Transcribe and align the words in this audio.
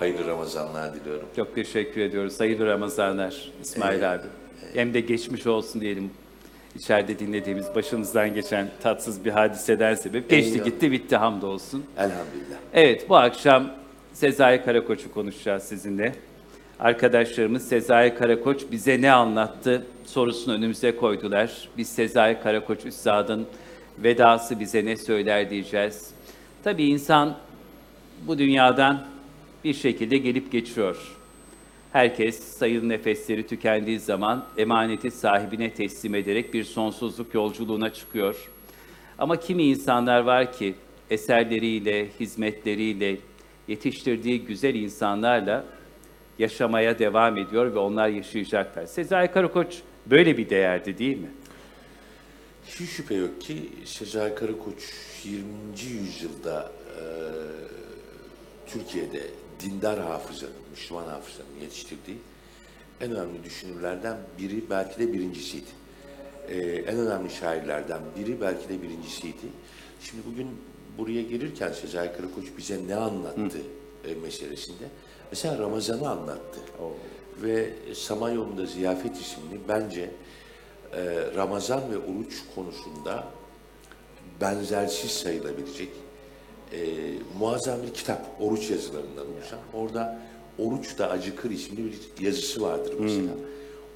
hayırlı 0.00 0.26
Ramazanlar 0.26 0.94
diliyorum. 0.94 1.28
Çok 1.36 1.54
teşekkür 1.54 2.00
ediyoruz. 2.00 2.40
Hayırlı 2.40 2.66
Ramazanlar 2.66 3.50
İsmail 3.62 4.12
abi. 4.14 4.22
Hem 4.74 4.94
de 4.94 5.00
geçmiş 5.00 5.46
olsun 5.46 5.80
diyelim. 5.80 6.10
İçeride 6.76 7.18
dinlediğimiz 7.18 7.66
başımızdan 7.74 8.34
geçen 8.34 8.68
tatsız 8.82 9.24
bir 9.24 9.30
hadiseden 9.30 9.94
sebep. 9.94 10.30
Geçti 10.30 10.50
Eyvallah. 10.50 10.64
gitti 10.64 10.92
bitti 10.92 11.16
hamdolsun. 11.16 11.84
Elhamdülillah. 11.96 12.56
Evet 12.74 13.08
bu 13.08 13.16
akşam 13.16 13.70
Sezai 14.12 14.64
Karakoç'u 14.64 15.14
konuşacağız 15.14 15.62
sizinle. 15.62 16.14
Arkadaşlarımız 16.80 17.68
Sezai 17.68 18.14
Karakoç 18.14 18.62
bize 18.72 19.00
ne 19.02 19.12
anlattı 19.12 19.86
sorusunu 20.06 20.54
önümüze 20.54 20.96
koydular. 20.96 21.68
Biz 21.76 21.88
Sezai 21.88 22.42
Karakoç 22.42 22.84
Üstad'ın 22.86 23.46
vedası 23.98 24.60
bize 24.60 24.84
ne 24.84 24.96
söyler 24.96 25.50
diyeceğiz. 25.50 26.10
Tabii 26.64 26.84
insan 26.84 27.36
bu 28.26 28.38
dünyadan 28.38 29.06
bir 29.64 29.74
şekilde 29.74 30.18
gelip 30.18 30.52
geçiyor. 30.52 31.16
Herkes 31.92 32.38
sayılı 32.38 32.88
nefesleri 32.88 33.46
tükendiği 33.46 34.00
zaman 34.00 34.46
emaneti 34.56 35.10
sahibine 35.10 35.74
teslim 35.74 36.14
ederek 36.14 36.54
bir 36.54 36.64
sonsuzluk 36.64 37.34
yolculuğuna 37.34 37.92
çıkıyor. 37.92 38.50
Ama 39.18 39.40
kimi 39.40 39.62
insanlar 39.62 40.20
var 40.20 40.52
ki 40.52 40.74
eserleriyle, 41.10 42.08
hizmetleriyle, 42.20 43.16
yetiştirdiği 43.68 44.44
güzel 44.44 44.74
insanlarla 44.74 45.64
yaşamaya 46.38 46.98
devam 46.98 47.36
ediyor 47.36 47.74
ve 47.74 47.78
onlar 47.78 48.08
yaşayacaklar. 48.08 48.86
Sezai 48.86 49.32
Karakoç 49.32 49.78
böyle 50.06 50.36
bir 50.36 50.50
değerdi 50.50 50.98
değil 50.98 51.18
mi? 51.18 51.30
Hiç 52.66 52.90
şüphe 52.90 53.14
yok 53.14 53.40
ki 53.40 53.68
Sezai 53.84 54.34
Karakoç 54.34 54.92
20. 55.24 55.44
yüzyılda 55.90 56.72
e, 56.86 57.02
Türkiye'de 58.66 59.22
dindar 59.60 60.00
hafızanın, 60.00 60.52
Müslüman 60.70 61.06
hafızanın 61.06 61.60
yetiştirdiği 61.62 62.18
en 63.00 63.12
önemli 63.12 63.44
düşünürlerden 63.44 64.16
biri, 64.38 64.70
belki 64.70 64.98
de 64.98 65.12
birincisiydi. 65.12 65.70
E, 66.48 66.58
en 66.62 66.98
önemli 66.98 67.30
şairlerden 67.30 68.00
biri, 68.18 68.40
belki 68.40 68.68
de 68.68 68.82
birincisiydi. 68.82 69.46
Şimdi 70.00 70.22
bugün 70.32 70.48
buraya 70.98 71.22
gelirken 71.22 71.72
Sezai 71.72 72.16
Karakoç 72.16 72.44
bize 72.58 72.86
ne 72.88 72.96
anlattı 72.96 73.58
e, 74.04 74.14
meselesinde? 74.14 74.84
Mesela 75.30 75.58
Ramazan'ı 75.58 76.10
anlattı. 76.10 76.60
Ve 77.42 77.70
Samanyolu'nda 77.94 78.66
Ziyafet 78.66 79.16
isimli 79.16 79.60
bence 79.68 80.10
e, 80.92 81.34
Ramazan 81.36 81.92
ve 81.92 81.98
oruç 81.98 82.42
konusunda 82.54 83.24
benzersiz 84.40 85.10
sayılabilecek 85.10 85.88
e, 86.72 86.78
muazzam 87.38 87.82
bir 87.82 87.94
kitap, 87.94 88.26
oruç 88.40 88.70
yazılarından 88.70 89.26
oluşan. 89.34 89.58
Orada 89.74 90.20
Oruç 90.58 90.98
da 90.98 91.10
Acıkır 91.10 91.50
isimli 91.50 91.84
bir 91.84 92.24
yazısı 92.24 92.62
vardır 92.62 92.94
mesela. 93.00 93.32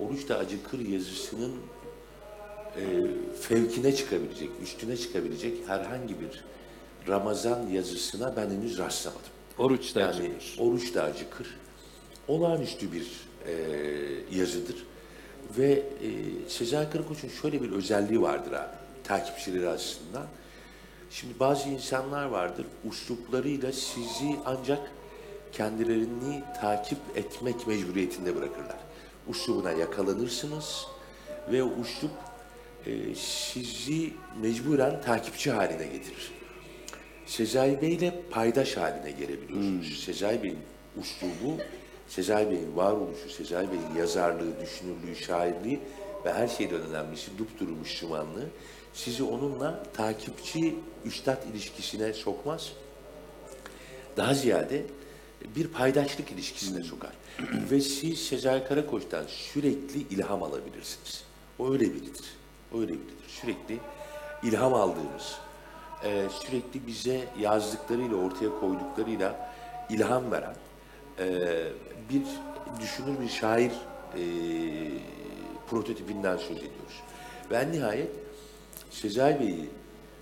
Oruç 0.00 0.28
da 0.28 0.38
Acıkır 0.38 0.88
yazısının 0.88 1.52
e, 2.76 2.82
fevkine 3.40 3.94
çıkabilecek, 3.96 4.50
üstüne 4.62 4.96
çıkabilecek 4.96 5.54
herhangi 5.66 6.20
bir 6.20 6.44
Ramazan 7.08 7.66
yazısına 7.66 8.36
ben 8.36 8.50
henüz 8.50 8.78
rastlamadım. 8.78 9.22
Oruç 9.58 9.94
da 9.94 10.00
Yani 10.00 10.10
acıkır. 10.10 10.56
oruç 10.58 10.94
da 10.94 11.02
acıkır. 11.02 11.56
Olağanüstü 12.28 12.92
bir 12.92 13.06
e, 13.46 13.52
yazıdır. 14.38 14.86
Ve 15.58 15.72
e, 15.72 16.08
Sezai 16.48 16.90
Karakoç'un 16.90 17.28
şöyle 17.28 17.62
bir 17.62 17.70
özelliği 17.72 18.22
vardır 18.22 18.52
abi, 18.52 18.76
takipçileri 19.04 19.68
açısından. 19.68 20.26
Şimdi 21.14 21.40
bazı 21.40 21.68
insanlar 21.68 22.24
vardır, 22.24 22.66
usluplarıyla 22.88 23.72
sizi 23.72 24.36
ancak 24.44 24.92
kendilerini 25.52 26.42
takip 26.60 26.98
etmek 27.14 27.66
mecburiyetinde 27.66 28.36
bırakırlar. 28.36 28.76
Uslubuna 29.28 29.72
yakalanırsınız 29.72 30.86
ve 31.52 31.62
o 31.62 31.66
uslup 31.66 32.10
e, 32.86 33.14
sizi 33.14 34.12
mecburen 34.42 35.02
takipçi 35.02 35.50
haline 35.50 35.86
getirir. 35.86 36.32
Sezai 37.26 37.82
Bey 37.82 37.94
ile 37.94 38.22
paydaş 38.30 38.76
haline 38.76 39.10
gelebiliyorsunuz. 39.10 40.04
Sezai 40.04 40.42
Bey'in 40.42 40.58
uslubu, 41.00 41.62
Sezai 42.08 42.50
Bey'in 42.50 42.76
varoluşu, 42.76 43.30
Sezai 43.30 43.68
Bey'in 43.70 44.00
yazarlığı, 44.00 44.60
düşünürlüğü, 44.60 45.16
şairliği 45.16 45.80
ve 46.24 46.32
her 46.32 46.48
şeyden 46.48 46.80
önemlisi 46.80 47.38
dupduru 47.38 47.70
Müslümanlığı 47.70 48.48
sizi 48.94 49.22
onunla 49.22 49.82
takipçi 49.96 50.74
üstad 51.04 51.42
ilişkisine 51.52 52.12
sokmaz. 52.12 52.72
Daha 54.16 54.34
ziyade 54.34 54.82
bir 55.56 55.68
paydaşlık 55.68 56.30
ilişkisine 56.30 56.84
sokar. 56.84 57.12
Ve 57.70 57.80
siz 57.80 58.18
Sezai 58.18 58.68
Karakoç'tan 58.68 59.24
sürekli 59.26 59.98
ilham 60.14 60.42
alabilirsiniz. 60.42 61.24
O 61.58 61.72
öyle 61.72 61.84
biridir. 61.84 62.24
O 62.74 62.80
öyle 62.80 62.92
biridir. 62.92 63.28
Sürekli 63.28 63.78
ilham 64.42 64.74
aldığımız, 64.74 65.38
e, 66.04 66.26
sürekli 66.40 66.86
bize 66.86 67.28
yazdıklarıyla, 67.40 68.16
ortaya 68.16 68.60
koyduklarıyla 68.60 69.54
ilham 69.90 70.32
veren 70.32 70.56
e, 71.18 71.26
bir 72.10 72.22
düşünür 72.80 73.20
bir 73.20 73.28
şair 73.28 73.70
e, 73.70 74.22
prototipinden 75.70 76.36
söz 76.36 76.56
ediyoruz. 76.56 77.02
Ve 77.50 77.56
en 77.56 77.72
nihayet 77.72 78.23
Sezai 79.00 79.40
Bey'i 79.40 79.68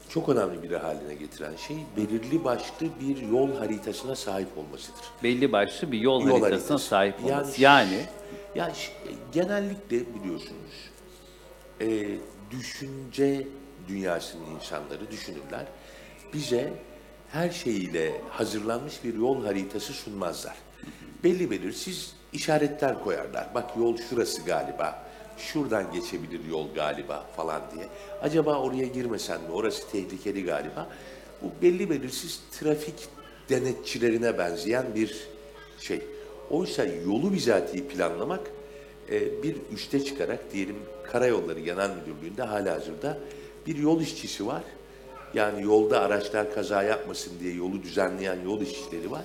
çok 0.09 0.29
önemli 0.29 0.63
biri 0.63 0.77
haline 0.77 1.15
getiren 1.15 1.57
şey 1.57 1.77
belirli 1.97 2.45
başlı 2.45 2.87
bir 3.01 3.29
yol 3.29 3.57
haritasına 3.57 4.17
sahip 4.17 4.59
olmasıdır. 4.59 5.01
Belli 5.23 5.53
başlı 5.53 5.93
bir 5.93 5.99
yol, 6.01 6.21
Yol 6.21 6.29
haritasına 6.29 6.51
haritası. 6.53 6.79
sahip 6.89 7.25
olması. 7.25 7.63
Yani- 7.63 7.93
Yani, 7.93 8.07
Yani 8.55 8.73
genellikle 9.33 10.15
biliyorsunuz 10.15 10.91
e, 11.81 12.09
düşünce 12.51 13.47
dünyasının 13.89 14.47
insanları, 14.55 15.11
düşünürler 15.11 15.67
bize 16.35 16.73
her 17.33 17.51
şeyiyle 17.51 18.21
hazırlanmış 18.31 19.05
bir 19.05 19.15
yol 19.15 19.45
haritası 19.45 19.93
sunmazlar. 19.93 20.57
Belli 21.25 21.51
belirsiz 21.51 22.15
işaretler 22.33 23.05
koyarlar. 23.05 23.55
Bak 23.55 23.71
yol 23.79 23.97
şurası 23.97 24.43
galiba, 24.43 25.05
şuradan 25.43 25.93
geçebilir 25.93 26.41
yol 26.51 26.75
galiba 26.75 27.27
falan 27.37 27.63
diye. 27.75 27.87
Acaba 28.23 28.59
oraya 28.61 28.87
girmesen 28.87 29.41
mi, 29.41 29.51
orası 29.53 29.91
tehlikeli 29.91 30.45
galiba. 30.45 30.89
Bu 31.43 31.63
belli 31.63 31.91
belirsiz 31.91 32.41
trafik 32.53 33.09
denetçilerine 33.51 34.39
benzeyen 34.39 34.87
bir 34.95 35.29
şey. 35.79 36.01
Oysa 36.51 36.85
yolu 36.85 37.33
bizatihi 37.33 37.89
planlamak 37.89 38.41
e, 39.11 39.43
bir 39.43 39.57
üste 39.75 40.05
çıkarak 40.05 40.53
diyelim 40.53 40.77
Karayolları 41.05 41.61
Genel 41.61 41.91
Müdürlüğü'nde 41.91 42.43
halihazırda 42.43 43.19
bir 43.67 43.77
yol 43.77 44.01
işçisi 44.01 44.47
var. 44.47 44.63
Yani 45.35 45.63
yolda 45.63 46.01
araçlar 46.01 46.55
kaza 46.55 46.83
yapmasın 46.83 47.33
diye 47.41 47.55
yolu 47.55 47.83
düzenleyen 47.83 48.39
yol 48.45 48.61
işçileri 48.61 49.11
var. 49.11 49.23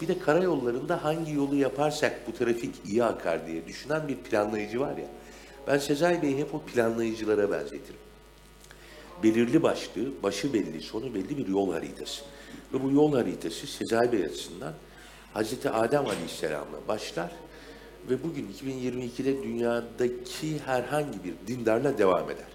Bir 0.00 0.08
de 0.08 0.18
karayollarında 0.18 1.04
hangi 1.04 1.32
yolu 1.32 1.56
yaparsak 1.56 2.20
bu 2.26 2.32
trafik 2.32 2.74
iyi 2.86 3.04
akar 3.04 3.46
diye 3.46 3.66
düşünen 3.66 4.08
bir 4.08 4.16
planlayıcı 4.16 4.80
var 4.80 4.96
ya. 4.96 5.06
Ben 5.66 5.78
Sezai 5.78 6.22
Bey'i 6.22 6.38
hep 6.38 6.54
o 6.54 6.62
planlayıcılara 6.62 7.50
benzetirim 7.50 8.00
belirli 9.22 9.62
başlı, 9.62 10.22
başı 10.22 10.52
belli, 10.52 10.80
sonu 10.80 11.14
belli 11.14 11.38
bir 11.38 11.46
yol 11.46 11.72
haritası. 11.72 12.22
Ve 12.74 12.82
bu 12.82 12.90
yol 12.90 13.14
haritası 13.14 13.66
Sezai 13.66 14.12
Bey 14.12 14.24
açısından 14.24 14.74
Hazreti 15.32 15.70
Adem 15.70 16.06
Aleyhisselam'la 16.06 16.88
başlar 16.88 17.32
ve 18.10 18.22
bugün 18.22 18.52
2022'de 18.52 19.42
dünyadaki 19.42 20.58
herhangi 20.58 21.24
bir 21.24 21.34
dindarla 21.46 21.98
devam 21.98 22.30
eder. 22.30 22.46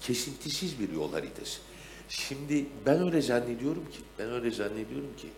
Kesintisiz 0.00 0.80
bir 0.80 0.92
yol 0.92 1.12
haritası. 1.12 1.60
Şimdi 2.08 2.66
ben 2.86 3.02
öyle 3.02 3.22
zannediyorum 3.22 3.84
ki, 3.92 3.98
ben 4.18 4.30
öyle 4.30 4.50
zannediyorum 4.50 5.10
ki 5.16 5.28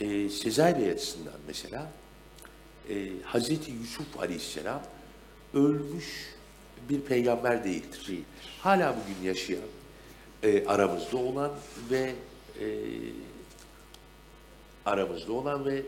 e, 0.00 0.28
Sezai 0.28 0.78
Bey 0.78 0.90
açısından 0.90 1.34
mesela 1.46 1.92
e, 2.88 3.08
Hazreti 3.24 3.70
Yusuf 3.70 4.20
Aleyhisselam 4.20 4.82
ölmüş 5.54 6.34
bir 6.88 7.00
peygamber 7.00 7.64
değildir. 7.64 8.10
Hala 8.60 8.96
bugün 8.96 9.28
yaşayan, 9.28 9.60
e, 10.42 10.66
aramızda 10.66 11.16
olan 11.16 11.50
ve 11.90 12.12
e, 12.60 12.66
aramızda 14.84 15.32
olan 15.32 15.64
ve 15.64 15.74
e, 15.76 15.84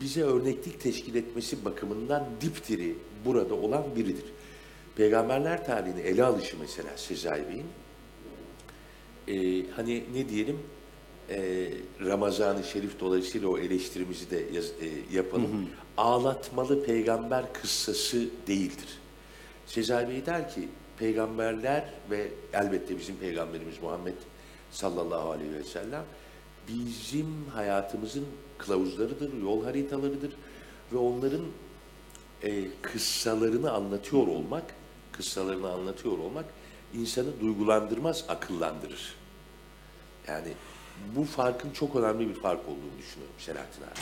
bize 0.00 0.22
örneklik 0.22 0.80
teşkil 0.80 1.14
etmesi 1.14 1.64
bakımından 1.64 2.26
dipdiri 2.40 2.94
burada 3.24 3.54
olan 3.54 3.84
biridir. 3.96 4.24
Peygamberler 4.96 5.66
tarihini 5.66 6.00
ele 6.00 6.24
alışı 6.24 6.56
mesela 6.60 6.96
Sezai 6.96 7.42
Bey'in 7.48 7.66
e, 9.28 9.66
hani 9.70 10.04
ne 10.14 10.28
diyelim 10.28 10.58
e, 11.30 11.68
Ramazan-ı 12.00 12.64
Şerif 12.64 13.00
dolayısıyla 13.00 13.48
o 13.48 13.58
eleştirimizi 13.58 14.30
de 14.30 14.44
yaz- 14.52 14.70
e, 14.82 15.16
yapalım. 15.16 15.68
Ağlatmalı 15.96 16.84
peygamber 16.84 17.52
kıssası 17.52 18.28
değildir. 18.46 18.98
Sezai 19.66 20.26
der 20.26 20.50
ki 20.50 20.68
peygamberler 20.98 21.84
ve 22.10 22.28
elbette 22.52 22.98
bizim 22.98 23.16
peygamberimiz 23.16 23.82
Muhammed 23.82 24.14
sallallahu 24.70 25.30
aleyhi 25.30 25.54
ve 25.54 25.64
sellem 25.64 26.04
bizim 26.68 27.46
hayatımızın 27.54 28.26
kılavuzlarıdır, 28.58 29.42
yol 29.42 29.64
haritalarıdır 29.64 30.32
ve 30.92 30.96
onların 30.96 31.44
e, 32.42 32.64
kıssalarını 32.82 33.72
anlatıyor 33.72 34.26
olmak, 34.26 34.64
kıssalarını 35.12 35.72
anlatıyor 35.72 36.18
olmak 36.18 36.44
insanı 36.94 37.40
duygulandırmaz, 37.40 38.24
akıllandırır. 38.28 39.14
Yani 40.28 40.52
bu 41.16 41.24
farkın 41.24 41.70
çok 41.70 41.96
önemli 41.96 42.28
bir 42.28 42.34
fark 42.34 42.60
olduğunu 42.68 42.98
düşünüyorum 42.98 43.34
Selahattin 43.38 43.82
abi. 43.82 44.00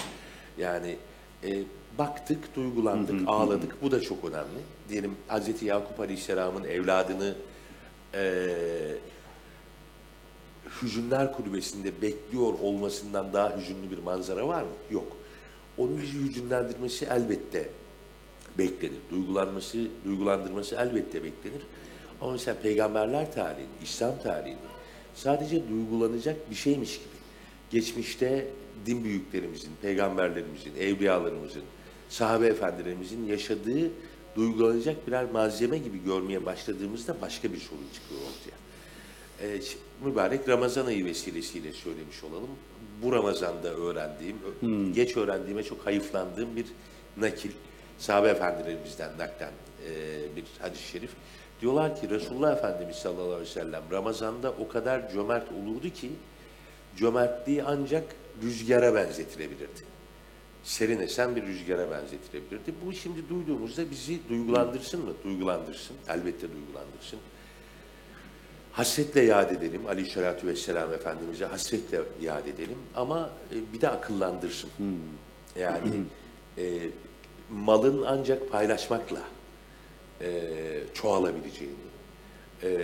Yani 0.63 0.97
e, 1.45 1.65
baktık, 1.99 2.57
duygulandık, 2.57 3.21
ağladık. 3.27 3.83
Bu 3.83 3.91
da 3.91 4.01
çok 4.01 4.25
önemli. 4.25 4.61
Diyelim 4.89 5.17
Hazreti 5.29 5.65
Yakup 5.65 6.01
Aleyhisselam'ın 6.01 6.65
evladını 6.65 7.35
e, 8.15 8.47
Hüzünler 10.83 11.33
Kulübesi'nde 11.33 12.03
bekliyor 12.03 12.55
olmasından 12.63 13.33
daha 13.33 13.57
hüzünlü 13.57 13.91
bir 13.91 13.99
manzara 13.99 14.49
var 14.49 14.63
mı? 14.63 14.69
Yok. 14.91 15.17
Onun 15.79 16.03
bizi 16.03 16.19
hüzünlendirmesi 16.19 17.05
elbette 17.05 17.69
beklenir. 18.59 18.99
Duygulanması, 19.11 19.79
duygulandırması 20.05 20.75
elbette 20.75 21.25
beklenir. 21.25 21.63
Ama 22.21 22.33
mesela 22.33 22.57
peygamberler 22.63 23.33
tarihini, 23.33 23.69
İslam 23.83 24.19
tarihini 24.23 24.59
sadece 25.15 25.69
duygulanacak 25.69 26.51
bir 26.51 26.55
şeymiş 26.55 26.99
gibi. 26.99 27.09
Geçmişte 27.71 28.49
din 28.87 29.05
büyüklerimizin, 29.05 29.71
peygamberlerimizin, 29.83 30.75
evliyalarımızın, 30.77 31.63
sahabe 32.11 32.47
efendilerimizin 32.47 33.27
yaşadığı 33.27 33.91
duygulanacak 34.37 35.07
birer 35.07 35.25
malzeme 35.33 35.79
gibi 35.79 36.05
görmeye 36.05 36.47
başladığımızda 36.47 37.21
başka 37.21 37.53
bir 37.53 37.59
sorun 37.59 37.87
çıkıyor 37.95 38.21
ortaya. 38.21 38.61
Ee, 39.55 39.61
mübarek 40.05 40.49
Ramazan 40.49 40.87
ayı 40.87 41.05
vesilesiyle 41.05 41.73
söylemiş 41.73 42.25
olalım. 42.25 42.51
Bu 43.03 43.13
Ramazan'da 43.13 43.69
öğrendiğim, 43.75 44.37
ö- 44.63 44.93
geç 44.93 45.17
öğrendiğime 45.17 45.63
çok 45.63 45.87
hayıflandığım 45.87 46.57
bir 46.57 46.67
nakil. 47.17 47.51
Sahabe 47.99 48.29
efendilerimizden 48.29 49.11
naklen 49.19 49.53
e, 49.89 49.93
bir 50.37 50.45
hadis-i 50.61 50.89
şerif. 50.89 51.11
Diyorlar 51.61 52.01
ki 52.01 52.11
Resulullah 52.11 52.57
Efendimiz 52.57 52.97
sallallahu 52.97 53.25
aleyhi 53.25 53.41
ve 53.41 53.47
sellem 53.47 53.83
Ramazan'da 53.93 54.51
o 54.51 54.69
kadar 54.69 55.11
cömert 55.13 55.53
olurdu 55.53 55.91
ki 55.91 56.11
cömertliği 56.97 57.63
ancak 57.63 58.05
rüzgara 58.43 58.95
benzetilebilirdi. 58.95 59.90
Serin 60.65 61.01
esen 61.01 61.37
bir 61.37 61.43
rüzgara 61.43 61.91
benzetilebilirdi. 61.91 62.75
Bu 62.87 62.93
şimdi 62.93 63.29
duyduğumuzda 63.29 63.91
bizi 63.91 64.29
duygulandırsın 64.29 65.05
mı? 65.05 65.13
Duygulandırsın. 65.25 65.97
Elbette 66.09 66.47
duygulandırsın. 66.53 67.19
Hasretle 68.73 69.21
yad 69.21 69.51
edelim. 69.51 69.87
Aleyhisselatü 69.87 70.47
Vesselam 70.47 70.93
Efendimiz'e 70.93 71.47
hasretle 71.47 72.01
yad 72.21 72.47
edelim. 72.47 72.79
Ama 72.97 73.31
e, 73.53 73.73
bir 73.73 73.81
de 73.81 73.89
akıllandırsın. 73.89 74.71
Yani 75.59 75.89
e, 76.59 76.65
malın 77.51 78.05
ancak 78.07 78.51
paylaşmakla 78.51 79.23
e, 80.21 80.41
çoğalabileceğini, 80.95 81.75
e, 82.63 82.79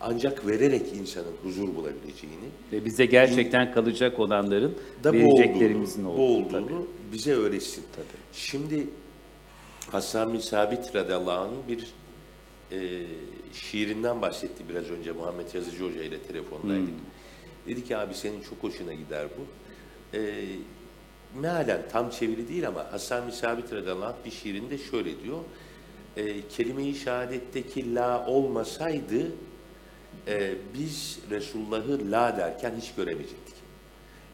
ancak 0.00 0.46
vererek 0.46 0.92
insanın 1.00 1.32
huzur 1.42 1.74
bulabileceğini 1.74 2.48
Ve 2.72 2.84
bize 2.84 3.06
gerçekten 3.06 3.72
kalacak 3.72 4.18
olanların 4.18 4.74
da 5.04 5.14
bu 5.14 5.18
vereceklerimizin 5.18 6.04
olduğunu, 6.04 6.18
bu 6.18 6.36
olduğunu. 6.36 6.56
olduğunu 6.56 6.66
tabii. 6.68 7.12
bize 7.12 7.32
öğretsin. 7.32 7.84
Şimdi 8.32 8.86
Hasan 9.90 10.32
bin 10.32 10.38
Sabit 10.38 10.94
radıyallahu 10.94 11.40
anh'ın 11.40 11.68
bir 11.68 11.86
e, 12.72 13.06
şiirinden 13.52 14.22
bahsetti 14.22 14.64
biraz 14.68 14.90
önce 14.90 15.12
Muhammed 15.12 15.54
Yazıcı 15.54 15.84
Hoca 15.84 16.02
ile 16.02 16.18
telefondaydık. 16.18 16.94
Dedi 17.66 17.84
ki 17.84 17.96
abi 17.96 18.14
senin 18.14 18.40
çok 18.42 18.62
hoşuna 18.62 18.92
gider 18.92 19.26
bu. 19.38 19.42
E, 20.16 20.44
mealen 21.40 21.82
tam 21.92 22.10
çeviri 22.10 22.48
değil 22.48 22.68
ama 22.68 22.92
Hasan 22.92 23.26
bin 23.26 23.32
Sabit 23.32 23.72
radıyallahu 23.72 24.06
anh 24.06 24.24
bir 24.24 24.30
şiirinde 24.30 24.78
şöyle 24.78 25.22
diyor. 25.24 25.38
E, 26.18 26.48
kelime-i 26.48 26.94
şehadetteki 26.94 27.94
la 27.94 28.26
olmasaydı 28.26 29.32
e, 30.28 30.54
biz 30.74 31.18
Resulullah'ı 31.30 32.10
la 32.10 32.36
derken 32.36 32.72
hiç 32.80 32.94
göremeyecektik. 32.94 33.54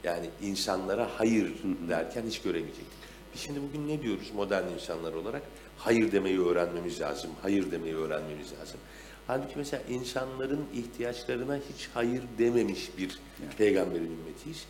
Yani 0.05 0.31
insanlara 0.43 1.09
hayır 1.17 1.53
derken 1.89 2.23
hiç 2.27 2.43
göremeyecektik. 2.43 2.99
Biz 3.35 3.41
şimdi 3.41 3.61
bugün 3.63 3.89
ne 3.89 4.03
diyoruz 4.03 4.31
modern 4.35 4.69
insanlar 4.69 5.13
olarak? 5.13 5.43
Hayır 5.79 6.13
demeyi 6.13 6.41
öğrenmemiz 6.41 7.01
lazım, 7.01 7.31
hayır 7.43 7.71
demeyi 7.71 7.97
öğrenmemiz 7.97 8.53
lazım. 8.61 8.81
Halbuki 9.27 9.55
mesela 9.57 9.83
insanların 9.89 10.65
ihtiyaçlarına 10.75 11.57
hiç 11.57 11.89
hayır 11.95 12.23
dememiş 12.39 12.91
bir 12.99 13.19
peygamberin 13.59 14.19
ümmetiyiz. 14.21 14.67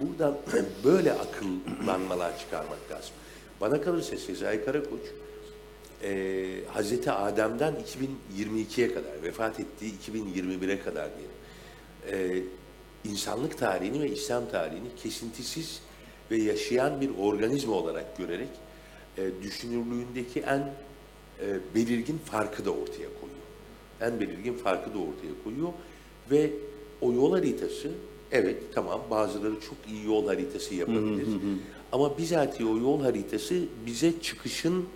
Buradan 0.00 0.38
böyle 0.84 1.12
akıllanmalar 1.12 2.38
çıkarmak 2.38 2.90
lazım. 2.90 3.12
Bana 3.60 3.80
kalırsa 3.80 4.16
Sezai 4.16 4.64
Karakoç, 4.64 5.00
e, 6.02 6.46
Hazreti 6.68 7.10
Adem'den 7.10 7.74
2022'ye 8.36 8.94
kadar, 8.94 9.22
vefat 9.22 9.60
ettiği 9.60 9.92
2021'e 10.06 10.80
kadar 10.80 11.08
diyelim, 11.16 11.36
e, 12.10 12.42
insanlık 13.04 13.58
tarihini 13.58 14.02
ve 14.02 14.10
İslam 14.10 14.50
tarihini 14.50 14.88
kesintisiz 15.02 15.80
ve 16.30 16.36
yaşayan 16.36 17.00
bir 17.00 17.10
organizma 17.18 17.74
olarak 17.74 18.18
görerek 18.18 18.48
e, 19.18 19.30
düşünürlüğündeki 19.42 20.40
en 20.40 20.58
e, 20.58 21.58
belirgin 21.74 22.18
farkı 22.18 22.64
da 22.64 22.70
ortaya 22.70 23.08
koyuyor. 23.20 23.40
En 24.00 24.20
belirgin 24.20 24.54
farkı 24.54 24.94
da 24.94 24.98
ortaya 24.98 25.44
koyuyor 25.44 25.68
ve 26.30 26.50
o 27.00 27.12
yol 27.12 27.32
haritası 27.32 27.90
evet 28.32 28.62
tamam 28.74 29.00
bazıları 29.10 29.60
çok 29.60 29.76
iyi 29.92 30.06
yol 30.06 30.26
haritası 30.26 30.74
yapabilir. 30.74 31.26
Ama 31.92 32.18
bizatihi 32.18 32.68
o 32.68 32.76
yol 32.78 33.02
haritası 33.02 33.62
bize 33.86 34.20
çıkışın 34.20 34.86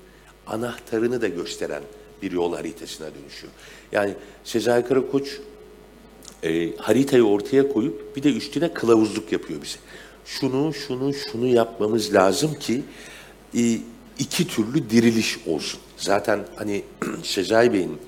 anahtarını 0.46 1.23
da 1.23 1.29
gösteren 1.29 1.82
bir 2.23 2.32
yol 2.32 2.55
haritasına 2.55 3.06
dönüşüyor. 3.06 3.52
Yani 3.93 4.14
Sezai 4.44 4.87
Karakoç 4.87 5.41
e, 6.43 6.76
haritayı 6.76 7.25
ortaya 7.25 7.69
koyup 7.69 8.17
bir 8.17 8.23
de 8.23 8.32
üstüne 8.32 8.75
kılavuzluk 8.75 9.32
yapıyor 9.32 9.62
bize. 9.62 9.79
Şunu, 10.26 10.75
şunu, 10.75 11.14
şunu 11.14 11.46
yapmamız 11.46 12.14
lazım 12.14 12.55
ki 12.55 12.82
e, 13.56 13.79
iki 14.19 14.49
türlü 14.49 14.91
diriliş 14.91 15.38
olsun. 15.46 15.81
Zaten 15.96 16.41
hani 16.56 16.82
Sezai 17.23 17.73
Bey'in 17.73 17.99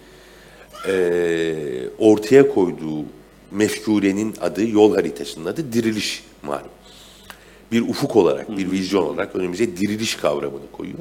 e, 0.88 1.88
ortaya 1.98 2.54
koyduğu 2.54 3.04
mefkurenin 3.50 4.34
adı, 4.40 4.68
yol 4.68 4.94
haritasının 4.94 5.46
adı 5.46 5.72
diriliş 5.72 6.24
malum. 6.42 6.70
Bir 7.72 7.80
ufuk 7.80 8.16
olarak, 8.16 8.56
bir 8.56 8.70
vizyon 8.70 9.02
olarak 9.02 9.36
önümüze 9.36 9.76
diriliş 9.76 10.14
kavramını 10.14 10.70
koyuyor. 10.72 10.98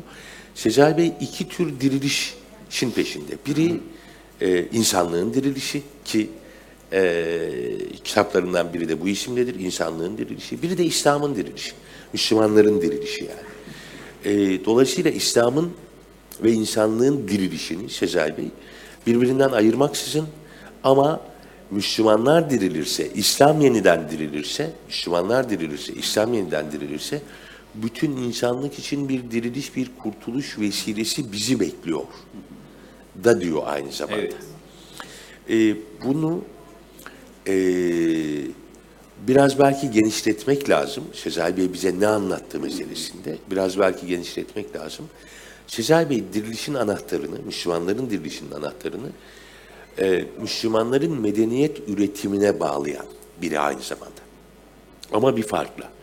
Sezai 0.55 0.97
Bey 0.97 1.13
iki 1.21 1.49
tür 1.49 1.79
dirilişin 1.79 2.91
peşinde. 2.95 3.31
Biri 3.45 3.79
e, 4.41 4.65
insanlığın 4.65 5.33
dirilişi 5.33 5.81
ki 6.05 6.29
e, 6.93 7.51
kitaplarından 8.03 8.73
biri 8.73 8.89
de 8.89 9.01
bu 9.01 9.07
isimdedir. 9.07 9.59
İnsanlığın 9.59 10.17
dirilişi. 10.17 10.61
Biri 10.61 10.77
de 10.77 10.85
İslam'ın 10.85 11.35
dirilişi. 11.35 11.71
Müslümanların 12.13 12.81
dirilişi 12.81 13.25
yani. 13.25 13.45
E, 14.25 14.65
dolayısıyla 14.65 15.11
İslam'ın 15.11 15.71
ve 16.43 16.51
insanlığın 16.51 17.27
dirilişini 17.27 17.89
Sezai 17.89 18.37
Bey 18.37 18.45
birbirinden 19.07 19.49
ayırmaksızın 19.49 20.27
ama 20.83 21.21
Müslümanlar 21.71 22.49
dirilirse, 22.49 23.09
İslam 23.15 23.61
yeniden 23.61 24.09
dirilirse, 24.09 24.71
Müslümanlar 24.87 25.49
dirilirse, 25.49 25.93
İslam 25.93 26.33
yeniden 26.33 26.71
dirilirse 26.71 27.21
bütün 27.83 28.11
insanlık 28.11 28.79
için 28.79 29.09
bir 29.09 29.31
diriliş, 29.31 29.75
bir 29.75 29.91
kurtuluş 30.03 30.59
vesilesi 30.59 31.31
bizi 31.31 31.59
bekliyor 31.59 32.03
da 33.23 33.41
diyor 33.41 33.61
aynı 33.65 33.91
zamanda. 33.91 34.21
Evet. 34.21 34.35
Ee, 35.49 35.75
bunu 36.05 36.41
ee, 37.47 38.41
biraz 39.27 39.59
belki 39.59 39.91
genişletmek 39.91 40.69
lazım. 40.69 41.03
Sezai 41.13 41.57
Bey 41.57 41.73
bize 41.73 41.99
ne 41.99 42.07
anlattı 42.07 42.59
meselesinde. 42.59 43.37
Biraz 43.51 43.79
belki 43.79 44.07
genişletmek 44.07 44.75
lazım. 44.75 45.05
Sezai 45.67 46.09
Bey 46.09 46.23
dirilişin 46.33 46.73
anahtarını, 46.73 47.39
Müslümanların 47.45 48.09
dirilişinin 48.09 48.51
anahtarını 48.51 49.07
e, 49.99 50.25
Müslümanların 50.41 51.21
medeniyet 51.21 51.89
üretimine 51.89 52.59
bağlayan 52.59 53.05
biri 53.41 53.59
aynı 53.59 53.81
zamanda. 53.81 54.21
Ama 55.13 55.37
bir 55.37 55.43
farkla. 55.43 55.94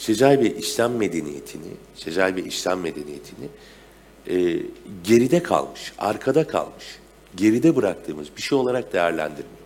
Sezai 0.00 0.40
Bey 0.40 0.54
İslam 0.58 0.92
medeniyetini, 0.92 1.70
Sezai 1.94 2.36
Bey 2.36 2.44
İslam 2.46 2.80
medeniyetini 2.80 3.48
e, 4.26 4.62
geride 5.04 5.42
kalmış, 5.42 5.92
arkada 5.98 6.46
kalmış, 6.46 6.84
geride 7.36 7.76
bıraktığımız 7.76 8.28
bir 8.36 8.42
şey 8.42 8.58
olarak 8.58 8.92
değerlendirmiyor. 8.92 9.60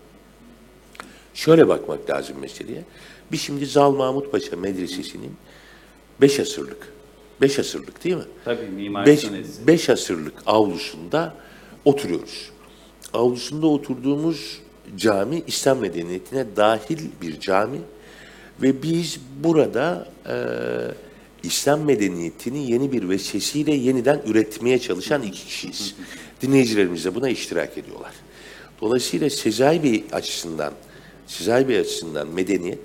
Şöyle 1.34 1.68
bakmak 1.68 2.10
lazım 2.10 2.38
meseleye. 2.40 2.84
Bir 3.32 3.36
şimdi 3.36 3.66
Zal 3.66 3.92
Mahmut 3.92 4.32
Paşa 4.32 4.56
Medresesi'nin 4.56 5.36
beş 6.20 6.40
asırlık, 6.40 6.92
beş 7.40 7.58
asırlık 7.58 8.04
değil 8.04 8.16
mi? 8.16 8.24
Tabii, 8.44 8.66
Mimar 8.66 9.06
beş, 9.06 9.26
beş 9.66 9.90
asırlık 9.90 10.34
avlusunda 10.46 11.34
oturuyoruz. 11.84 12.50
Avlusunda 13.12 13.66
oturduğumuz 13.66 14.60
cami 14.96 15.42
İslam 15.46 15.78
medeniyetine 15.78 16.56
dahil 16.56 16.98
bir 17.22 17.40
cami 17.40 17.78
ve 18.62 18.82
biz 18.82 19.20
burada 19.42 20.08
e, 20.28 20.36
İslam 21.42 21.80
medeniyetini 21.80 22.70
yeni 22.70 22.92
bir 22.92 23.08
veçesiyle 23.08 23.74
yeniden 23.74 24.22
üretmeye 24.26 24.78
çalışan 24.78 25.22
iki 25.22 25.46
kişiyiz. 25.46 25.94
Dinleyicilerimiz 26.42 27.04
de 27.04 27.14
buna 27.14 27.28
iştirak 27.28 27.78
ediyorlar. 27.78 28.12
Dolayısıyla 28.80 29.30
Sezai 29.30 29.82
Bey 29.82 30.04
açısından, 30.12 30.72
Sezai 31.26 31.68
Bey 31.68 31.78
açısından 31.78 32.28
medeniyet 32.28 32.78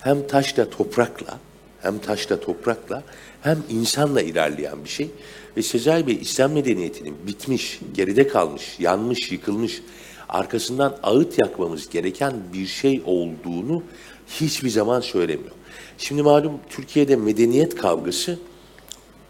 hem 0.00 0.26
taşla 0.26 0.70
toprakla, 0.70 1.38
hem 1.82 1.98
taşla 1.98 2.40
toprakla, 2.40 3.02
hem 3.42 3.62
insanla 3.70 4.22
ilerleyen 4.22 4.84
bir 4.84 4.88
şey. 4.88 5.10
Ve 5.56 5.62
Sezai 5.62 6.06
Bey 6.06 6.18
İslam 6.20 6.52
medeniyetinin 6.52 7.16
bitmiş, 7.26 7.80
geride 7.94 8.28
kalmış, 8.28 8.76
yanmış, 8.78 9.32
yıkılmış, 9.32 9.82
arkasından 10.28 10.96
ağıt 11.02 11.38
yakmamız 11.38 11.88
gereken 11.88 12.34
bir 12.52 12.66
şey 12.66 13.02
olduğunu 13.06 13.82
hiçbir 14.30 14.70
zaman 14.70 15.00
söylemiyor. 15.00 15.50
Şimdi 15.98 16.22
malum 16.22 16.52
Türkiye'de 16.68 17.16
medeniyet 17.16 17.74
kavgası 17.74 18.38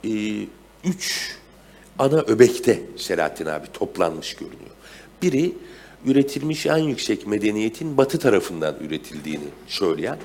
e, 0.05 0.11
üç 0.85 1.37
ana 1.99 2.21
öbekte 2.21 2.83
Selahattin 2.97 3.47
abi 3.47 3.67
toplanmış 3.73 4.35
görünüyor. 4.35 4.71
Biri 5.23 5.53
üretilmiş 6.07 6.67
en 6.67 6.79
yüksek 6.79 7.27
medeniyetin 7.27 7.97
batı 7.97 8.19
tarafından 8.19 8.77
üretildiğini 8.81 9.49
söyleyen 9.67 10.19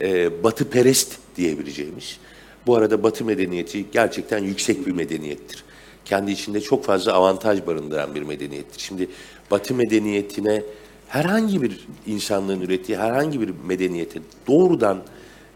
e, 0.00 0.42
batı 0.44 0.70
perest 0.70 1.18
diyebileceğimiz. 1.36 2.18
Bu 2.66 2.76
arada 2.76 3.02
batı 3.02 3.24
medeniyeti 3.24 3.84
gerçekten 3.92 4.38
yüksek 4.38 4.86
bir 4.86 4.92
medeniyettir. 4.92 5.64
Kendi 6.04 6.30
içinde 6.30 6.60
çok 6.60 6.84
fazla 6.84 7.12
avantaj 7.12 7.66
barındıran 7.66 8.14
bir 8.14 8.22
medeniyettir. 8.22 8.80
Şimdi 8.80 9.08
batı 9.50 9.74
medeniyetine 9.74 10.62
herhangi 11.14 11.62
bir 11.62 11.86
insanlığın 12.06 12.60
ürettiği 12.60 12.98
herhangi 12.98 13.40
bir 13.40 13.50
medeniyete 13.66 14.20
doğrudan 14.46 15.02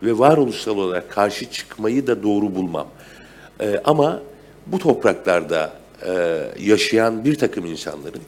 ve 0.02 0.18
varoluşsal 0.18 0.78
olarak 0.78 1.10
karşı 1.10 1.50
çıkmayı 1.50 2.06
da 2.06 2.22
doğru 2.22 2.54
bulmam. 2.54 2.88
Ee, 3.60 3.80
ama 3.84 4.22
bu 4.66 4.78
topraklarda 4.78 5.72
e, 6.06 6.42
yaşayan 6.60 7.24
bir 7.24 7.34
takım 7.34 7.66
insanların 7.66 8.22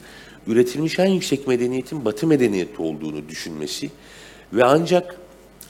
üretilmiş 0.47 0.99
en 0.99 1.07
yüksek 1.07 1.47
medeniyetin 1.47 2.05
batı 2.05 2.27
medeniyeti 2.27 2.81
olduğunu 2.81 3.29
düşünmesi 3.29 3.89
ve 4.53 4.63
ancak 4.63 5.15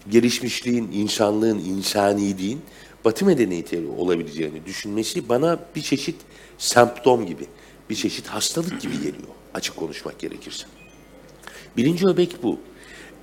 gelişmişliğin, 0.10 0.90
insanlığın, 0.94 1.60
insaniliğin 1.60 2.62
batı 3.06 3.26
medeniyeti 3.26 3.88
olabileceğini 3.98 4.66
düşünmesi 4.66 5.30
bana 5.30 5.60
bir 5.76 5.82
çeşit 5.82 6.16
semptom 6.58 7.26
gibi, 7.26 7.46
bir 7.90 7.96
çeşit 7.96 8.28
hastalık 8.28 8.82
gibi 8.82 8.94
geliyor 8.94 9.28
açık 9.54 9.76
konuşmak 9.76 10.20
gerekirse. 10.20 10.81
Birinci 11.78 12.08
öbek 12.08 12.44
bu. 12.44 12.60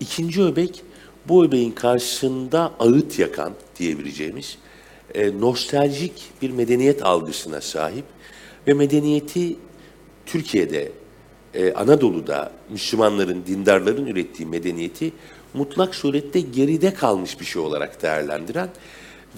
İkinci 0.01 0.43
öbek 0.43 0.83
bu 1.29 1.45
öbeğin 1.45 1.73
karşısında 1.73 2.73
ağıt 2.79 3.19
yakan 3.19 3.53
diyebileceğimiz 3.79 4.59
e, 5.15 5.41
nostaljik 5.41 6.13
bir 6.43 6.51
medeniyet 6.51 7.07
algısına 7.07 7.61
sahip 7.61 8.05
ve 8.67 8.75
medeniyeti 8.75 9.57
Türkiye'de, 10.27 10.93
e, 11.55 11.73
Anadolu'da 11.73 12.53
Müslümanların, 12.71 13.45
dindarların 13.47 14.07
ürettiği 14.07 14.49
medeniyeti 14.49 15.13
mutlak 15.55 15.95
surette 15.95 16.41
geride 16.41 16.95
kalmış 16.95 17.41
bir 17.41 17.45
şey 17.45 17.63
olarak 17.63 18.03
değerlendiren 18.03 18.69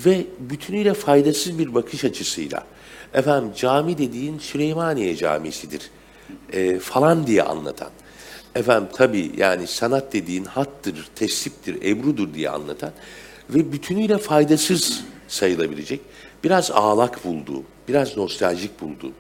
ve 0.07 0.27
bütünüyle 0.39 0.95
faydasız 0.95 1.59
bir 1.59 1.75
bakış 1.75 2.05
açısıyla 2.05 2.67
efendim 3.15 3.51
cami 3.57 3.99
dediğin 3.99 4.39
Süleymaniye 4.39 5.17
Camisi'dir 5.17 5.91
e, 6.53 6.79
falan 6.79 7.27
diye 7.27 7.43
anlatan 7.43 7.91
efendim 8.55 8.89
tabii 8.97 9.33
yani 9.37 9.67
sanat 9.67 10.13
dediğin 10.13 10.45
hattır, 10.45 11.09
tesiptir, 11.15 11.83
ebrudur 11.83 12.35
diye 12.35 12.51
anlatan 12.51 12.93
ve 13.51 13.73
bütünüyle 13.73 14.19
faydasız 14.19 15.05
sayılabilecek, 15.29 16.01
biraz 16.45 16.71
ağlak 16.71 17.25
bulduğum, 17.25 17.65
biraz 17.89 18.17
nostaljik 18.17 18.81
bulduğum, 18.81 19.15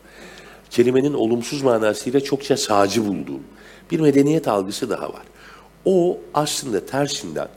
kelimenin 0.70 1.14
olumsuz 1.14 1.62
manasıyla 1.62 2.20
çokça 2.20 2.56
sağcı 2.56 3.06
bulduğum 3.06 3.42
bir 3.90 4.00
medeniyet 4.00 4.48
algısı 4.48 4.90
daha 4.90 5.12
var. 5.12 5.22
O 5.84 6.18
aslında 6.34 6.86
tersinden 6.86 7.48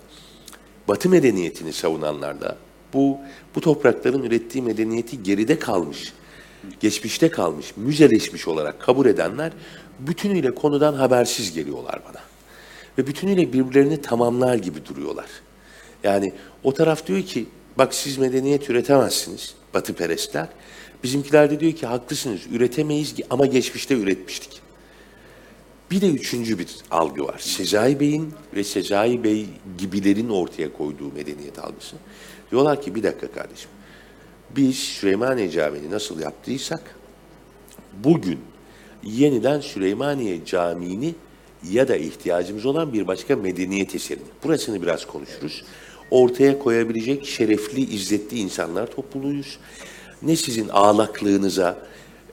Batı 0.87 1.09
medeniyetini 1.09 1.73
savunanlarla 1.73 2.57
bu 2.93 3.17
bu 3.55 3.61
toprakların 3.61 4.23
ürettiği 4.23 4.63
medeniyeti 4.63 5.23
geride 5.23 5.59
kalmış, 5.59 6.13
geçmişte 6.79 7.29
kalmış, 7.29 7.77
müzeleşmiş 7.77 8.47
olarak 8.47 8.81
kabul 8.81 9.05
edenler 9.05 9.51
bütünüyle 9.99 10.55
konudan 10.55 10.93
habersiz 10.93 11.53
geliyorlar 11.53 12.01
bana. 12.09 12.21
Ve 12.97 13.07
bütünüyle 13.07 13.53
birbirlerini 13.53 14.01
tamamlar 14.01 14.55
gibi 14.55 14.85
duruyorlar. 14.85 15.29
Yani 16.03 16.33
o 16.63 16.73
taraf 16.73 17.07
diyor 17.07 17.21
ki 17.21 17.45
bak 17.77 17.93
siz 17.93 18.17
medeniyet 18.17 18.69
üretemezsiniz 18.69 19.55
Batı 19.73 19.93
perestler. 19.93 20.47
Bizimkiler 21.03 21.51
de 21.51 21.59
diyor 21.59 21.73
ki 21.73 21.85
haklısınız 21.85 22.41
üretemeyiz 22.51 23.15
ama 23.29 23.45
geçmişte 23.45 23.95
üretmiştik. 23.95 24.61
Bir 25.91 26.01
de 26.01 26.09
üçüncü 26.09 26.59
bir 26.59 26.67
algı 26.91 27.23
var. 27.23 27.39
Sezai 27.39 27.99
Bey'in 27.99 28.33
ve 28.55 28.63
Sezai 28.63 29.23
Bey 29.23 29.45
gibilerin 29.77 30.29
ortaya 30.29 30.73
koyduğu 30.73 31.11
medeniyet 31.11 31.59
algısı. 31.59 31.95
Diyorlar 32.51 32.81
ki 32.81 32.95
bir 32.95 33.03
dakika 33.03 33.31
kardeşim. 33.31 33.69
Biz 34.55 34.79
Süleymaniye 34.79 35.49
Camii'ni 35.49 35.91
nasıl 35.91 36.19
yaptıysak 36.19 36.95
bugün 38.03 38.39
yeniden 39.05 39.59
Süleymaniye 39.59 40.45
Camii'ni 40.45 41.15
ya 41.71 41.87
da 41.87 41.95
ihtiyacımız 41.95 42.65
olan 42.65 42.93
bir 42.93 43.07
başka 43.07 43.35
medeniyet 43.35 43.95
eserini. 43.95 44.23
Burasını 44.43 44.81
biraz 44.81 45.05
konuşuruz. 45.05 45.63
Ortaya 46.11 46.59
koyabilecek 46.59 47.25
şerefli, 47.25 47.81
izzetli 47.81 48.39
insanlar 48.39 48.87
topluluğuyuz. 48.87 49.59
Ne 50.21 50.35
sizin 50.35 50.69
ağlaklığınıza, 50.69 51.77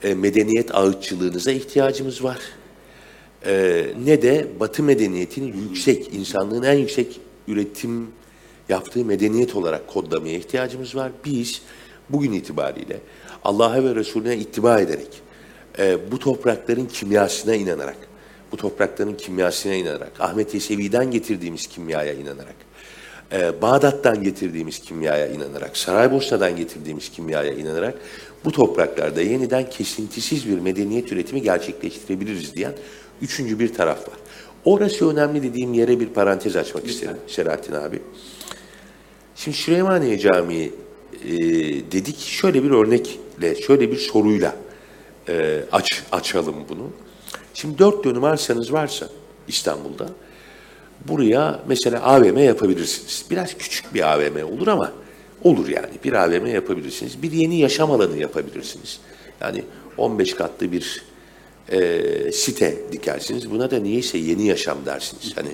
e, 0.03 0.13
medeniyet 0.13 0.75
ağıtçılığınıza 0.75 1.51
ihtiyacımız 1.51 2.23
var. 2.23 2.39
E, 3.45 3.85
ne 4.05 4.21
de 4.21 4.47
Batı 4.59 4.83
medeniyetinin 4.83 5.69
yüksek, 5.69 6.13
insanlığın 6.13 6.63
en 6.63 6.77
yüksek 6.77 7.19
üretim 7.47 8.07
yaptığı 8.69 9.05
medeniyet 9.05 9.55
olarak 9.55 9.87
kodlamaya 9.87 10.37
ihtiyacımız 10.37 10.95
var. 10.95 11.11
Biz 11.25 11.61
bugün 12.09 12.31
itibariyle 12.31 12.99
Allah'a 13.43 13.83
ve 13.83 13.95
Resulüne 13.95 14.37
ittiba 14.37 14.79
ederek, 14.79 15.20
e, 15.79 16.11
bu 16.11 16.19
toprakların 16.19 16.85
kimyasına 16.85 17.55
inanarak, 17.55 17.97
bu 18.51 18.57
toprakların 18.57 19.13
kimyasına 19.13 19.73
inanarak, 19.73 20.11
Ahmet 20.19 20.53
Yesevi'den 20.53 21.11
getirdiğimiz 21.11 21.67
kimyaya 21.67 22.13
inanarak, 22.13 22.55
e, 23.31 23.61
Bağdat'tan 23.61 24.23
getirdiğimiz 24.23 24.79
kimyaya 24.79 25.27
inanarak, 25.27 25.77
Saraybosna'dan 25.77 26.55
getirdiğimiz 26.55 27.11
kimyaya 27.11 27.53
inanarak 27.53 27.95
bu 28.45 28.51
topraklarda 28.51 29.21
yeniden 29.21 29.69
kesintisiz 29.69 30.47
bir 30.47 30.59
medeniyet 30.59 31.11
üretimi 31.11 31.41
gerçekleştirebiliriz 31.41 32.55
diyen 32.55 32.73
üçüncü 33.21 33.59
bir 33.59 33.73
taraf 33.73 34.07
var. 34.09 34.17
Orası 34.65 35.09
önemli 35.09 35.43
dediğim 35.43 35.73
yere 35.73 35.99
bir 35.99 36.07
parantez 36.07 36.55
açmak 36.55 36.87
isterim 36.87 37.17
Selahattin 37.27 37.73
abi. 37.73 37.99
Şimdi 39.35 39.57
Süleymaniye 39.57 40.19
Camii 40.19 40.71
e, 41.25 41.31
dedik 41.91 42.19
şöyle 42.19 42.63
bir 42.63 42.71
örnekle, 42.71 43.55
şöyle 43.61 43.91
bir 43.91 43.97
soruyla 43.97 44.55
e, 45.29 45.63
aç 45.71 46.03
açalım 46.11 46.55
bunu. 46.69 46.89
Şimdi 47.53 47.77
dört 47.77 48.03
dönüm 48.03 48.23
arsanız 48.23 48.73
varsa 48.73 49.09
İstanbul'da 49.47 50.09
buraya 51.07 51.59
mesela 51.67 52.03
AVM 52.03 52.37
yapabilirsiniz. 52.37 53.25
Biraz 53.29 53.57
küçük 53.57 53.93
bir 53.93 54.13
AVM 54.13 54.53
olur 54.53 54.67
ama 54.67 54.91
olur 55.43 55.67
yani. 55.67 55.93
Bir 56.03 56.13
AVM 56.13 56.45
yapabilirsiniz. 56.45 57.23
Bir 57.23 57.31
yeni 57.31 57.59
yaşam 57.59 57.91
alanı 57.91 58.17
yapabilirsiniz. 58.17 58.99
Yani 59.41 59.63
15 59.97 60.35
katlı 60.35 60.71
bir 60.71 61.03
e, 61.69 62.31
site 62.31 62.77
dikersiniz. 62.91 63.51
Buna 63.51 63.71
da 63.71 63.79
niyeyse 63.79 64.17
yeni 64.17 64.47
yaşam 64.47 64.77
dersiniz. 64.85 65.37
Hani 65.37 65.49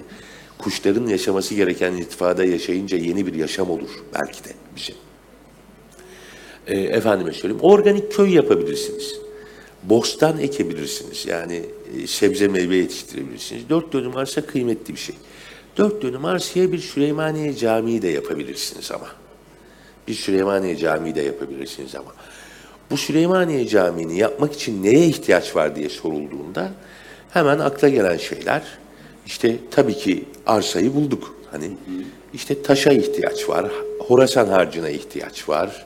kuşların 0.58 1.08
yaşaması 1.08 1.56
gereken 1.56 1.94
irtifada 1.94 2.46
yaşayınca 2.46 2.98
yeni 2.98 3.28
bir 3.28 3.34
yaşam 3.34 3.70
olur 3.70 3.90
belki 4.14 4.44
de 4.44 4.50
bir 4.76 4.82
şey. 4.82 4.96
E, 6.68 6.80
efendime 6.80 7.34
söyleyeyim 7.34 7.64
organik 7.64 8.12
köy 8.12 8.34
yapabilirsiniz. 8.34 9.27
Bostan 9.84 10.40
ekebilirsiniz. 10.40 11.26
Yani 11.26 11.64
e, 12.04 12.08
sebze 12.08 12.48
meyve 12.48 12.76
yetiştirebilirsiniz. 12.76 13.70
Dört 13.70 13.94
dönüm 13.94 14.18
arsa 14.18 14.42
kıymetli 14.42 14.94
bir 14.94 15.00
şey. 15.00 15.16
Dört 15.78 16.02
dönüm 16.02 16.26
arsaya 16.26 16.72
bir 16.72 16.80
Süleymaniye 16.80 17.56
Camii 17.56 18.02
de 18.02 18.08
yapabilirsiniz 18.08 18.92
ama. 18.92 19.08
Bir 20.08 20.14
Süleymaniye 20.14 20.78
Camii 20.78 21.16
de 21.16 21.22
yapabilirsiniz 21.22 21.96
ama. 21.96 22.14
Bu 22.92 22.98
Süleymaniye 22.98 23.68
Camii'ni 23.68 24.18
yapmak 24.18 24.54
için 24.54 24.84
neye 24.84 25.06
ihtiyaç 25.06 25.56
var 25.56 25.76
diye 25.76 25.90
sorulduğunda 25.90 26.72
hemen 27.30 27.60
akla 27.60 27.90
gelen 27.90 28.18
şeyler 28.18 28.64
işte 29.26 29.56
tabii 29.72 29.94
ki 29.94 30.26
arsayı 30.46 30.96
bulduk. 30.96 31.36
Hani 31.52 31.72
işte 32.34 32.62
taşa 32.62 32.92
ihtiyaç 32.92 33.50
var, 33.50 33.72
Horasan 34.00 34.48
harcına 34.48 34.90
ihtiyaç 34.90 35.50
var, 35.50 35.86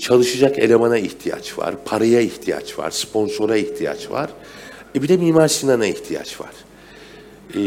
çalışacak 0.00 0.58
elemana 0.58 0.98
ihtiyaç 0.98 1.58
var, 1.58 1.74
paraya 1.84 2.20
ihtiyaç 2.20 2.78
var, 2.78 2.90
sponsora 2.90 3.56
ihtiyaç 3.56 4.10
var. 4.10 4.30
E 4.94 5.02
bir 5.02 5.08
de 5.08 5.16
Mimar 5.16 5.48
Sinan'a 5.48 5.86
ihtiyaç 5.86 6.40
var. 6.40 6.50
E, 7.54 7.60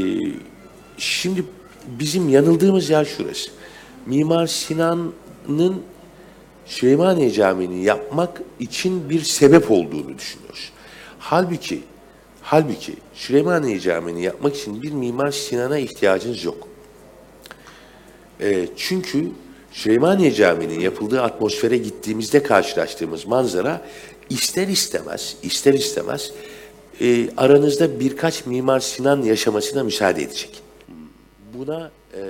şimdi 0.98 1.46
bizim 1.88 2.30
yanıldığımız 2.30 2.90
yer 2.90 3.06
şurası. 3.06 3.52
Mimar 4.06 4.48
Sinan'ın 4.48 5.84
Süleymaniye 6.66 7.32
Camii'ni 7.32 7.84
yapmak 7.84 8.42
için 8.60 9.10
bir 9.10 9.22
sebep 9.22 9.72
olduğunu 9.72 10.18
düşünüyoruz. 10.18 10.72
Halbuki 11.20 11.82
halbuki 12.42 12.94
Süleymaniye 13.14 13.80
Camii'ni 13.80 14.24
yapmak 14.24 14.56
için 14.56 14.82
bir 14.82 14.92
Mimar 14.92 15.32
Sinan'a 15.32 15.78
ihtiyacınız 15.78 16.44
yok. 16.44 16.68
E, 18.42 18.68
çünkü 18.78 19.32
Süleymaniye 19.72 20.32
Camii'nin 20.32 20.80
yapıldığı 20.80 21.22
atmosfere 21.22 21.78
gittiğimizde 21.78 22.44
karşılaştığımız 22.44 23.28
manzara 23.28 23.82
ister 24.30 24.68
istemez, 24.68 25.38
ister 25.44 25.74
istemez 25.74 26.32
e, 27.02 27.30
aranızda 27.38 28.00
birkaç 28.00 28.46
Mimar 28.46 28.80
Sinan 28.80 29.22
yaşamasına 29.22 29.84
müsaade 29.84 30.24
edecek. 30.24 30.62
Buna 31.54 31.92
e, 32.14 32.22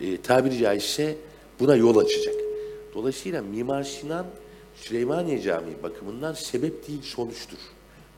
e, 0.00 0.16
tabiri 0.16 0.58
caizse 0.58 1.16
buna 1.60 1.76
yol 1.76 1.96
açacak. 1.96 2.34
Dolayısıyla 2.94 3.42
Mimar 3.42 3.82
Sinan 3.82 4.26
Süleymaniye 4.76 5.42
Camii 5.42 5.82
bakımından 5.82 6.32
sebep 6.32 6.88
değil 6.88 7.02
sonuçtur. 7.02 7.58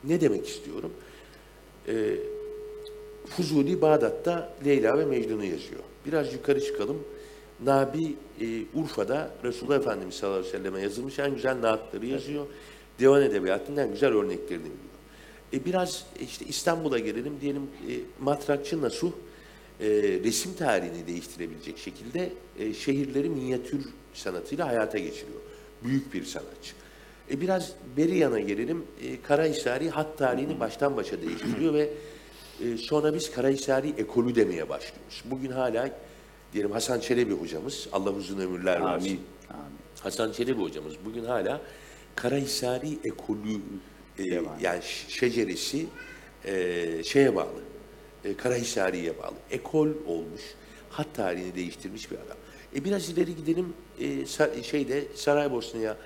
Ne 0.03 0.21
demek 0.21 0.47
istiyorum? 0.47 0.91
Fuzuli 3.27 3.81
Bağdat'ta 3.81 4.53
Leyla 4.65 4.97
ve 4.97 5.05
Mecnun'u 5.05 5.43
yazıyor. 5.43 5.81
Biraz 6.05 6.33
yukarı 6.33 6.61
çıkalım. 6.61 6.97
Nabi 7.65 8.15
e, 8.41 8.45
Urfa'da 8.73 9.31
Resulullah 9.43 9.77
Efendimiz 9.77 10.15
sallallahu 10.15 10.39
aleyhi 10.39 10.53
ve 10.53 10.57
selleme 10.57 10.81
yazılmış 10.81 11.19
en 11.19 11.35
güzel 11.35 11.61
naatları 11.61 12.05
yazıyor. 12.05 12.45
Divan 12.99 13.21
Edebiyatı'nın 13.21 13.77
en 13.77 13.91
güzel 13.91 14.09
örneklerini 14.09 14.63
biliyor. 14.63 14.89
E, 15.53 15.65
biraz 15.65 16.05
işte 16.21 16.45
İstanbul'a 16.45 16.99
gelelim. 16.99 17.33
Diyelim 17.41 17.61
e, 17.61 17.91
Matrakçı 18.19 18.81
Nasuh 18.81 19.11
e, 19.79 19.87
resim 20.23 20.53
tarihini 20.53 21.07
değiştirebilecek 21.07 21.77
şekilde 21.77 22.33
e, 22.59 22.73
şehirleri 22.73 23.29
minyatür 23.29 23.85
sanatıyla 24.13 24.67
hayata 24.67 24.97
geçiriyor. 24.97 25.39
Büyük 25.83 26.13
bir 26.13 26.25
sanatçı. 26.25 26.73
E, 27.31 27.41
biraz 27.41 27.73
Beriyan'a 27.97 28.39
gelelim. 28.39 28.83
E, 29.03 29.21
Karahisari 29.21 29.89
hat 29.89 30.17
tarihini 30.17 30.59
baştan 30.59 30.97
başa 30.97 31.21
değiştiriyor 31.21 31.73
ve 31.73 31.89
e, 32.63 32.77
sonra 32.77 33.13
biz 33.13 33.31
Karahisari 33.31 33.93
ekolü 33.97 34.35
demeye 34.35 34.69
başlıyoruz. 34.69 35.23
Bugün 35.25 35.51
hala 35.51 35.89
diyelim 36.53 36.71
Hasan 36.71 36.99
Çelebi 36.99 37.33
hocamız, 37.33 37.87
Allah 37.91 38.11
uzun 38.11 38.39
ömürler 38.39 38.85
versin. 38.85 39.07
Amin. 39.07 39.19
Hasan 39.99 40.31
Çelebi 40.31 40.61
hocamız 40.61 40.93
bugün 41.05 41.25
hala 41.25 41.61
Karahisari 42.15 42.97
ekolü 43.03 43.61
e, 44.19 44.23
yani 44.61 44.81
şeceresi 45.07 45.85
e, 46.45 47.03
şeye 47.03 47.35
bağlı. 47.35 47.61
E, 48.25 48.37
Karahisari'ye 48.37 49.17
bağlı. 49.17 49.35
Ekol 49.51 49.87
olmuş. 50.07 50.41
Hat 50.89 51.07
tarihini 51.15 51.55
değiştirmiş 51.55 52.11
bir 52.11 52.15
adam. 52.15 52.37
E 52.75 52.85
biraz 52.85 53.09
ileri 53.09 53.35
gidelim 53.35 53.73
e, 53.99 54.63
şeyde 54.63 55.03
Saraybosna'ya 55.15 55.97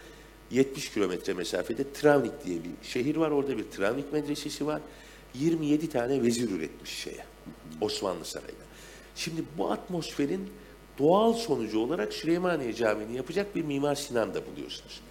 70 0.51 0.89
kilometre 0.93 1.33
mesafede 1.33 1.93
Travnik 1.93 2.45
diye 2.45 2.57
bir 2.63 2.87
şehir 2.87 3.15
var. 3.15 3.31
Orada 3.31 3.57
bir 3.57 3.63
Travnik 3.63 4.13
medresesi 4.13 4.65
var. 4.65 4.81
27 5.33 5.89
tane 5.89 6.23
vezir 6.23 6.49
üretmiş 6.49 6.89
şeye. 6.89 7.25
Osmanlı 7.81 8.25
Sarayı'na. 8.25 8.63
Şimdi 9.15 9.43
bu 9.57 9.71
atmosferin 9.71 10.49
doğal 10.99 11.33
sonucu 11.33 11.79
olarak 11.79 12.13
Süleymaniye 12.13 12.73
Camii'ni 12.73 13.15
yapacak 13.15 13.55
bir 13.55 13.63
Mimar 13.63 13.95
Sinan 13.95 14.33
da 14.33 14.41
buluyorsunuz. 14.47 15.01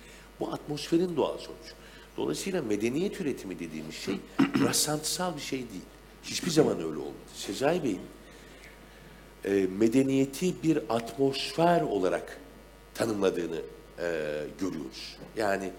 Bu 0.40 0.52
atmosferin 0.52 1.16
doğal 1.16 1.38
sonucu. 1.38 1.75
Dolayısıyla 2.16 2.62
medeniyet 2.62 3.21
üretimi 3.21 3.59
dediğimiz 3.59 3.94
şey 3.94 4.16
rastlantısal 4.64 5.37
bir 5.37 5.40
şey 5.40 5.59
değil. 5.59 5.82
Hiçbir 6.23 6.50
zaman 6.50 6.76
öyle 6.76 6.99
olmadı. 6.99 7.12
Sezai 7.35 7.85
Bey'in 7.85 8.00
e, 9.44 9.66
medeniyeti 9.78 10.62
bir 10.62 10.78
atmosfer 10.88 11.80
olarak 11.80 12.38
tanımladığını 12.94 13.61
e, 13.99 14.04
görüyoruz. 14.61 15.16
Yani 15.37 15.71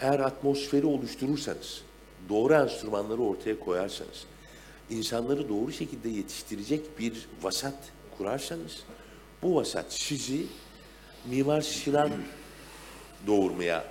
eğer 0.00 0.20
atmosferi 0.20 0.86
oluşturursanız, 0.86 1.82
doğru 2.28 2.54
enstrümanları 2.54 3.22
ortaya 3.22 3.60
koyarsanız, 3.60 4.24
insanları 4.90 5.48
doğru 5.48 5.72
şekilde 5.72 6.08
yetiştirecek 6.08 6.98
bir 6.98 7.28
vasat 7.42 7.78
kurarsanız, 8.18 8.82
bu 9.42 9.56
vasat 9.56 9.92
sizi 9.92 10.46
Mimar 11.30 11.60
Sinan 11.60 12.10
doğurmaya 13.26 13.84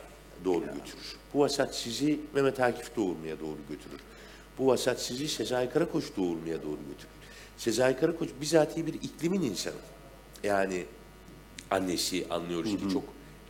doğru 0.45 0.65
götürür. 0.65 1.17
Bu 1.33 1.39
vasat 1.39 1.75
sizi 1.75 2.19
Mehmet 2.33 2.59
Akif 2.59 2.95
doğurmaya 2.95 3.39
doğru 3.39 3.57
götürür. 3.69 3.99
Bu 4.57 4.67
vasat 4.67 5.01
sizi 5.01 5.27
Sezai 5.27 5.69
Karakoç 5.69 6.05
doğurmaya 6.17 6.63
doğru 6.63 6.79
götürür. 6.89 7.13
Sezai 7.57 7.99
Karakoç 7.99 8.29
bizatihi 8.41 8.87
bir 8.87 8.93
iklimin 8.93 9.41
insanı. 9.41 9.75
Yani 10.43 10.85
annesi 11.71 12.27
anlıyoruz 12.29 12.71
ki 12.71 12.89
çok 12.93 13.03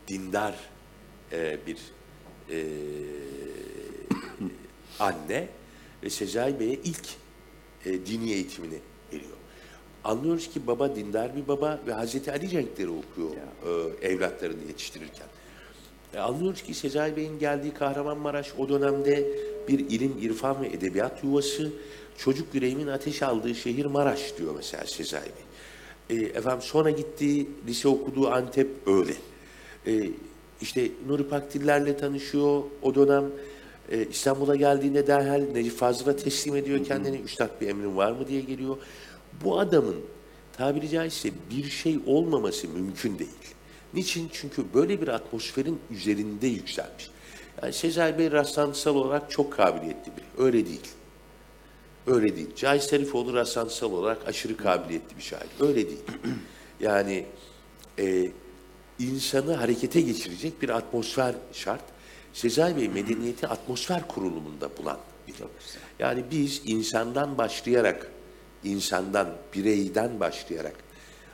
dindar 0.07 0.55
e, 1.31 1.57
bir 1.67 1.77
e, 2.49 2.65
anne 4.99 5.47
ve 6.03 6.09
Sezai 6.09 6.59
Bey'e 6.59 6.73
ilk 6.73 7.07
e, 7.85 8.05
dini 8.05 8.31
eğitimini 8.31 8.79
veriyor. 9.13 9.31
Anlıyoruz 10.03 10.49
ki 10.49 10.67
baba 10.67 10.95
dindar 10.95 11.35
bir 11.35 11.47
baba 11.47 11.79
ve 11.87 11.93
Hazreti 11.93 12.31
Ali 12.31 12.51
renkleri 12.51 12.89
okuyor 12.89 13.31
e, 14.01 14.07
evlatlarını 14.07 14.63
yetiştirirken. 14.67 15.27
E, 16.13 16.19
anlıyoruz 16.19 16.63
ki 16.63 16.73
Sezai 16.73 17.15
Bey'in 17.15 17.39
geldiği 17.39 17.73
Kahramanmaraş 17.73 18.53
o 18.57 18.69
dönemde 18.69 19.27
bir 19.67 19.79
ilim, 19.79 20.17
irfan 20.21 20.61
ve 20.61 20.67
edebiyat 20.67 21.23
yuvası. 21.23 21.71
Çocuk 22.17 22.55
yüreğimin 22.55 22.87
ateş 22.87 23.23
aldığı 23.23 23.55
şehir 23.55 23.85
Maraş 23.85 24.37
diyor 24.37 24.53
mesela 24.55 24.85
Sezai 24.85 25.21
Bey. 25.21 26.17
E, 26.17 26.25
efendim 26.25 26.61
sonra 26.61 26.89
gittiği, 26.89 27.49
lise 27.67 27.87
okuduğu 27.87 28.29
Antep 28.29 28.67
öyle. 28.87 29.13
E, 29.87 30.09
işte 30.61 30.91
Nuri 31.07 31.27
Pakdiller'le 31.27 31.97
tanışıyor 31.97 32.63
o 32.81 32.95
dönem. 32.95 33.23
E, 33.91 34.05
İstanbul'a 34.05 34.55
geldiğinde 34.55 35.07
derhal 35.07 35.41
Necip 35.53 35.77
Fazıl'a 35.77 36.15
teslim 36.15 36.55
ediyor 36.55 36.85
kendini. 36.85 37.17
Üstad 37.17 37.61
bir 37.61 37.67
emrin 37.67 37.97
var 37.97 38.11
mı 38.11 38.27
diye 38.27 38.41
geliyor. 38.41 38.77
Bu 39.43 39.59
adamın 39.59 39.95
tabiri 40.57 40.89
caizse 40.89 41.29
bir 41.49 41.69
şey 41.69 41.99
olmaması 42.05 42.67
mümkün 42.67 43.19
değil. 43.19 43.29
Niçin? 43.93 44.29
Çünkü 44.33 44.63
böyle 44.73 45.01
bir 45.01 45.07
atmosferin 45.07 45.79
üzerinde 45.91 46.47
yükselmiş. 46.47 47.09
Yani 47.61 47.73
Sezai 47.73 48.17
Bey 48.17 48.31
rastlantısal 48.31 48.95
olarak 48.95 49.31
çok 49.31 49.53
kabiliyetli 49.53 50.11
biri. 50.17 50.45
Öyle 50.45 50.65
değil. 50.65 50.87
Öyle 52.07 52.35
değil. 52.35 52.55
Cahit 52.55 52.83
Serifoğlu 52.83 53.33
rastlantısal 53.33 53.91
olarak 53.91 54.27
aşırı 54.27 54.57
kabiliyetli 54.57 55.17
bir 55.17 55.21
şair. 55.21 55.49
Öyle 55.59 55.87
değil. 55.87 56.03
Yani 56.79 57.25
e, 57.99 58.31
insanı 58.99 59.53
harekete 59.53 60.01
geçirecek 60.01 60.61
bir 60.61 60.69
atmosfer 60.69 61.35
şart. 61.53 61.81
Sezai 62.35 62.77
Bey 62.77 62.89
medeniyeti 62.89 63.47
atmosfer 63.47 64.07
kurulumunda 64.07 64.77
bulan 64.77 64.99
biri. 65.27 65.47
Yani 65.99 66.23
biz 66.31 66.61
insandan 66.65 67.37
başlayarak, 67.37 68.11
insandan, 68.63 69.29
bireyden 69.55 70.19
başlayarak 70.19 70.75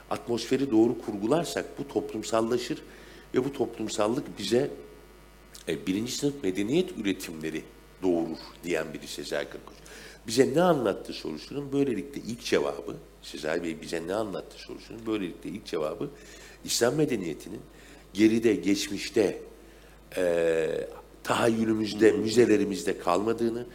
atmosferi 0.09 0.71
doğru 0.71 1.01
kurgularsak 1.01 1.65
bu 1.79 1.87
toplumsallaşır 1.87 2.83
ve 3.33 3.45
bu 3.45 3.53
toplumsallık 3.53 4.39
bize 4.39 4.71
e, 5.67 5.87
birinci 5.87 6.11
sınıf 6.11 6.43
medeniyet 6.43 6.97
üretimleri 6.97 7.63
doğurur 8.01 8.37
diyen 8.63 8.93
biri 8.93 9.07
Sezai 9.07 9.45
Karakoç. 9.45 9.75
Bize 10.27 10.53
ne 10.53 10.61
anlattı 10.61 11.13
sorusunun 11.13 11.71
böylelikle 11.73 12.21
ilk 12.21 12.43
cevabı, 12.43 12.95
Sezai 13.21 13.63
Bey 13.63 13.81
bize 13.81 14.07
ne 14.07 14.13
anlattı 14.13 14.57
sorusunun 14.57 15.05
böylelikle 15.07 15.49
ilk 15.49 15.65
cevabı, 15.65 16.09
İslam 16.65 16.95
medeniyetinin 16.95 17.61
geride, 18.13 18.55
geçmişte, 18.55 19.41
e, 20.17 20.87
tahayyülümüzde, 21.23 22.11
müzelerimizde 22.11 22.97
kalmadığını, 22.97 23.65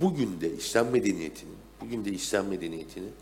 bugün 0.00 0.40
de 0.40 0.52
İslam 0.52 0.90
medeniyetinin, 0.90 1.56
bugün 1.80 2.04
de 2.04 2.10
İslam 2.10 2.46
medeniyetinin 2.46 3.12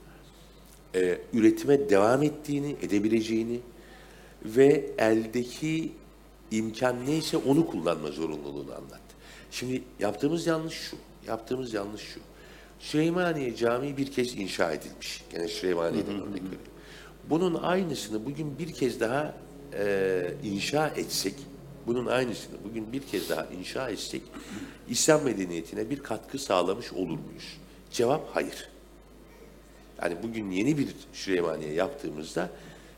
e, 0.94 1.18
üretime 1.32 1.90
devam 1.90 2.22
ettiğini, 2.22 2.76
edebileceğini 2.82 3.60
ve 4.44 4.90
eldeki 4.98 5.92
imkan 6.50 7.06
neyse 7.06 7.36
onu 7.36 7.66
kullanma 7.66 8.10
zorunluluğunu 8.10 8.74
anlattı. 8.74 9.14
Şimdi 9.50 9.82
yaptığımız 10.00 10.46
yanlış 10.46 10.74
şu, 10.74 10.96
yaptığımız 11.26 11.74
yanlış 11.74 12.02
şu. 12.02 12.20
Süleymaniye 12.78 13.56
Camii 13.56 13.96
bir 13.96 14.12
kez 14.12 14.36
inşa 14.36 14.72
edilmiş. 14.72 15.24
Gene 15.32 15.48
Süleymaniye'den 15.48 16.14
örnek 16.14 16.42
veriyorum. 16.42 16.72
Bunun 17.30 17.54
aynısını 17.54 18.26
bugün 18.26 18.58
bir 18.58 18.72
kez 18.72 19.00
daha 19.00 19.34
e, 19.78 20.34
inşa 20.44 20.88
etsek, 20.88 21.34
bunun 21.86 22.06
aynısını 22.06 22.56
bugün 22.64 22.92
bir 22.92 23.00
kez 23.00 23.30
daha 23.30 23.46
inşa 23.46 23.90
etsek, 23.90 24.22
İslam 24.88 25.22
medeniyetine 25.22 25.90
bir 25.90 26.00
katkı 26.00 26.38
sağlamış 26.38 26.92
olur 26.92 27.18
muyuz? 27.18 27.58
Cevap 27.90 28.36
hayır. 28.36 28.68
Yani 30.02 30.16
bugün 30.22 30.50
yeni 30.50 30.78
bir 30.78 30.88
Süleymaniye 31.12 31.72
yaptığımızda 31.72 32.50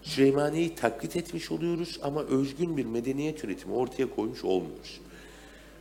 Süleymaniye'yi 0.02 0.74
taklit 0.74 1.16
etmiş 1.16 1.50
oluyoruz 1.50 1.98
ama 2.02 2.22
özgün 2.22 2.76
bir 2.76 2.84
medeniyet 2.84 3.44
üretimi 3.44 3.74
ortaya 3.74 4.14
koymuş 4.14 4.44
olmuyoruz. 4.44 5.00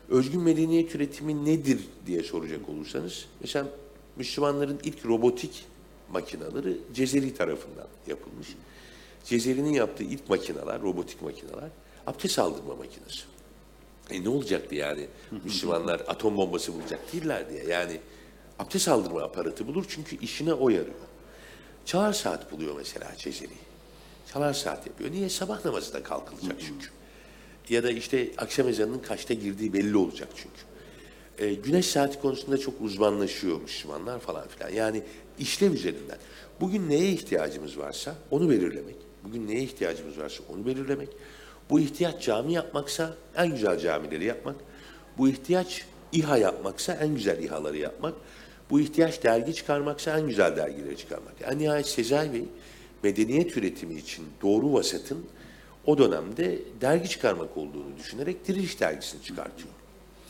Özgün 0.09 0.41
medeniyet 0.41 0.95
üretimi 0.95 1.45
nedir 1.45 1.79
diye 2.05 2.23
soracak 2.23 2.69
olursanız, 2.69 3.25
mesela 3.41 3.67
Müslümanların 4.15 4.79
ilk 4.83 5.05
robotik 5.05 5.65
makinaları 6.11 6.77
Cezeri 6.93 7.33
tarafından 7.33 7.87
yapılmış. 8.07 8.47
Cezeri'nin 9.25 9.73
yaptığı 9.73 10.03
ilk 10.03 10.29
makineler, 10.29 10.81
robotik 10.81 11.21
makineler 11.21 11.69
abdest 12.07 12.39
aldırma 12.39 12.75
makinesi. 12.75 13.23
E 14.09 14.23
ne 14.23 14.29
olacaktı 14.29 14.75
yani? 14.75 15.07
Müslümanlar 15.43 15.99
atom 16.07 16.37
bombası 16.37 16.73
bulacak 16.73 17.13
değiller 17.13 17.49
diye. 17.49 17.63
Yani 17.63 17.99
abdest 18.59 18.87
aldırma 18.87 19.21
aparatı 19.21 19.67
bulur 19.67 19.85
çünkü 19.89 20.19
işine 20.19 20.53
o 20.53 20.69
yarıyor. 20.69 20.95
Çalar 21.85 22.13
saat 22.13 22.51
buluyor 22.51 22.75
mesela 22.77 23.11
Cezeri. 23.17 23.49
Çalar 24.33 24.53
saat 24.53 24.87
yapıyor. 24.87 25.11
Niye? 25.11 25.29
Sabah 25.29 25.65
namazına 25.65 26.03
kalkılacak 26.03 26.55
çünkü. 26.59 26.87
Ya 27.69 27.83
da 27.83 27.91
işte 27.91 28.31
akşam 28.37 28.67
ezanının 28.67 28.99
kaçta 28.99 29.33
girdiği 29.33 29.73
belli 29.73 29.97
olacak 29.97 30.29
çünkü. 30.35 30.61
E, 31.37 31.53
güneş 31.53 31.85
saati 31.85 32.19
konusunda 32.19 32.57
çok 32.57 32.81
uzmanlaşıyor 32.81 33.61
Müslümanlar 33.61 34.19
falan 34.19 34.47
filan. 34.47 34.69
Yani 34.69 35.03
işlev 35.39 35.73
üzerinden. 35.73 36.17
Bugün 36.61 36.89
neye 36.89 37.11
ihtiyacımız 37.11 37.77
varsa 37.77 38.15
onu 38.31 38.49
belirlemek. 38.49 38.95
Bugün 39.23 39.47
neye 39.47 39.63
ihtiyacımız 39.63 40.17
varsa 40.17 40.43
onu 40.53 40.65
belirlemek. 40.65 41.09
Bu 41.69 41.79
ihtiyaç 41.79 42.25
cami 42.25 42.53
yapmaksa 42.53 43.13
en 43.37 43.51
güzel 43.51 43.79
camileri 43.79 44.25
yapmak. 44.25 44.55
Bu 45.17 45.27
ihtiyaç 45.29 45.85
İHA 46.11 46.37
yapmaksa 46.37 46.93
en 46.93 47.15
güzel 47.15 47.43
İHA'ları 47.43 47.77
yapmak. 47.77 48.13
Bu 48.69 48.79
ihtiyaç 48.79 49.23
dergi 49.23 49.53
çıkarmaksa 49.53 50.19
en 50.19 50.27
güzel 50.27 50.57
dergileri 50.57 50.97
çıkarmak. 50.97 51.41
Yani 51.41 51.63
nihayet 51.63 51.87
Sezai 51.87 52.33
Bey 52.33 52.45
medeniyet 53.03 53.57
üretimi 53.57 53.95
için 53.95 54.25
doğru 54.41 54.73
vasatın 54.73 55.25
o 55.85 55.97
dönemde 55.97 56.59
dergi 56.81 57.09
çıkarmak 57.09 57.57
olduğunu 57.57 57.97
düşünerek 57.97 58.47
Diriliş 58.47 58.79
dergisini 58.79 59.23
çıkartıyor. 59.23 59.69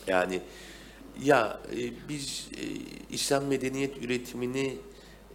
Yani 0.08 0.42
ya 1.24 1.60
e, 1.72 2.10
biz 2.10 2.48
e, 2.58 2.64
İslam 3.10 3.46
medeniyet 3.46 4.04
üretimini 4.04 4.78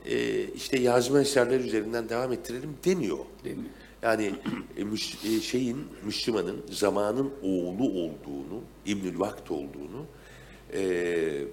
e, 0.07 0.45
işte 0.45 0.79
yazma 0.81 1.21
eserler 1.21 1.61
üzerinden 1.61 2.09
devam 2.09 2.33
ettirelim 2.33 2.77
demiyor. 2.85 3.19
Demiyor. 3.45 3.71
Yani 4.03 4.35
e, 4.77 4.83
müs- 4.83 5.37
e, 5.37 5.41
şeyin 5.41 5.87
Müslümanın 6.05 6.63
zamanın 6.71 7.33
oğlu 7.43 7.89
olduğunu, 7.89 8.63
İbnül 8.87 9.19
Vakt 9.19 9.51
olduğunu 9.51 10.07
e, 10.75 11.45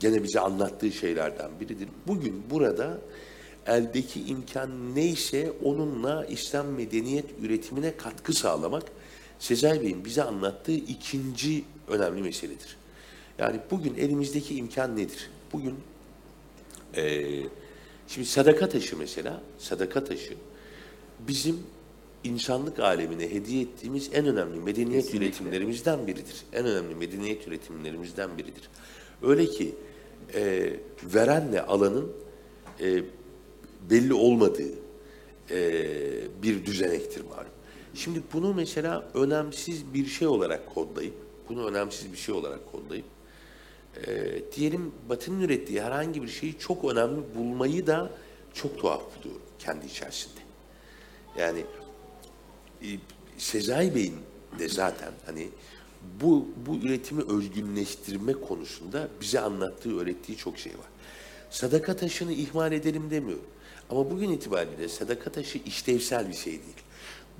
gene 0.00 0.22
bize 0.22 0.40
anlattığı 0.40 0.92
şeylerden 0.92 1.50
biridir. 1.60 1.88
Bugün 2.06 2.42
burada 2.50 2.98
eldeki 3.66 4.24
imkan 4.24 4.94
neyse 4.94 5.52
onunla 5.64 6.24
İslam 6.24 6.66
medeniyet 6.66 7.24
üretimine 7.42 7.96
katkı 7.96 8.32
sağlamak 8.32 8.82
Sezai 9.38 9.82
Bey'in 9.82 10.04
bize 10.04 10.22
anlattığı 10.22 10.72
ikinci 10.72 11.64
önemli 11.88 12.22
meseledir. 12.22 12.76
Yani 13.38 13.60
bugün 13.70 13.94
elimizdeki 13.94 14.56
imkan 14.56 14.96
nedir? 14.96 15.30
Bugün 15.52 15.74
ee, 16.96 17.42
şimdi 18.08 18.26
sadaka 18.26 18.68
taşı 18.68 18.96
mesela, 18.98 19.42
sadaka 19.58 20.04
taşı 20.04 20.34
bizim 21.28 21.58
insanlık 22.24 22.78
alemine 22.78 23.30
hediye 23.30 23.62
ettiğimiz 23.62 24.10
en 24.12 24.26
önemli 24.26 24.60
medeniyet 24.60 25.14
üretimlerimizden 25.14 26.06
biridir. 26.06 26.44
En 26.52 26.66
önemli 26.66 26.94
medeniyet 26.94 27.48
üretimlerimizden 27.48 28.38
biridir. 28.38 28.70
Öyle 29.22 29.46
ki 29.46 29.74
e, 30.34 30.72
verenle 31.14 31.62
alanın 31.62 32.12
e, 32.80 33.02
belli 33.90 34.14
olmadığı 34.14 34.72
e, 35.50 35.82
bir 36.42 36.66
düzenektir 36.66 37.24
malum. 37.24 37.54
Şimdi 37.94 38.22
bunu 38.32 38.54
mesela 38.54 39.10
önemsiz 39.14 39.94
bir 39.94 40.06
şey 40.06 40.28
olarak 40.28 40.74
kodlayıp, 40.74 41.14
bunu 41.48 41.66
önemsiz 41.66 42.12
bir 42.12 42.16
şey 42.16 42.34
olarak 42.34 42.72
kodlayıp, 42.72 43.04
e, 44.06 44.34
diyelim 44.56 44.92
Batı'nın 45.08 45.40
ürettiği 45.40 45.82
herhangi 45.82 46.22
bir 46.22 46.28
şeyi 46.28 46.58
çok 46.58 46.84
önemli 46.92 47.20
bulmayı 47.36 47.86
da 47.86 48.10
çok 48.54 48.78
tuhaf 48.78 49.02
buluyorum 49.18 49.46
kendi 49.58 49.86
içerisinde. 49.86 50.40
Yani 51.38 51.64
Sezai 53.38 53.94
Bey'in 53.94 54.16
de 54.58 54.68
zaten 54.68 55.12
hani 55.26 55.48
bu 56.20 56.48
bu 56.66 56.76
üretimi 56.76 57.22
özgünleştirme 57.22 58.32
konusunda 58.32 59.08
bize 59.20 59.40
anlattığı, 59.40 60.00
öğrettiği 60.00 60.38
çok 60.38 60.58
şey 60.58 60.72
var. 60.72 60.86
Sadaka 61.50 61.96
taşını 61.96 62.32
ihmal 62.32 62.72
edelim 62.72 63.10
demiyorum. 63.10 63.46
Ama 63.90 64.10
bugün 64.10 64.30
itibariyle 64.30 64.88
sadaka 64.88 65.32
taşı 65.32 65.58
işlevsel 65.58 66.28
bir 66.28 66.34
şey 66.34 66.52
değil. 66.52 66.84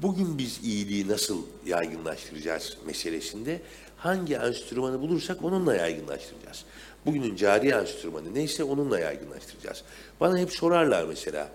Bugün 0.03 0.39
biz 0.39 0.61
iyiliği 0.63 1.09
nasıl 1.09 1.43
yaygınlaştıracağız 1.67 2.77
meselesinde 2.87 3.63
hangi 3.97 4.35
enstrümanı 4.35 5.01
bulursak 5.01 5.45
onunla 5.45 5.75
yaygınlaştıracağız. 5.75 6.65
Bugünün 7.07 7.37
cari 7.37 7.69
enstrümanı 7.69 8.35
neyse 8.35 8.65
onunla 8.65 9.01
yaygınlaştıracağız. 9.01 9.83
Bana 10.21 10.39
hep 10.39 10.53
sorarlar 10.53 11.05
mesela. 11.05 11.49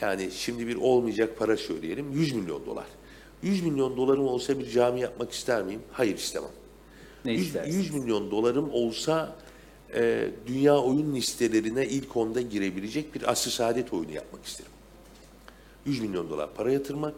Yani 0.00 0.30
şimdi 0.30 0.66
bir 0.66 0.76
olmayacak 0.76 1.38
para 1.38 1.56
söyleyelim 1.56 2.12
100 2.12 2.32
milyon 2.32 2.66
dolar. 2.66 2.86
100 3.42 3.62
milyon 3.62 3.96
dolarım 3.96 4.26
olsa 4.26 4.58
bir 4.58 4.70
cami 4.70 5.00
yapmak 5.00 5.32
ister 5.32 5.62
miyim? 5.62 5.80
Hayır 5.92 6.16
istemem. 6.16 6.50
Ne 7.24 7.32
100, 7.32 7.46
istersin? 7.46 7.78
100 7.78 7.94
milyon 7.94 8.30
dolarım 8.30 8.70
olsa 8.72 9.36
e, 9.94 10.30
dünya 10.46 10.78
oyun 10.78 11.14
listelerine 11.14 11.86
ilk 11.86 12.16
onda 12.16 12.40
girebilecek 12.40 13.14
bir 13.14 13.30
asr 13.30 13.50
saadet 13.50 13.92
oyunu 13.92 14.12
yapmak 14.12 14.44
isterim. 14.44 14.72
100 15.86 16.00
milyon 16.00 16.30
dolar 16.30 16.54
para 16.54 16.72
yatırmak 16.72 17.14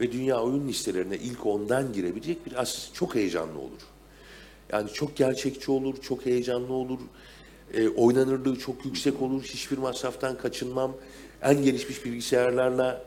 ve 0.00 0.12
dünya 0.12 0.42
oyun 0.42 0.68
listelerine 0.68 1.16
ilk 1.16 1.46
ondan 1.46 1.92
girebilecek 1.92 2.46
bir 2.46 2.62
asr 2.62 2.92
çok 2.92 3.14
heyecanlı 3.14 3.58
olur. 3.58 3.80
Yani 4.72 4.92
çok 4.92 5.16
gerçekçi 5.16 5.70
olur, 5.70 5.96
çok 6.02 6.26
heyecanlı 6.26 6.72
olur. 6.72 6.98
E, 7.74 7.88
oynanırlığı 7.88 8.58
çok 8.58 8.84
yüksek 8.84 9.22
olur. 9.22 9.42
Hiçbir 9.42 9.78
masraftan 9.78 10.38
kaçınmam. 10.38 10.96
En 11.42 11.62
gelişmiş 11.62 12.04
bilgisayarlarla 12.04 13.04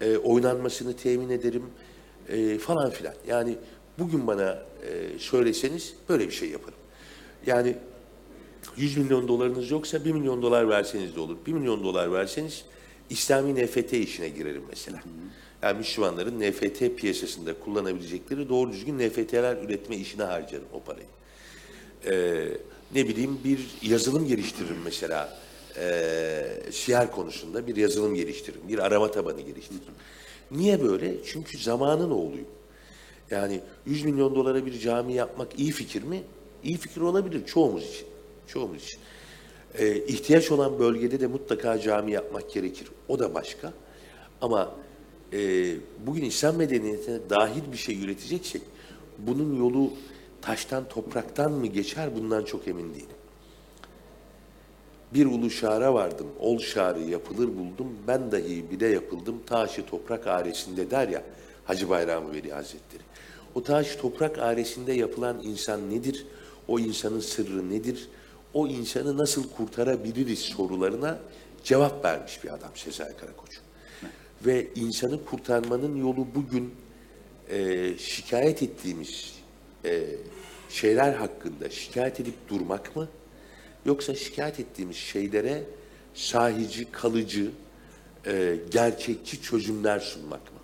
e, 0.00 0.16
oynanmasını 0.16 0.96
temin 0.96 1.30
ederim 1.30 1.62
e, 2.28 2.58
falan 2.58 2.90
filan. 2.90 3.14
Yani 3.28 3.56
bugün 3.98 4.26
bana 4.26 4.62
e, 4.88 5.18
söyleseniz 5.18 5.94
böyle 6.08 6.26
bir 6.26 6.32
şey 6.32 6.48
yaparım. 6.50 6.78
Yani 7.46 7.76
100 8.76 8.96
milyon 8.96 9.28
dolarınız 9.28 9.70
yoksa 9.70 10.04
1 10.04 10.12
milyon 10.12 10.42
dolar 10.42 10.68
verseniz 10.68 11.16
de 11.16 11.20
olur. 11.20 11.36
1 11.46 11.52
milyon 11.52 11.84
dolar 11.84 12.12
verseniz 12.12 12.64
İslami 13.10 13.64
NFT 13.64 13.92
işine 13.92 14.28
girerim 14.28 14.62
mesela. 14.68 15.02
Yani 15.62 15.78
Müslümanların 15.78 16.40
NFT 16.40 16.96
piyasasında 16.96 17.54
kullanabilecekleri 17.60 18.48
doğru 18.48 18.72
düzgün 18.72 18.98
NFT'ler 18.98 19.56
üretme 19.56 19.96
işine 19.96 20.22
harcarım 20.22 20.66
o 20.72 20.82
parayı. 20.82 21.06
Ee, 22.06 22.48
ne 22.94 23.08
bileyim 23.08 23.38
bir 23.44 23.60
yazılım 23.82 24.26
geliştiririm 24.26 24.82
mesela. 24.84 25.38
Ee, 25.78 26.62
siyer 26.70 27.10
konusunda 27.10 27.66
bir 27.66 27.76
yazılım 27.76 28.14
geliştiririm. 28.14 28.68
Bir 28.68 28.78
arama 28.78 29.10
tabanı 29.10 29.40
geliştiririm. 29.40 29.94
Niye 30.50 30.82
böyle? 30.82 31.24
Çünkü 31.24 31.58
zamanın 31.58 32.10
oğluyum. 32.10 32.48
Yani 33.30 33.60
100 33.86 34.04
milyon 34.04 34.34
dolara 34.34 34.66
bir 34.66 34.78
cami 34.78 35.14
yapmak 35.14 35.60
iyi 35.60 35.70
fikir 35.70 36.02
mi? 36.02 36.22
İyi 36.64 36.76
fikir 36.76 37.00
olabilir 37.00 37.46
çoğumuz 37.46 37.84
için. 37.84 38.06
Çoğumuz 38.46 38.82
için. 38.82 39.00
Ee, 39.78 39.96
ihtiyaç 39.96 40.50
olan 40.50 40.78
bölgede 40.78 41.20
de 41.20 41.26
mutlaka 41.26 41.78
cami 41.78 42.12
yapmak 42.12 42.50
gerekir. 42.50 42.88
O 43.08 43.18
da 43.18 43.34
başka. 43.34 43.72
Ama 44.40 44.74
e, 45.32 45.38
bugün 46.06 46.24
İslam 46.24 46.56
medeniyetine 46.56 47.18
dahil 47.30 47.72
bir 47.72 47.76
şey 47.76 48.04
üreteceksek 48.04 48.62
bunun 49.18 49.58
yolu 49.58 49.90
taştan 50.42 50.88
topraktan 50.88 51.52
mı 51.52 51.66
geçer 51.66 52.16
bundan 52.16 52.44
çok 52.44 52.68
emin 52.68 52.94
değilim. 52.94 53.15
Bir 55.16 55.26
ulu 55.26 55.50
şara 55.50 55.94
vardım, 55.94 56.26
ol 56.40 56.58
şarı 56.58 57.00
yapılır 57.00 57.48
buldum, 57.48 57.86
ben 58.06 58.32
dahi 58.32 58.70
bile 58.70 58.86
yapıldım 58.86 59.42
taşı 59.46 59.86
toprak 59.86 60.26
aresinde 60.26 60.90
der 60.90 61.08
ya 61.08 61.22
Hacı 61.64 61.88
Bayram 61.88 62.32
Veli 62.32 62.52
Hazretleri. 62.52 63.02
O 63.54 63.62
taş 63.62 63.96
toprak 63.96 64.38
aresinde 64.38 64.92
yapılan 64.92 65.42
insan 65.42 65.90
nedir? 65.90 66.26
O 66.68 66.78
insanın 66.78 67.20
sırrı 67.20 67.70
nedir? 67.70 68.08
O 68.54 68.66
insanı 68.66 69.18
nasıl 69.18 69.48
kurtarabiliriz 69.48 70.38
sorularına 70.38 71.18
cevap 71.64 72.04
vermiş 72.04 72.44
bir 72.44 72.54
adam 72.54 72.70
Sezai 72.74 73.16
Karakoç. 73.16 73.60
Ve 74.46 74.66
insanı 74.74 75.24
kurtarmanın 75.24 75.96
yolu 75.96 76.26
bugün 76.34 76.74
e, 77.50 77.98
şikayet 77.98 78.62
ettiğimiz 78.62 79.34
e, 79.84 80.02
şeyler 80.70 81.12
hakkında 81.12 81.70
şikayet 81.70 82.20
edip 82.20 82.48
durmak 82.48 82.96
mı? 82.96 83.08
Yoksa 83.86 84.14
şikayet 84.14 84.60
ettiğimiz 84.60 84.96
şeylere 84.96 85.62
sahici, 86.14 86.90
kalıcı, 86.92 87.50
e, 88.26 88.56
gerçekçi 88.70 89.42
çözümler 89.42 90.00
sunmak 90.00 90.40
mı? 90.52 90.58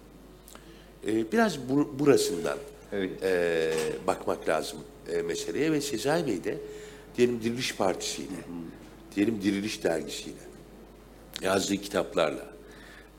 E, 1.06 1.32
biraz 1.32 1.56
bur- 1.56 1.98
burasından 1.98 2.58
Evet. 2.92 3.10
e, 3.22 3.72
bakmak 4.06 4.48
lazım 4.48 4.78
e, 5.12 5.22
meseleye 5.22 5.72
ve 5.72 5.80
Sezai 5.80 6.26
Bey 6.26 6.44
de 6.44 6.58
diyelim 7.16 7.42
Diriliş 7.42 7.74
Partisi'yle, 7.76 8.36
diyelim 9.16 9.42
Diriliş 9.42 9.84
Dergisi'yle, 9.84 10.36
yazdığı 11.42 11.76
kitaplarla 11.76 12.46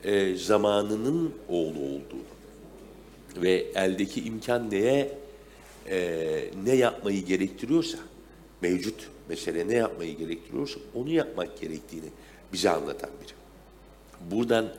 e, 0.04 0.36
zamanının 0.36 1.34
oğlu 1.50 1.80
olduğunu 1.80 2.24
ve 3.42 3.52
eldeki 3.76 4.22
imkan 4.24 4.72
neye 4.72 5.18
e, 5.89 6.50
ne 6.66 6.76
yapmayı 6.76 7.26
gerektiriyorsa 7.26 7.98
mevcut 8.62 9.10
mesele 9.29 9.67
ne 9.67 9.75
yapmayı 9.75 10.17
gerektiriyorsa 10.17 10.79
onu 10.95 11.09
yapmak 11.09 11.62
gerektiğini 11.62 12.09
bize 12.53 12.69
anlatan 12.69 13.09
biri. 13.23 13.33
Buradan 14.31 14.73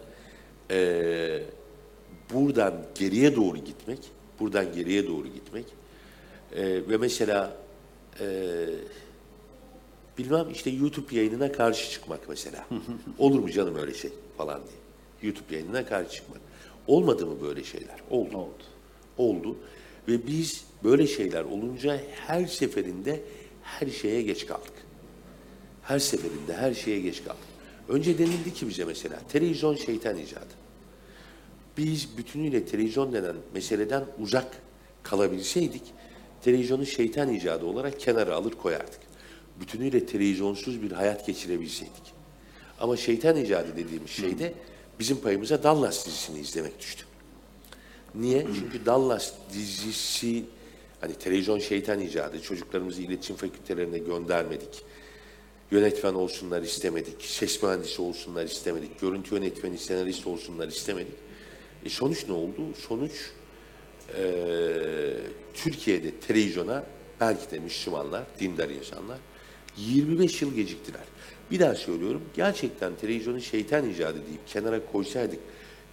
e, 0.71 1.43
buradan 2.33 2.75
geriye 2.95 3.37
doğru 3.37 3.59
gitmek 3.59 3.99
buradan 4.41 4.73
geriye 4.73 5.07
doğru 5.07 5.29
gitmek. 5.29 5.65
Ee, 6.57 6.63
ve 6.89 6.97
mesela 6.97 7.57
e, 8.21 8.27
bilmem 10.19 10.51
işte 10.53 10.71
YouTube 10.71 11.17
yayınına 11.17 11.53
karşı 11.53 11.91
çıkmak 11.91 12.29
mesela. 12.29 12.67
Olur 13.19 13.39
mu 13.39 13.51
canım 13.51 13.77
öyle 13.77 13.95
şey 13.95 14.11
falan 14.37 14.61
diye. 14.63 14.79
YouTube 15.23 15.55
yayınına 15.55 15.87
karşı 15.87 16.11
çıkmak. 16.11 16.41
Olmadı 16.87 17.27
mı 17.27 17.37
böyle 17.43 17.65
şeyler? 17.65 17.97
Oldu. 18.11 18.37
Oldu. 18.37 18.63
Oldu. 19.19 19.57
Ve 20.09 20.27
biz 20.27 20.65
böyle 20.85 21.07
şeyler 21.07 21.45
olunca 21.45 22.01
her 22.27 22.47
seferinde 22.47 23.21
her 23.65 23.87
şeye 23.87 24.23
geç 24.23 24.47
kaldık. 24.47 24.73
Her 25.83 25.99
seferinde 25.99 26.57
her 26.57 26.75
şeye 26.75 27.01
geç 27.01 27.25
kaldık. 27.25 27.55
Önce 27.89 28.19
denildi 28.19 28.55
ki 28.55 28.69
bize 28.69 28.85
mesela 28.85 29.19
televizyon 29.29 29.77
şeytan 29.77 30.19
icadı. 30.19 30.55
Biz 31.77 32.19
bütünüyle 32.19 32.65
televizyon 32.65 33.13
denen 33.13 33.37
meseleden 33.55 34.05
uzak 34.21 34.63
kalabilseydik 35.03 35.83
televizyonu 36.45 36.87
şeytan 36.87 37.29
icadı 37.35 37.67
olarak 37.67 38.01
kenara 38.01 38.35
alır 38.35 38.53
koyardık. 38.53 39.01
Bütünüyle 39.61 40.07
televizyonsuz 40.07 40.83
bir 40.83 40.93
hayat 40.93 41.27
geçirebilseydik. 41.27 42.15
Ama 42.81 42.97
şeytan 42.97 43.37
icadı 43.37 43.77
dediğimiz 43.77 44.11
şeyde 44.11 44.55
bizim 44.99 45.17
payımıza 45.21 45.63
Dallas 45.63 46.07
dizisini 46.07 46.39
izlemek 46.39 46.81
düştü. 46.81 47.05
Niye? 48.15 48.47
Çünkü 48.55 48.87
Dallas 48.87 49.33
dizisi 49.53 50.45
hani 51.05 51.15
televizyon 51.15 51.59
şeytan 51.59 52.01
icadı. 52.01 52.43
Çocuklarımızı 52.43 53.03
iletişim 53.03 53.37
fakültelerine 53.37 53.99
göndermedik. 53.99 54.83
Yönetmen 55.71 56.15
olsunlar 56.15 56.63
istemedik. 56.63 57.23
Ses 57.25 57.63
mühendisi 57.63 58.03
olsunlar 58.03 58.45
istemedik. 58.45 59.01
Görüntü 59.01 59.35
yönetmeni, 59.35 59.79
senarist 59.79 60.27
olsunlar 60.27 60.69
istemedik. 60.69 61.15
E 61.85 61.89
sonuç 61.89 62.29
ne 62.29 62.33
oldu? 62.35 62.63
Sonuç 62.89 63.13
eee, 64.19 65.17
Türkiye'de 65.55 66.11
televizyona 66.11 66.87
belki 67.21 67.51
de 67.51 67.59
Müslümanlar, 67.59 68.23
dindar 68.41 68.69
insanlar 68.69 69.19
25 69.77 70.43
yıl 70.43 70.55
geciktiler. 70.55 71.05
Bir 71.51 71.61
daha 71.61 71.75
söylüyorum. 71.75 72.23
Gerçekten 72.35 72.93
televizyonu 72.97 73.41
şeytan 73.41 73.91
icadı 73.91 74.19
deyip 74.29 74.49
kenara 74.49 74.81
koysaydık 74.93 75.41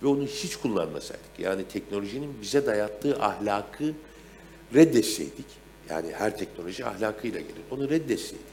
ve 0.04 0.08
onu 0.08 0.26
hiç 0.26 0.56
kullanmasaydık. 0.56 1.40
Yani 1.40 1.68
teknolojinin 1.68 2.42
bize 2.42 2.66
dayattığı 2.66 3.24
ahlakı 3.24 3.94
reddetseydik. 4.74 5.46
Yani 5.90 6.12
her 6.12 6.38
teknoloji 6.38 6.86
ahlakıyla 6.86 7.40
gelir. 7.40 7.62
Onu 7.72 7.90
reddetseydik. 7.90 8.46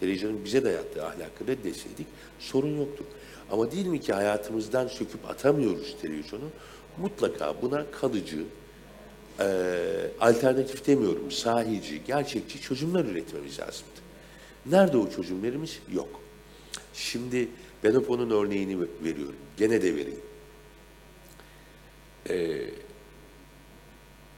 Televizyonun 0.00 0.44
bize 0.44 0.64
dayattığı 0.64 1.06
ahlakı 1.06 1.46
reddetseydik 1.46 2.06
sorun 2.38 2.76
yoktu. 2.76 3.04
Ama 3.50 3.72
değil 3.72 3.86
mi 3.86 4.00
ki 4.00 4.12
hayatımızdan 4.12 4.88
söküp 4.88 5.30
atamıyoruz 5.30 5.96
televizyonu. 6.02 6.44
Mutlaka 6.98 7.62
buna 7.62 7.84
kalıcı, 7.90 8.44
eee, 9.40 9.46
alternatif 10.20 10.86
demiyorum, 10.86 11.30
sahici, 11.30 12.00
gerçekçi 12.06 12.60
çözümler 12.60 13.04
üretmemiz 13.04 13.60
lazımdı. 13.60 14.00
Nerede 14.66 14.96
o 14.96 15.10
çözümlerimiz? 15.10 15.78
Yok. 15.92 16.20
Şimdi 16.94 17.48
ben 17.84 17.94
hep 17.94 18.10
onun 18.10 18.30
örneğini 18.30 18.78
veriyorum. 19.04 19.36
Gene 19.56 19.82
de 19.82 19.96
vereyim. 19.96 20.20
Ee, 22.30 22.64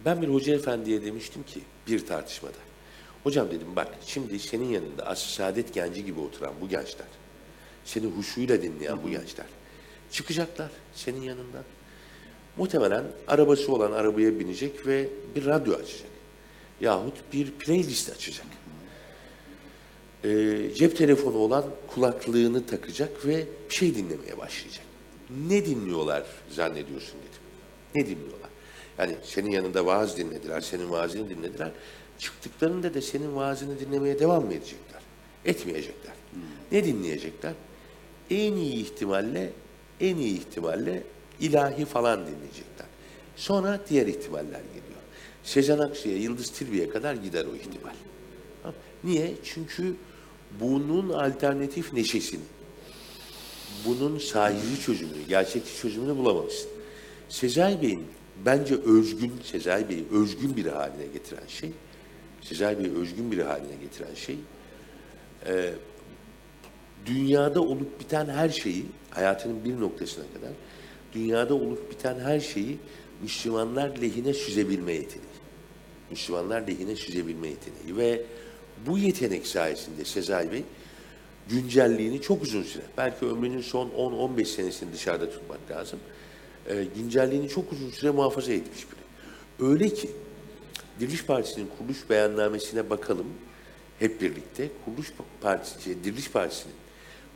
ben 0.04 0.22
bir 0.22 0.28
hoca 0.28 0.54
efendiye 0.54 1.04
demiştim 1.04 1.42
ki 1.42 1.60
bir 1.86 2.06
tartışmada. 2.06 2.58
Hocam 3.22 3.50
dedim 3.50 3.76
bak 3.76 3.88
şimdi 4.06 4.38
senin 4.38 4.68
yanında 4.68 5.06
asr 5.06 5.28
saadet 5.28 5.74
genci 5.74 6.04
gibi 6.04 6.20
oturan 6.20 6.52
bu 6.60 6.68
gençler, 6.68 7.06
seni 7.84 8.06
huşuyla 8.06 8.62
dinleyen 8.62 9.02
bu 9.02 9.10
gençler 9.10 9.46
çıkacaklar 10.14 10.70
senin 10.94 11.22
yanından. 11.22 11.64
Muhtemelen 12.56 13.04
arabası 13.26 13.72
olan 13.72 13.92
arabaya 13.92 14.38
binecek 14.38 14.86
ve 14.86 15.08
bir 15.34 15.46
radyo 15.46 15.74
açacak. 15.74 16.10
Yahut 16.80 17.14
bir 17.32 17.50
playlist 17.50 18.10
açacak. 18.10 18.46
Ee, 20.24 20.70
cep 20.74 20.96
telefonu 20.96 21.36
olan 21.36 21.64
kulaklığını 21.86 22.66
takacak 22.66 23.26
ve 23.26 23.46
bir 23.70 23.74
şey 23.74 23.94
dinlemeye 23.94 24.38
başlayacak. 24.38 24.84
Ne 25.48 25.66
dinliyorlar 25.66 26.24
zannediyorsun 26.50 27.14
dedim. 27.18 27.42
Ne 27.94 28.06
dinliyorlar? 28.06 28.50
Yani 28.98 29.16
senin 29.22 29.50
yanında 29.50 29.86
vaaz 29.86 30.16
dinlediler, 30.16 30.60
senin 30.60 30.90
vaazını 30.90 31.30
dinlediler. 31.30 31.70
Çıktıklarında 32.18 32.94
da 32.94 33.02
senin 33.02 33.36
vaazını 33.36 33.80
dinlemeye 33.80 34.18
devam 34.18 34.44
mı 34.44 34.52
edecekler? 34.52 35.00
Etmeyecekler. 35.44 36.14
Ne 36.72 36.84
dinleyecekler? 36.84 37.52
En 38.30 38.52
iyi 38.52 38.74
ihtimalle, 38.74 39.52
en 40.00 40.16
iyi 40.16 40.38
ihtimalle 40.38 41.02
ilahi 41.40 41.84
falan 41.84 42.20
dinleyecekler. 42.20 42.86
Sonra 43.36 43.80
diğer 43.90 44.06
ihtimaller 44.06 44.60
geliyor. 44.60 45.00
Sezen 45.44 45.78
Aksu'ya, 45.78 46.16
Yıldız 46.16 46.50
Tilbe'ye 46.50 46.88
kadar 46.88 47.14
gider 47.14 47.44
o 47.44 47.56
ihtimal. 47.56 47.92
Niye? 49.04 49.34
Çünkü 49.44 49.96
bunun 50.60 51.08
alternatif 51.08 51.92
neşesini, 51.92 52.44
bunun 53.84 54.18
sahici 54.18 54.80
çözümünü, 54.86 55.22
gerçekçi 55.28 55.76
çözümünü 55.76 56.16
bulamamışsın. 56.16 56.70
Sezai 57.28 57.82
Bey'in 57.82 58.06
bence 58.46 58.74
özgün, 58.74 59.32
Sezai 59.42 59.88
Bey'i 59.88 60.04
özgün 60.12 60.56
bir 60.56 60.66
haline 60.66 61.06
getiren 61.12 61.46
şey, 61.48 61.72
Sezai 62.40 62.78
Bey'i 62.78 62.94
özgün 62.94 63.32
bir 63.32 63.38
haline 63.38 63.76
getiren 63.82 64.14
şey, 64.14 64.38
e, 65.46 65.74
dünyada 67.06 67.60
olup 67.60 68.00
biten 68.00 68.26
her 68.26 68.48
şeyi, 68.48 68.86
hayatının 69.10 69.64
bir 69.64 69.80
noktasına 69.80 70.24
kadar, 70.34 70.52
dünyada 71.12 71.54
olup 71.54 71.90
biten 71.90 72.20
her 72.20 72.40
şeyi 72.40 72.78
Müslümanlar 73.22 73.96
lehine 74.02 74.34
süzebilme 74.34 74.92
yeteneği. 74.92 75.34
Müslümanlar 76.10 76.68
lehine 76.68 76.96
süzebilme 76.96 77.48
yeteneği 77.48 77.96
ve 77.96 78.22
bu 78.86 78.98
yetenek 78.98 79.46
sayesinde 79.46 80.04
Sezai 80.04 80.52
Bey 80.52 80.62
güncelliğini 81.48 82.20
çok 82.20 82.42
uzun 82.42 82.62
süre, 82.62 82.82
belki 82.96 83.26
ömrünün 83.26 83.60
son 83.60 83.88
10-15 83.88 84.44
senesini 84.44 84.92
dışarıda 84.92 85.30
tutmak 85.30 85.70
lazım. 85.70 85.98
E, 86.68 86.84
güncelliğini 86.96 87.48
çok 87.48 87.72
uzun 87.72 87.90
süre 87.90 88.10
muhafaza 88.10 88.52
etmiş 88.52 88.86
biri. 88.90 89.70
Öyle 89.70 89.88
ki 89.88 90.10
Diriliş 91.00 91.24
Partisi'nin 91.24 91.70
kuruluş 91.78 92.10
beyannamesine 92.10 92.90
bakalım 92.90 93.26
hep 93.98 94.20
birlikte. 94.20 94.68
Kuruluş 94.84 95.12
Partisi, 95.40 96.04
Diriliş 96.04 96.30
Partisi'nin 96.30 96.74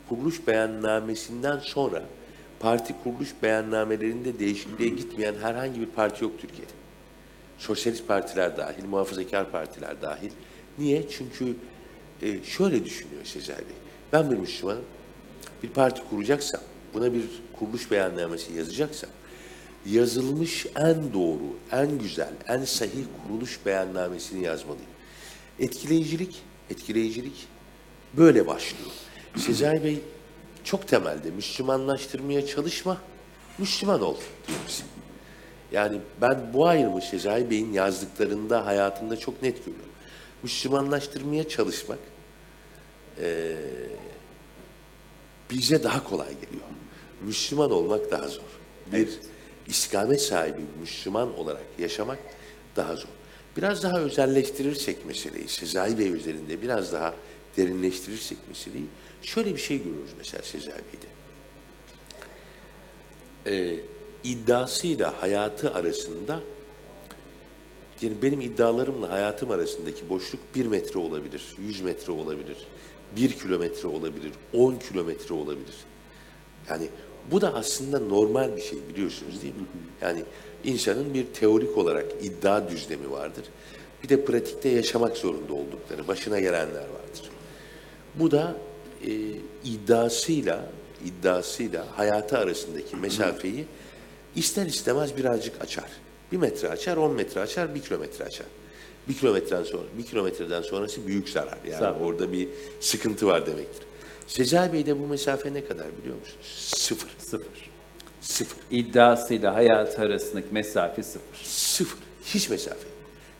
kuruluş 0.09 0.47
beyannamesinden 0.47 1.59
sonra 1.59 2.03
parti 2.59 2.95
kuruluş 3.03 3.29
beyannamelerinde 3.43 4.39
değişikliğe 4.39 4.89
gitmeyen 4.89 5.35
herhangi 5.41 5.81
bir 5.81 5.85
parti 5.85 6.23
yok 6.23 6.33
Türkiye'de. 6.41 6.71
Sosyalist 7.57 8.07
partiler 8.07 8.57
dahil, 8.57 8.85
muhafazakar 8.85 9.51
partiler 9.51 10.01
dahil. 10.01 10.31
Niye? 10.77 11.09
Çünkü 11.09 11.55
e, 12.21 12.43
şöyle 12.43 12.85
düşünüyor 12.85 13.25
Sezai 13.25 13.57
Bey. 13.57 13.75
Ben 14.13 14.31
bir 14.31 14.35
Müslümanım. 14.37 14.85
Bir 15.63 15.69
parti 15.69 16.01
kuracaksam, 16.09 16.61
buna 16.93 17.13
bir 17.13 17.23
kuruluş 17.59 17.91
beyannamesi 17.91 18.53
yazacaksam, 18.53 19.09
yazılmış 19.85 20.65
en 20.75 21.13
doğru, 21.13 21.57
en 21.71 21.99
güzel, 21.99 22.33
en 22.47 22.65
sahih 22.65 23.05
kuruluş 23.27 23.59
beyannamesini 23.65 24.45
yazmalıyım. 24.45 24.89
Etkileyicilik, 25.59 26.41
etkileyicilik 26.69 27.47
böyle 28.17 28.47
başlıyor. 28.47 28.91
Sezai 29.37 29.83
Bey 29.83 29.99
çok 30.63 30.87
temelde 30.87 31.31
Müslümanlaştırmaya 31.31 32.45
çalışma, 32.47 32.97
Müslüman 33.57 34.01
ol 34.01 34.15
diyor 34.47 34.59
bize. 34.67 34.83
Yani 35.71 35.99
ben 36.21 36.53
bu 36.53 36.67
ayrımı 36.67 37.01
Sezai 37.01 37.49
Bey'in 37.49 37.73
yazdıklarında, 37.73 38.65
hayatında 38.65 39.17
çok 39.17 39.41
net 39.43 39.57
görüyorum. 39.65 39.89
Müslümanlaştırmaya 40.43 41.49
çalışmak 41.49 41.99
eee, 43.21 43.55
bize 45.51 45.83
daha 45.83 46.03
kolay 46.03 46.33
geliyor. 46.33 46.65
Müslüman 47.21 47.71
olmak 47.71 48.11
daha 48.11 48.27
zor. 48.27 48.41
Bir 48.91 49.09
istikamet 49.69 50.21
sahibi 50.21 50.61
Müslüman 50.81 51.39
olarak 51.39 51.65
yaşamak 51.79 52.19
daha 52.75 52.95
zor. 52.95 53.09
Biraz 53.57 53.83
daha 53.83 53.99
özelleştirirsek 53.99 55.05
meseleyi, 55.05 55.47
Sezai 55.47 55.99
Bey 55.99 56.13
üzerinde 56.13 56.61
biraz 56.61 56.93
daha 56.93 57.15
derinleştirirsek 57.57 58.37
meseleyi, 58.47 58.85
şöyle 59.21 59.53
bir 59.53 59.59
şey 59.59 59.77
görüyoruz 59.77 60.11
mesela 60.17 60.43
Sezai 60.43 60.73
Bey'de. 60.73 61.09
Ee, 63.45 63.79
iddiasıyla 64.23 65.21
hayatı 65.21 65.73
arasında 65.73 66.39
yani 68.01 68.21
benim 68.21 68.41
iddialarımla 68.41 69.11
hayatım 69.11 69.51
arasındaki 69.51 70.09
boşluk 70.09 70.41
bir 70.55 70.65
metre 70.65 70.99
olabilir, 70.99 71.43
yüz 71.57 71.81
metre 71.81 72.11
olabilir, 72.11 72.57
bir 73.15 73.31
kilometre 73.31 73.87
olabilir, 73.87 74.31
on 74.53 74.75
kilometre 74.75 75.33
olabilir. 75.33 75.75
Yani 76.69 76.89
bu 77.31 77.41
da 77.41 77.53
aslında 77.53 77.99
normal 77.99 78.55
bir 78.55 78.61
şey 78.61 78.79
biliyorsunuz 78.93 79.41
değil 79.41 79.55
mi? 79.55 79.65
Yani 80.01 80.23
insanın 80.63 81.13
bir 81.13 81.25
teorik 81.25 81.77
olarak 81.77 82.05
iddia 82.21 82.69
düzlemi 82.69 83.11
vardır. 83.11 83.43
Bir 84.03 84.09
de 84.09 84.25
pratikte 84.25 84.69
yaşamak 84.69 85.17
zorunda 85.17 85.53
oldukları, 85.53 86.07
başına 86.07 86.39
gelenler 86.39 86.81
vardır. 86.81 87.29
Bu 88.15 88.31
da 88.31 88.55
e, 89.05 89.11
iddiasıyla, 89.63 90.65
iddiasıyla 91.05 91.85
hayatı 91.97 92.37
arasındaki 92.37 92.95
mesafeyi 92.95 93.65
ister 94.35 94.65
istemez 94.65 95.17
birazcık 95.17 95.61
açar. 95.61 95.89
Bir 96.31 96.37
metre 96.37 96.69
açar, 96.69 96.97
10 96.97 97.11
metre 97.11 97.41
açar, 97.41 97.75
bir 97.75 97.81
kilometre 97.81 98.25
açar. 98.25 98.45
Bir 99.07 99.13
kilometreden 99.13 99.63
sonra, 99.63 99.83
bir 99.97 100.05
kilometreden 100.05 100.61
sonrası 100.61 101.07
büyük 101.07 101.29
zarar. 101.29 101.57
Yani 101.69 102.03
orada 102.03 102.31
bir 102.31 102.49
sıkıntı 102.79 103.27
var 103.27 103.45
demektir. 103.45 103.88
Sezai 104.29 104.73
Bey'de 104.73 104.99
bu 104.99 105.07
mesafe 105.07 105.53
ne 105.53 105.65
kadar 105.65 105.87
biliyor 105.97 106.15
musunuz? 106.15 106.45
Sıfır. 106.67 107.09
Sıfır. 107.17 107.69
Sıfır. 108.21 108.57
İddiasıyla 108.71 109.55
hayatı 109.55 110.01
arasındaki 110.01 110.47
mesafe 110.51 111.03
sıfır. 111.03 111.37
Sıfır. 111.43 111.99
Hiç 112.25 112.49
mesafe. 112.49 112.87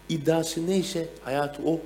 İddiası 0.09 0.67
neyse 0.67 1.07
hayatı 1.23 1.63
o. 1.63 1.81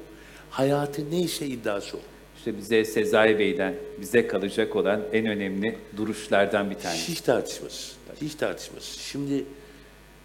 Hayatı 0.49 1.11
neyse 1.11 1.45
iddiası 1.47 1.97
o. 1.97 1.99
İşte 2.37 2.57
bize 2.57 2.85
Sezai 2.85 3.39
Bey'den 3.39 3.75
bize 4.01 4.27
kalacak 4.27 4.75
olan 4.75 5.01
en 5.13 5.25
önemli 5.25 5.77
duruşlardan 5.97 6.69
bir 6.69 6.75
tanesi. 6.75 7.11
Hiç 7.11 7.21
tartışmasız. 7.21 7.95
Hiç 8.21 8.35
tartışmasız. 8.35 8.99
Şimdi 8.99 9.45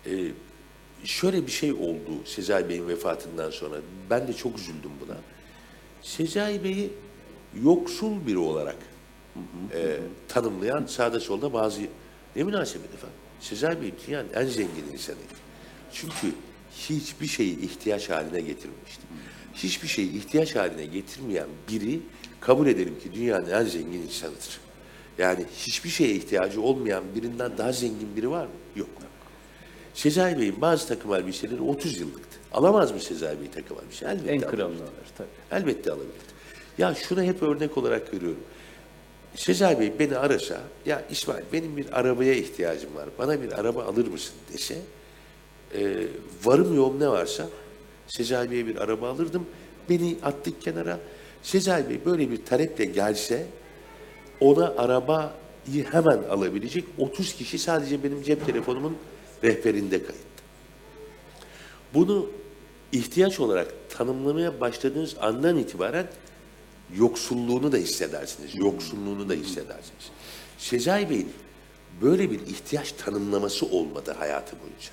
e, 0.07 0.13
şöyle 1.05 1.47
bir 1.47 1.53
şey 1.53 1.73
oldu 1.73 2.11
Sezai 2.25 2.69
Bey'in 2.69 2.89
vefatından 2.89 3.51
sonra. 3.51 3.77
Ben 4.11 4.29
de 4.29 4.33
çok 4.33 4.59
üzüldüm 4.59 4.91
buna. 5.07 5.17
Sezai 6.03 6.65
Bey'i 6.65 6.91
yoksul 7.63 8.27
biri 8.27 8.39
olarak 8.39 8.77
e, 9.75 9.97
tanımlayan 10.29 10.87
sağda 10.87 11.21
solda 11.21 11.53
bazı 11.53 11.81
ne 12.37 12.43
münasebet 12.43 12.95
efendim. 12.95 13.17
Sezai 13.41 13.83
Bey 13.83 13.93
dünyanın 14.07 14.29
en 14.35 14.45
zengin 14.47 14.85
insanıydı. 14.93 15.35
Çünkü 15.93 16.35
hiçbir 16.79 17.27
şeyi 17.27 17.61
ihtiyaç 17.61 18.11
haline 18.11 18.41
getirmemişti. 18.41 19.03
Hiçbir 19.55 19.89
şeyi 19.89 20.13
ihtiyaç 20.13 20.57
haline 20.57 20.87
getirmeyen 20.87 21.49
biri 21.69 22.01
kabul 22.41 22.67
edelim 22.67 22.99
ki 22.99 23.15
dünyanın 23.15 23.51
en 23.51 23.65
zengin 23.65 24.03
insanıdır. 24.03 24.61
Yani 25.19 25.45
hiçbir 25.57 25.91
şeye 25.91 26.15
ihtiyacı 26.15 26.63
olmayan 26.63 27.05
birinden 27.15 27.59
daha 27.59 27.73
zengin 27.73 28.17
biri 28.17 28.31
var 28.31 28.45
mı? 28.45 28.53
Yok. 28.77 28.89
Sezai 29.95 30.39
Bey'in 30.39 30.61
bazı 30.61 30.89
takım 30.89 31.15
elbiseleri 31.15 31.63
30 31.63 32.01
yıllıktı. 32.01 32.39
Alamaz 32.53 32.93
mı 32.93 33.01
Sezai 33.01 33.41
Bey 33.41 33.51
takım 33.51 33.77
elbise? 33.85 34.07
Elbette 34.07 34.33
En 34.33 34.41
kralını 34.41 34.83
alır 34.83 35.09
tabii. 35.19 35.29
Elbette 35.51 35.91
alabilirdi. 35.91 36.28
Ya 36.79 36.95
şunu 36.95 37.23
hep 37.23 37.43
örnek 37.43 37.79
olarak 37.79 38.13
görüyorum. 38.13 38.41
Sezai 39.35 39.81
Bey 39.81 39.93
beni 39.99 40.17
arasa, 40.17 40.61
ya 40.87 41.05
İsmail 41.11 41.45
benim 41.53 41.77
bir 41.77 41.99
arabaya 42.01 42.35
ihtiyacım 42.35 42.95
var, 42.95 43.09
bana 43.19 43.43
bir 43.43 43.53
araba 43.61 43.85
alır 43.85 44.07
mısın 44.07 44.35
dese, 44.53 44.79
e, 45.75 46.07
varım 46.45 46.77
yoğum 46.77 47.01
ne 47.01 47.09
varsa 47.09 47.49
Sezai 48.07 48.51
Bey'e 48.51 48.67
bir 48.67 48.77
araba 48.77 49.09
alırdım. 49.09 49.47
Beni 49.91 50.17
attık 50.23 50.63
kenara. 50.63 51.01
Sezai 51.43 51.89
Bey 51.91 52.01
böyle 52.05 52.31
bir 52.31 52.45
taleple 52.45 52.85
gelse, 52.85 53.47
ona 54.41 54.75
arabayı 54.77 55.85
hemen 55.91 56.23
alabilecek 56.31 56.85
30 56.99 57.35
kişi 57.35 57.59
sadece 57.59 58.05
benim 58.05 58.23
cep 58.23 58.47
telefonumun 58.47 58.97
rehberinde 59.45 59.99
kayıtlı. 59.99 60.29
Bunu 61.95 62.27
ihtiyaç 62.93 63.41
olarak 63.41 63.75
tanımlamaya 63.91 64.61
başladığınız 64.61 65.17
andan 65.21 65.59
itibaren 65.59 66.07
yoksulluğunu 66.97 67.73
da 67.73 67.77
hissedersiniz. 67.77 68.55
Yoksulluğunu 68.55 69.29
da 69.29 69.35
hissedersiniz. 69.35 70.11
Sezai 70.59 71.11
Bey'in 71.11 71.33
böyle 72.03 72.31
bir 72.31 72.41
ihtiyaç 72.41 72.93
tanımlaması 72.93 73.67
olmadı 73.67 74.15
hayatı 74.19 74.57
boyunca. 74.61 74.91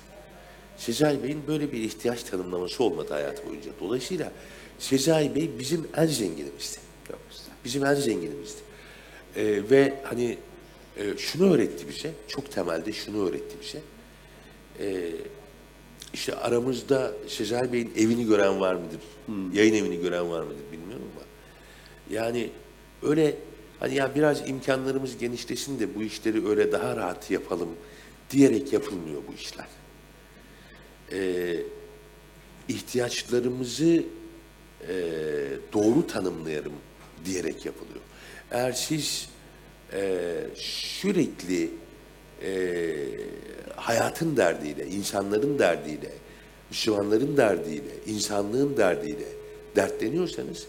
Sezai 0.76 1.22
Bey'in 1.22 1.46
böyle 1.46 1.72
bir 1.72 1.78
ihtiyaç 1.78 2.22
tanımlaması 2.22 2.84
olmadı 2.84 3.14
hayatı 3.14 3.46
boyunca. 3.46 3.70
Dolayısıyla 3.80 4.32
Sezai 4.78 5.34
Bey 5.34 5.50
bizim 5.58 5.88
en 5.96 6.06
zenginimizdi. 6.06 6.78
Bizim 7.64 7.84
en 7.84 7.94
zenginimizdi. 7.94 8.60
Ee, 9.36 9.62
ve 9.70 9.94
hani 10.02 10.38
e, 10.96 11.16
şunu 11.18 11.52
öğretti 11.54 11.88
bize, 11.88 12.10
çok 12.28 12.52
temelde 12.52 12.92
şunu 12.92 13.28
öğretti 13.28 13.56
bize. 13.62 13.80
Ee, 14.80 15.10
işte 16.14 16.36
aramızda 16.36 17.12
Sezai 17.28 17.72
Bey'in 17.72 17.92
evini 17.96 18.26
gören 18.26 18.60
var 18.60 18.74
mıdır? 18.74 19.00
Yayın 19.52 19.74
evini 19.74 20.00
gören 20.00 20.30
var 20.30 20.42
mıdır 20.42 20.62
bilmiyorum. 20.72 20.85
Yani 22.10 22.50
öyle 23.02 23.34
hani 23.80 23.94
ya 23.94 24.14
biraz 24.14 24.48
imkanlarımız 24.48 25.18
genişlesin 25.18 25.80
de 25.80 25.94
bu 25.94 26.02
işleri 26.02 26.48
öyle 26.48 26.72
daha 26.72 26.96
rahat 26.96 27.30
yapalım 27.30 27.68
diyerek 28.30 28.72
yapılmıyor 28.72 29.22
bu 29.28 29.34
işler. 29.34 29.66
Ee, 31.12 31.56
ihtiyaçlarımızı 32.68 34.04
e, 34.88 34.94
doğru 35.72 36.06
tanımlayalım 36.06 36.72
diyerek 37.24 37.66
yapılıyor. 37.66 38.00
Eğer 38.50 38.72
siz 38.72 39.28
e, 39.92 40.24
sürekli 40.54 41.70
e, 42.42 42.94
hayatın 43.76 44.36
derdiyle, 44.36 44.86
insanların 44.86 45.58
derdiyle, 45.58 46.10
Müslümanların 46.70 47.36
derdiyle, 47.36 47.90
insanlığın 48.06 48.76
derdiyle 48.76 49.26
dertleniyorsanız 49.76 50.66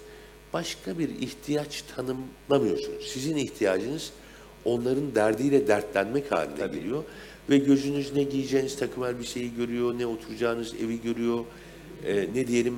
başka 0.53 0.99
bir 0.99 1.09
ihtiyaç 1.09 1.83
tanımlamıyorsunuz. 1.95 3.07
Sizin 3.07 3.35
ihtiyacınız 3.37 4.11
onların 4.65 5.15
derdiyle 5.15 5.67
dertlenmek 5.67 6.31
haline 6.31 6.67
geliyor 6.67 7.03
ve 7.49 7.57
gözünüz 7.57 8.15
ne 8.15 8.23
giyeceğiniz 8.23 8.75
takım 8.79 9.03
elbiseyi 9.03 9.55
görüyor, 9.55 9.99
ne 9.99 10.05
oturacağınız 10.05 10.73
evi 10.73 11.01
görüyor, 11.01 11.45
e, 12.05 12.27
ne 12.35 12.47
diyelim 12.47 12.77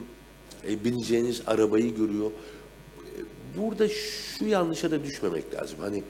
e, 0.67 0.83
bineceğiniz 0.83 1.41
arabayı 1.47 1.95
görüyor. 1.95 2.31
E, 2.31 3.19
Burada 3.57 3.87
şu 3.89 4.45
yanlışa 4.45 4.91
da 4.91 5.03
düşmemek 5.03 5.53
lazım. 5.53 5.77
Hani 5.79 6.03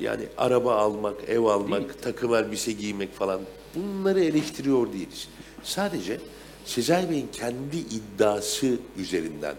yani 0.00 0.22
araba 0.36 0.74
almak, 0.74 1.28
ev 1.28 1.40
almak, 1.40 2.02
takım 2.02 2.34
elbise 2.34 2.72
giymek 2.72 3.14
falan 3.14 3.40
bunları 3.74 4.24
eleştiriyor 4.24 4.92
değiliz. 4.92 5.28
Sadece 5.62 6.20
Sezai 6.64 7.10
Bey'in 7.10 7.28
kendi 7.32 7.76
iddiası 7.76 8.78
üzerinden 8.98 9.56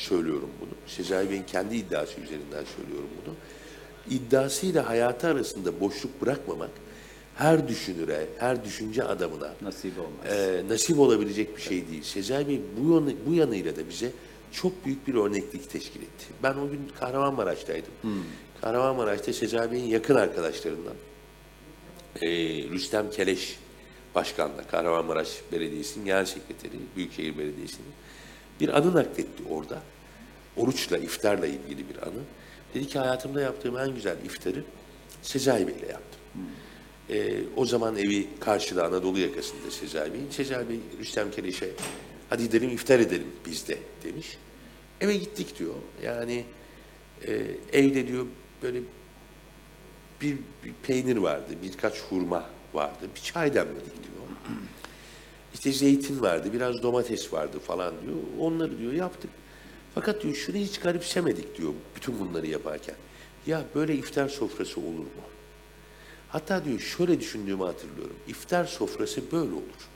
söylüyorum 0.00 0.50
bunu. 0.60 0.70
Sezai 0.86 1.30
Bey'in 1.30 1.42
kendi 1.42 1.76
iddiası 1.76 2.20
üzerinden 2.20 2.64
söylüyorum 2.76 3.08
bunu. 3.26 3.34
İddiasıyla 4.10 4.88
hayatı 4.88 5.26
arasında 5.28 5.80
boşluk 5.80 6.22
bırakmamak 6.22 6.70
her 7.36 7.68
düşünüre, 7.68 8.26
her 8.38 8.64
düşünce 8.64 9.04
adamına 9.04 9.52
Nasip 9.62 9.92
olmaz. 9.98 10.38
e, 10.38 10.62
nasip 10.68 10.98
olabilecek 10.98 11.56
bir 11.56 11.62
şey 11.62 11.88
değil. 11.88 12.02
Sezai 12.02 12.48
Bey 12.48 12.60
bu, 12.80 12.94
yanı, 12.94 13.12
bu 13.26 13.34
yanıyla 13.34 13.76
da 13.76 13.88
bize 13.88 14.10
çok 14.52 14.84
büyük 14.86 15.06
bir 15.06 15.14
örneklik 15.14 15.70
teşkil 15.70 16.02
etti. 16.02 16.26
Ben 16.42 16.54
o 16.54 16.70
gün 16.70 16.80
Kahramanmaraş'taydım. 17.00 17.92
Kahramanmaraş'ta 18.60 19.32
Sezai 19.32 19.72
Bey'in 19.72 19.84
yakın 19.84 20.14
arkadaşlarından 20.14 20.94
e, 22.22 22.28
Rüstem 22.70 23.10
Keleş 23.10 23.58
Başkan'la 24.14 24.66
Kahramanmaraş 24.70 25.28
Belediyesi'nin 25.52 26.04
genel 26.04 26.24
sekreteri, 26.24 26.72
Büyükşehir 26.96 27.38
Belediyesi'nin 27.38 27.88
bir 28.60 28.78
anı 28.78 28.94
nakletti 28.94 29.42
orada. 29.50 29.82
Oruçla, 30.56 30.98
iftarla 30.98 31.46
ilgili 31.46 31.88
bir 31.88 31.96
anı. 32.02 32.20
Dedi 32.74 32.86
ki 32.86 32.98
hayatımda 32.98 33.40
yaptığım 33.40 33.78
en 33.78 33.94
güzel 33.94 34.16
iftarı 34.24 34.64
Sezai 35.22 35.66
Bey'le 35.66 35.88
yaptım. 35.90 36.20
Ee, 37.10 37.40
o 37.56 37.66
zaman 37.66 37.96
evi 37.96 38.28
karşıda 38.40 38.86
Anadolu 38.86 39.18
yakasında 39.18 39.70
Sezai 39.70 40.12
Bey'in. 40.12 40.30
Sezai 40.30 40.68
Bey 40.68 40.80
Rüstem 40.98 41.30
Keleş'e 41.30 41.70
hadi 42.30 42.42
gidelim 42.42 42.70
iftar 42.70 43.00
edelim 43.00 43.26
biz 43.46 43.68
de 43.68 43.78
demiş. 44.04 44.38
Eve 45.00 45.16
gittik 45.16 45.58
diyor. 45.58 45.74
Yani 46.02 46.44
e, 47.26 47.42
evde 47.72 48.08
diyor 48.08 48.26
böyle 48.62 48.80
bir, 50.20 50.36
bir 50.64 50.72
peynir 50.82 51.16
vardı, 51.16 51.52
birkaç 51.62 52.00
hurma 52.00 52.50
vardı, 52.74 53.08
bir 53.16 53.20
çay 53.20 53.54
demledik 53.54 53.94
diyor. 53.94 54.26
İşte 55.54 55.72
zeytin 55.72 56.20
vardı, 56.20 56.52
biraz 56.52 56.82
domates 56.82 57.32
vardı 57.32 57.58
falan 57.58 57.94
diyor. 58.02 58.16
Onları 58.40 58.78
diyor 58.78 58.92
yaptık. 58.92 59.30
Fakat 59.94 60.22
diyor 60.22 60.34
şunu 60.34 60.56
hiç 60.56 60.78
garipsemedik 60.78 61.58
diyor 61.58 61.72
bütün 61.96 62.20
bunları 62.20 62.46
yaparken. 62.46 62.94
Ya 63.46 63.64
böyle 63.74 63.94
iftar 63.94 64.28
sofrası 64.28 64.80
olur 64.80 64.98
mu? 64.98 65.22
Hatta 66.28 66.64
diyor 66.64 66.78
şöyle 66.78 67.20
düşündüğümü 67.20 67.64
hatırlıyorum. 67.64 68.16
İftar 68.28 68.64
sofrası 68.64 69.32
böyle 69.32 69.52
olur. 69.52 69.90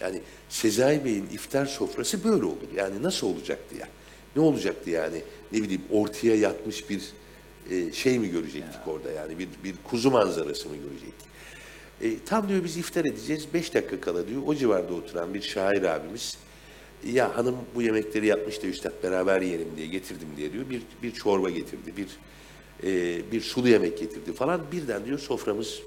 Yani 0.00 0.20
Sezai 0.48 1.04
Bey'in 1.04 1.26
iftar 1.32 1.66
sofrası 1.66 2.24
böyle 2.24 2.44
olur. 2.44 2.68
Yani 2.76 3.02
nasıl 3.02 3.26
olacaktı 3.26 3.76
ya? 3.76 3.88
Ne 4.36 4.42
olacaktı 4.42 4.90
yani? 4.90 5.22
Ne 5.52 5.62
bileyim 5.62 5.82
ortaya 5.90 6.36
yatmış 6.36 6.90
bir 6.90 7.02
e, 7.70 7.92
şey 7.92 8.18
mi 8.18 8.30
görecektik 8.30 8.88
orada 8.88 9.10
yani? 9.10 9.38
Bir, 9.38 9.48
bir 9.64 9.74
kuzu 9.84 10.10
manzarası 10.10 10.68
mı 10.68 10.76
görecektik? 10.76 11.25
E, 12.02 12.24
tam 12.24 12.48
diyor 12.48 12.64
biz 12.64 12.76
iftar 12.76 13.04
edeceğiz. 13.04 13.46
Beş 13.54 13.74
dakika 13.74 14.00
kala 14.00 14.28
diyor 14.28 14.42
o 14.46 14.54
civarda 14.54 14.94
oturan 14.94 15.34
bir 15.34 15.42
şair 15.42 15.82
abimiz 15.82 16.38
ya 17.04 17.36
hanım 17.36 17.56
bu 17.74 17.82
yemekleri 17.82 18.26
yapmış 18.26 18.62
da 18.62 18.66
üstad 18.66 19.02
beraber 19.02 19.40
yiyelim 19.40 19.68
diye 19.76 19.86
getirdim 19.86 20.28
diye 20.36 20.52
diyor. 20.52 20.70
Bir, 20.70 20.82
bir 21.02 21.10
çorba 21.10 21.50
getirdi, 21.50 21.92
bir 21.96 22.08
e, 22.84 23.20
bir 23.32 23.40
sulu 23.40 23.68
yemek 23.68 23.98
getirdi 23.98 24.32
falan. 24.32 24.60
Birden 24.72 25.04
diyor 25.04 25.18
soframız 25.18 25.80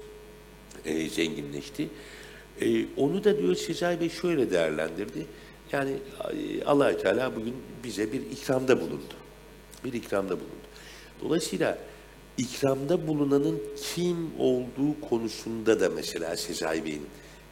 e, 0.84 1.08
zenginleşti. 1.08 1.88
E, 2.60 2.84
onu 2.96 3.24
da 3.24 3.38
diyor 3.38 3.54
Sezai 3.54 4.00
Bey 4.00 4.10
şöyle 4.10 4.50
değerlendirdi. 4.50 5.26
Yani 5.72 5.92
e, 6.32 6.64
allah 6.64 6.96
Teala 6.96 7.36
bugün 7.36 7.54
bize 7.84 8.12
bir 8.12 8.20
ikramda 8.20 8.80
bulundu. 8.80 9.14
Bir 9.84 9.92
ikramda 9.92 10.30
bulundu. 10.30 10.66
Dolayısıyla 11.22 11.78
ikramda 12.40 13.08
bulunanın 13.08 13.62
kim 13.94 14.16
olduğu 14.38 15.00
konusunda 15.08 15.80
da 15.80 15.90
mesela 15.90 16.36
Sezai 16.36 16.84
Bey'in 16.84 17.06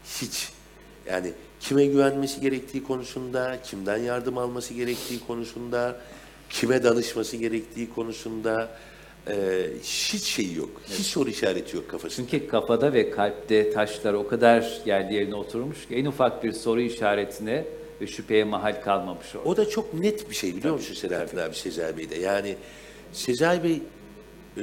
hiç 0.05 0.51
Yani 1.11 1.32
kime 1.61 1.86
güvenmesi 1.86 2.41
gerektiği 2.41 2.84
konusunda, 2.84 3.59
kimden 3.64 3.97
yardım 3.97 4.39
alması 4.39 4.74
gerektiği 4.74 5.20
konusunda, 5.26 6.01
kime 6.51 6.84
danışması 6.84 7.36
gerektiği 7.36 7.91
konusunda 7.95 8.70
e, 9.28 9.66
hiç 9.82 10.22
şeyi 10.22 10.57
yok. 10.57 10.70
Hiç 10.89 11.07
soru 11.07 11.30
işareti 11.30 11.76
yok 11.76 11.91
kafasında. 11.91 12.28
Çünkü 12.30 12.49
kafada 12.49 12.93
ve 12.93 13.11
kalpte 13.11 13.70
taşlar 13.70 14.14
o 14.14 14.28
kadar 14.28 14.80
yerli 14.86 15.14
yerine 15.14 15.34
oturmuş 15.34 15.89
ki 15.89 15.95
en 15.95 16.05
ufak 16.05 16.45
bir 16.45 16.53
soru 16.53 16.80
işaretine 16.80 17.64
ve 18.01 18.07
şüpheye 18.07 18.45
mahal 18.45 18.82
kalmamış 18.82 19.34
orada. 19.34 19.49
O 19.49 19.57
da 19.57 19.68
çok 19.68 19.95
net 19.95 20.30
bir 20.30 20.34
şey 20.34 20.57
biliyor 20.57 20.74
musun 20.74 20.95
Selahattin 20.95 21.39
abi 21.39 21.55
Sezai 21.55 21.97
Bey'de? 21.97 22.18
Yani 22.18 22.57
Sezai 23.12 23.64
Bey 23.64 23.82
e, 24.59 24.62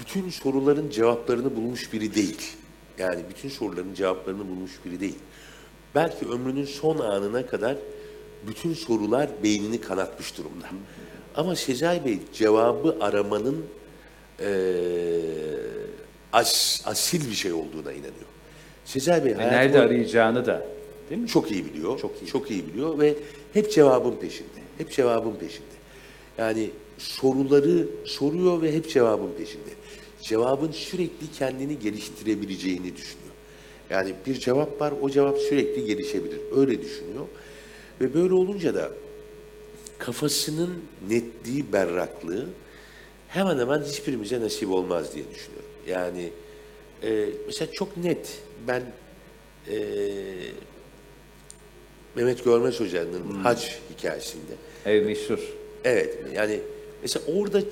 bütün 0.00 0.30
soruların 0.30 0.90
cevaplarını 0.90 1.56
bulmuş 1.56 1.92
biri 1.92 2.14
değil. 2.14 2.56
Yani 2.98 3.20
bütün 3.30 3.48
soruların 3.48 3.94
cevaplarını 3.94 4.48
bulmuş 4.48 4.72
biri 4.84 5.00
değil. 5.00 5.18
Belki 5.94 6.26
ömrünün 6.28 6.64
son 6.64 6.98
anına 6.98 7.46
kadar 7.46 7.76
bütün 8.46 8.74
sorular 8.74 9.30
beynini 9.42 9.80
kanatmış 9.80 10.38
durumda. 10.38 10.66
Ama 11.34 11.56
Sezai 11.56 12.04
Bey 12.04 12.18
cevabı 12.32 12.96
aramanın 13.00 13.64
e, 14.40 14.50
as, 16.32 16.82
asil 16.86 17.30
bir 17.30 17.34
şey 17.34 17.52
olduğuna 17.52 17.92
inanıyor. 17.92 18.30
Sezai 18.84 19.24
Bey 19.24 19.32
Ve 19.32 19.36
hayatı 19.36 19.56
nerede 19.56 19.80
arayacağını 19.80 20.46
da 20.46 20.66
değil 21.10 21.20
mi? 21.20 21.28
çok 21.28 21.50
iyi 21.50 21.64
biliyor. 21.64 22.00
Çok 22.00 22.22
iyi. 22.22 22.26
Çok 22.26 22.50
iyi 22.50 22.66
biliyor 22.66 22.98
ve 22.98 23.14
hep 23.52 23.72
cevabın 23.72 24.16
peşinde. 24.16 24.60
Hep 24.78 24.92
cevabın 24.92 25.34
peşinde. 25.34 25.79
Yani 26.40 26.70
soruları 26.98 27.88
soruyor 28.04 28.62
ve 28.62 28.72
hep 28.72 28.90
cevabın 28.90 29.30
peşinde. 29.38 29.70
Cevabın 30.22 30.72
sürekli 30.72 31.32
kendini 31.38 31.78
geliştirebileceğini 31.78 32.96
düşünüyor. 32.96 33.34
Yani 33.90 34.14
bir 34.26 34.34
cevap 34.34 34.80
var, 34.80 34.94
o 35.02 35.10
cevap 35.10 35.38
sürekli 35.38 35.84
gelişebilir. 35.84 36.38
Öyle 36.56 36.82
düşünüyor. 36.82 37.26
Ve 38.00 38.14
böyle 38.14 38.34
olunca 38.34 38.74
da 38.74 38.90
kafasının 39.98 40.82
netliği, 41.08 41.72
berraklığı 41.72 42.46
hemen 43.28 43.58
hemen 43.58 43.82
hiçbirimize 43.82 44.40
nasip 44.40 44.70
olmaz 44.70 45.14
diye 45.14 45.24
düşünüyorum. 45.34 45.70
Yani 45.88 46.30
e, 47.02 47.28
mesela 47.46 47.72
çok 47.72 47.96
net 47.96 48.38
ben 48.68 48.82
e, 49.68 49.78
Mehmet 52.14 52.44
Görmez 52.44 52.80
Hoca'nın 52.80 53.34
hac 53.42 53.64
hikayesinde 53.90 54.52
Ev 54.86 55.06
meşhur. 55.06 55.59
Evet 55.84 56.18
yani 56.34 56.60
mesela 57.02 57.24
orada 57.34 57.62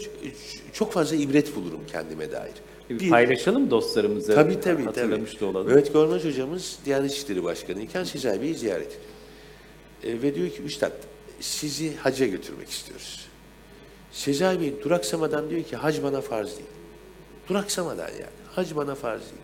çok 0.72 0.92
fazla 0.92 1.16
ibret 1.16 1.56
bulurum 1.56 1.80
kendime 1.92 2.32
dair. 2.32 2.54
Bir 2.90 3.11
paylaşalım 3.11 3.70
dostlarımıza. 3.70 4.34
Tabii 4.34 4.61
tabii. 4.61 4.84
Hatırlamış 4.84 5.30
tabii. 5.30 5.40
da 5.40 5.46
olalım. 5.46 5.66
Mehmet 5.66 5.92
Görmez 5.92 6.24
hocamız 6.24 6.78
Diyanet 6.84 7.12
İşleri 7.12 7.44
Başkanı 7.44 7.82
iken 7.82 8.04
Sezai 8.04 8.42
Bey'i 8.42 8.54
ziyaret 8.54 8.86
ediyor. 10.02 10.18
E, 10.18 10.22
ve 10.22 10.34
diyor 10.34 10.50
ki 10.50 10.62
Üstad 10.62 10.92
sizi 11.40 11.96
hacca 11.96 12.26
götürmek 12.26 12.70
istiyoruz. 12.70 13.26
Sezai 14.12 14.61
Bey 14.61 14.74
duraksamadan 14.84 15.50
diyor 15.50 15.62
ki 15.62 15.76
hac 15.76 16.02
bana 16.02 16.20
farz 16.20 16.48
değil. 16.48 16.68
Duraksamadan 17.48 18.09
yani. 18.09 18.38
Hac 18.52 18.76
bana 18.76 18.94
farz 18.94 19.20
değil. 19.20 19.42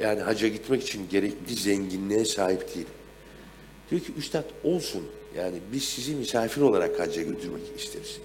Yani 0.00 0.20
hacca 0.20 0.48
gitmek 0.48 0.82
için 0.82 1.08
gerekli 1.10 1.54
zenginliğe 1.54 2.24
sahip 2.24 2.74
değilim. 2.74 2.88
Diyor 3.90 4.02
ki 4.02 4.12
Üstad 4.18 4.44
olsun. 4.64 5.02
Yani 5.36 5.58
biz 5.72 5.84
sizi 5.84 6.14
misafir 6.14 6.60
olarak 6.60 7.00
hacca 7.00 7.22
götürmek 7.22 7.62
isteriz. 7.78 8.18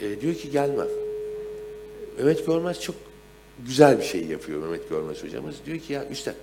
E, 0.00 0.20
diyor 0.20 0.34
ki 0.34 0.50
gelmem. 0.50 0.88
Mehmet 2.18 2.46
Görmez 2.46 2.80
çok 2.80 2.96
güzel 3.66 3.98
bir 3.98 4.04
şey 4.04 4.24
yapıyor 4.26 4.62
Mehmet 4.62 4.88
Görmez 4.88 5.22
hocamız. 5.22 5.56
Diyor 5.66 5.78
ki 5.78 5.92
ya 5.92 6.08
Üstad 6.08 6.34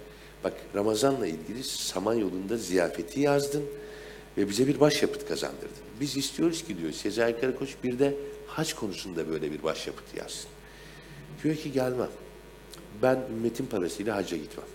bak 0.43 0.53
Ramazan'la 0.76 1.28
ilgili 1.28 1.63
Samanyolu'nda 1.63 2.57
ziyafeti 2.57 3.19
yazdın 3.19 3.63
ve 4.38 4.49
bize 4.49 4.67
bir 4.67 4.80
başyapıt 4.80 5.28
kazandırdın. 5.28 5.69
Biz 5.99 6.17
istiyoruz 6.17 6.63
ki 6.63 6.78
diyor 6.78 6.91
Sezai 6.91 7.41
Karakoç 7.41 7.69
bir 7.84 7.99
de 7.99 8.13
hac 8.47 8.74
konusunda 8.74 9.30
böyle 9.30 9.51
bir 9.51 9.63
başyapıt 9.63 10.17
yazsın. 10.17 10.49
Diyor 11.43 11.55
ki 11.55 11.72
gelmem. 11.72 12.09
Ben 13.01 13.19
ümmetin 13.32 13.65
parasıyla 13.65 14.15
hacca 14.15 14.38
gitmem. 14.38 14.65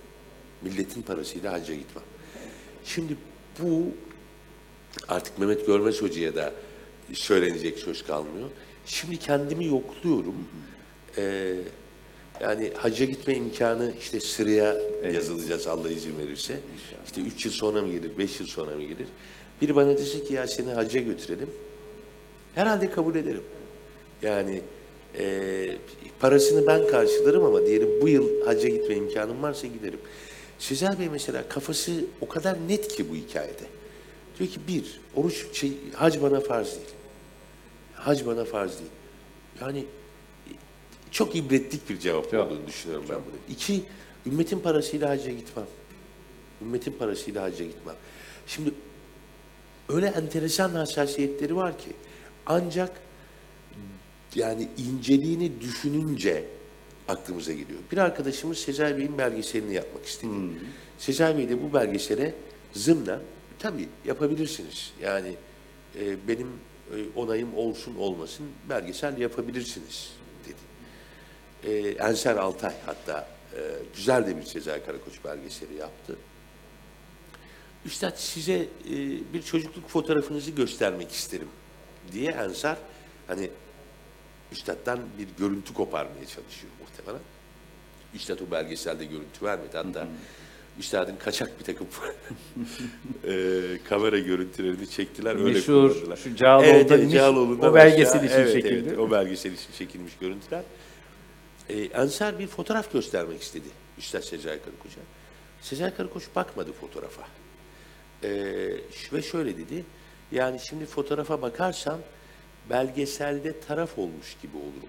Milletin 0.63 1.03
parasıyla 1.03 1.53
hacca 1.53 1.75
gitmem. 1.75 2.05
Şimdi 2.85 3.17
bu 3.59 3.83
artık 5.09 5.39
Mehmet 5.39 5.67
Görmez 5.67 6.03
Hoca'ya 6.03 6.35
da 6.35 6.53
söylenecek 7.13 7.79
söz 7.79 8.05
kalmıyor. 8.05 8.49
Şimdi 8.87 9.17
kendimi 9.17 9.67
yokluyorum. 9.67 10.35
Ee, 11.19 11.55
yani 12.41 12.73
hacca 12.77 13.05
gitme 13.05 13.35
imkanı 13.35 13.93
işte 14.01 14.21
sıraya 14.21 14.77
yazılacağız 15.13 15.67
Allah 15.67 15.91
izin 15.91 16.19
verirse. 16.19 16.61
İşte 17.07 17.21
üç 17.21 17.45
yıl 17.45 17.53
sonra 17.53 17.83
mı 17.83 17.93
gelir, 17.93 18.19
beş 18.19 18.41
yıl 18.41 18.47
sonra 18.47 18.71
mı 18.71 18.83
gelir? 18.83 19.07
Biri 19.63 19.77
bana 19.77 19.99
dese 19.99 20.25
ki 20.25 20.35
ya 20.35 20.47
seni 20.47 20.71
hacca 20.71 21.01
götürelim. 21.01 21.51
Herhalde 22.55 22.91
kabul 22.91 23.15
ederim. 23.15 23.43
Yani 24.23 24.61
e, 25.19 25.77
parasını 26.21 26.67
ben 26.67 26.89
karşılarım 26.89 27.45
ama 27.45 27.67
diyelim 27.67 27.89
bu 28.03 28.09
yıl 28.09 28.47
hacca 28.47 28.69
gitme 28.69 28.95
imkanım 28.95 29.43
varsa 29.43 29.67
giderim. 29.67 30.01
Sezai 30.59 30.99
Bey 30.99 31.09
mesela 31.09 31.49
kafası 31.49 31.93
o 32.21 32.29
kadar 32.29 32.57
net 32.69 32.89
ki 32.89 33.11
bu 33.11 33.15
hikayede. 33.15 33.76
Diyor 34.39 34.51
ki 34.51 34.61
bir, 34.69 35.01
oruç, 35.15 35.47
şey, 35.53 35.73
hac 35.95 36.23
bana 36.23 36.41
farz 36.41 36.75
değil. 36.75 36.89
Hac 37.95 38.27
bana 38.27 38.45
farz 38.45 38.79
değil. 38.79 38.91
Yani 39.61 39.79
e, 39.79 40.53
çok 41.11 41.37
ibretlik 41.37 41.91
bir 41.91 41.99
cevap 41.99 42.31
Çok, 42.31 42.47
olduğunu 42.47 42.67
düşünüyorum 42.67 43.07
ben 43.09 43.17
bunu. 43.17 43.55
İki, 43.55 43.83
ümmetin 44.27 44.59
parasıyla 44.59 45.11
hacca 45.11 45.31
gitmem. 45.31 45.67
Ümmetin 46.63 46.93
parasıyla 46.93 47.43
hacca 47.43 47.65
gitmem. 47.65 47.95
Şimdi 48.47 48.71
öyle 49.89 50.07
enteresan 50.07 50.71
hassasiyetleri 50.71 51.57
var 51.57 51.79
ki 51.79 51.93
ancak 52.47 53.01
yani 54.35 54.69
inceliğini 54.79 55.61
düşününce 55.61 56.45
aklımıza 57.09 57.53
geliyor. 57.53 57.81
Bir 57.93 57.99
arkadaşımız 57.99 58.59
Sezai 58.59 58.99
Bey'in 58.99 59.19
belgeselini 59.19 59.75
yapmak 59.75 60.07
istedi. 60.07 60.33
Sezai 60.99 61.39
Bey 61.39 61.49
de 61.49 61.63
bu 61.63 61.75
belgesele 61.75 62.35
zımna 62.73 63.21
tabii 63.67 63.89
yapabilirsiniz. 64.05 64.93
Yani 65.01 65.37
e, 66.01 66.29
benim 66.29 66.49
e, 66.93 66.97
onayım 67.17 67.57
olsun 67.57 67.97
olmasın 67.97 68.47
belgesel 68.69 69.19
yapabilirsiniz 69.19 70.13
dedi. 70.45 70.65
E, 71.73 71.89
Enser 71.89 72.37
Altay 72.37 72.75
hatta 72.87 73.29
e, 73.55 73.61
güzel 73.97 74.27
de 74.27 74.37
bir 74.37 74.43
Sezai 74.43 74.85
Karakoç 74.85 75.25
belgeseli 75.25 75.75
yaptı. 75.75 76.17
Üstad 77.85 78.17
size 78.17 78.55
e, 78.55 78.95
bir 79.33 79.43
çocukluk 79.43 79.89
fotoğrafınızı 79.89 80.51
göstermek 80.51 81.13
isterim 81.13 81.49
diye 82.13 82.31
Ensar 82.31 82.79
hani 83.27 83.51
Üstad'dan 84.53 85.01
bir 85.19 85.29
görüntü 85.39 85.75
koparmaya 85.75 86.27
çalışıyor 86.27 86.73
muhtemelen. 86.81 87.23
Üstad 88.15 88.39
o 88.39 88.51
belgeselde 88.51 89.05
görüntü 89.05 89.47
vermedi. 89.47 89.77
Hatta 89.77 90.09
Üstad'ın 90.79 91.17
kaçak 91.17 91.59
bir 91.59 91.65
takım 91.65 91.87
e, 93.25 93.33
kamera 93.89 94.19
görüntülerini 94.19 94.91
çektiler. 94.91 95.37
Öyle 95.37 95.53
Meşhur, 95.53 95.91
kullandılar. 95.91 96.17
şu 96.17 96.37
Cağaloğlu'da 96.37 96.67
evet, 96.67 96.91
evet, 96.91 97.01
inmiş, 97.01 97.15
Cağaloğlu'ndan 97.15 97.71
o 97.71 97.75
belgesel 97.75 98.25
için 98.25 98.35
evet, 98.35 98.53
çekildi. 98.53 98.89
Evet, 98.89 98.99
o 98.99 99.11
belgesel 99.11 99.53
için 99.53 99.73
çekilmiş 99.79 100.13
görüntüler. 100.21 100.63
E, 101.69 101.81
Ensar 101.81 102.39
bir 102.39 102.47
fotoğraf 102.47 102.93
göstermek 102.93 103.43
istedi 103.43 103.69
Üstad 103.99 104.21
Sezai 104.23 104.59
Karakoç'a. 104.59 105.01
Sezai 105.61 105.97
Karakoç 105.97 106.25
bakmadı 106.37 106.73
fotoğrafa. 106.73 107.23
E, 108.23 108.31
ve 109.13 109.23
şöyle 109.23 109.59
dedi, 109.59 109.85
yani 110.33 110.61
şimdi 110.69 110.87
fotoğrafa 110.87 111.43
bakarsam 111.43 111.99
belgeselde 112.71 113.61
taraf 113.61 113.99
olmuş 113.99 114.37
gibi 114.43 114.57
olurum. 114.57 114.89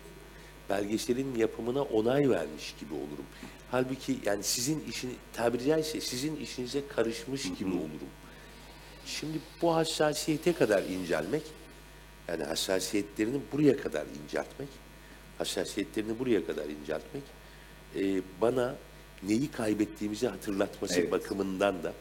Belgeselin 0.70 1.36
yapımına 1.36 1.82
onay 1.82 2.30
vermiş 2.30 2.76
gibi 2.80 2.94
olurum. 2.94 3.26
Halbuki 3.72 4.18
yani 4.26 4.44
sizin 4.44 4.84
işini 4.90 5.12
tabiri 5.34 5.66
caizse 5.66 6.02
sizin 6.02 6.36
işinize 6.36 6.88
karışmış 6.88 7.44
gibi 7.44 7.70
olurum. 7.70 8.10
Şimdi 9.06 9.40
bu 9.62 9.76
hassasiyete 9.76 10.54
kadar 10.54 10.84
incelmek, 10.84 11.44
yani 12.28 12.44
hassasiyetlerini 12.44 13.42
buraya 13.52 13.78
kadar 13.78 14.06
inceltmek, 14.24 14.70
hassasiyetlerini 15.38 16.20
buraya 16.20 16.46
kadar 16.46 16.66
inceltmek 16.66 17.24
e, 17.96 18.22
bana 18.42 18.76
neyi 19.24 19.52
kaybettiğimizi 19.52 20.28
hatırlatması 20.28 21.00
Evet. 21.00 21.12
bakımından 21.12 21.84
da 21.84 21.94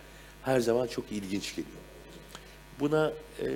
her 0.42 0.60
zaman 0.60 0.86
çok 0.86 1.12
ilginç 1.12 1.50
geliyor. 1.50 1.76
Buna 2.80 3.12
e, 3.42 3.48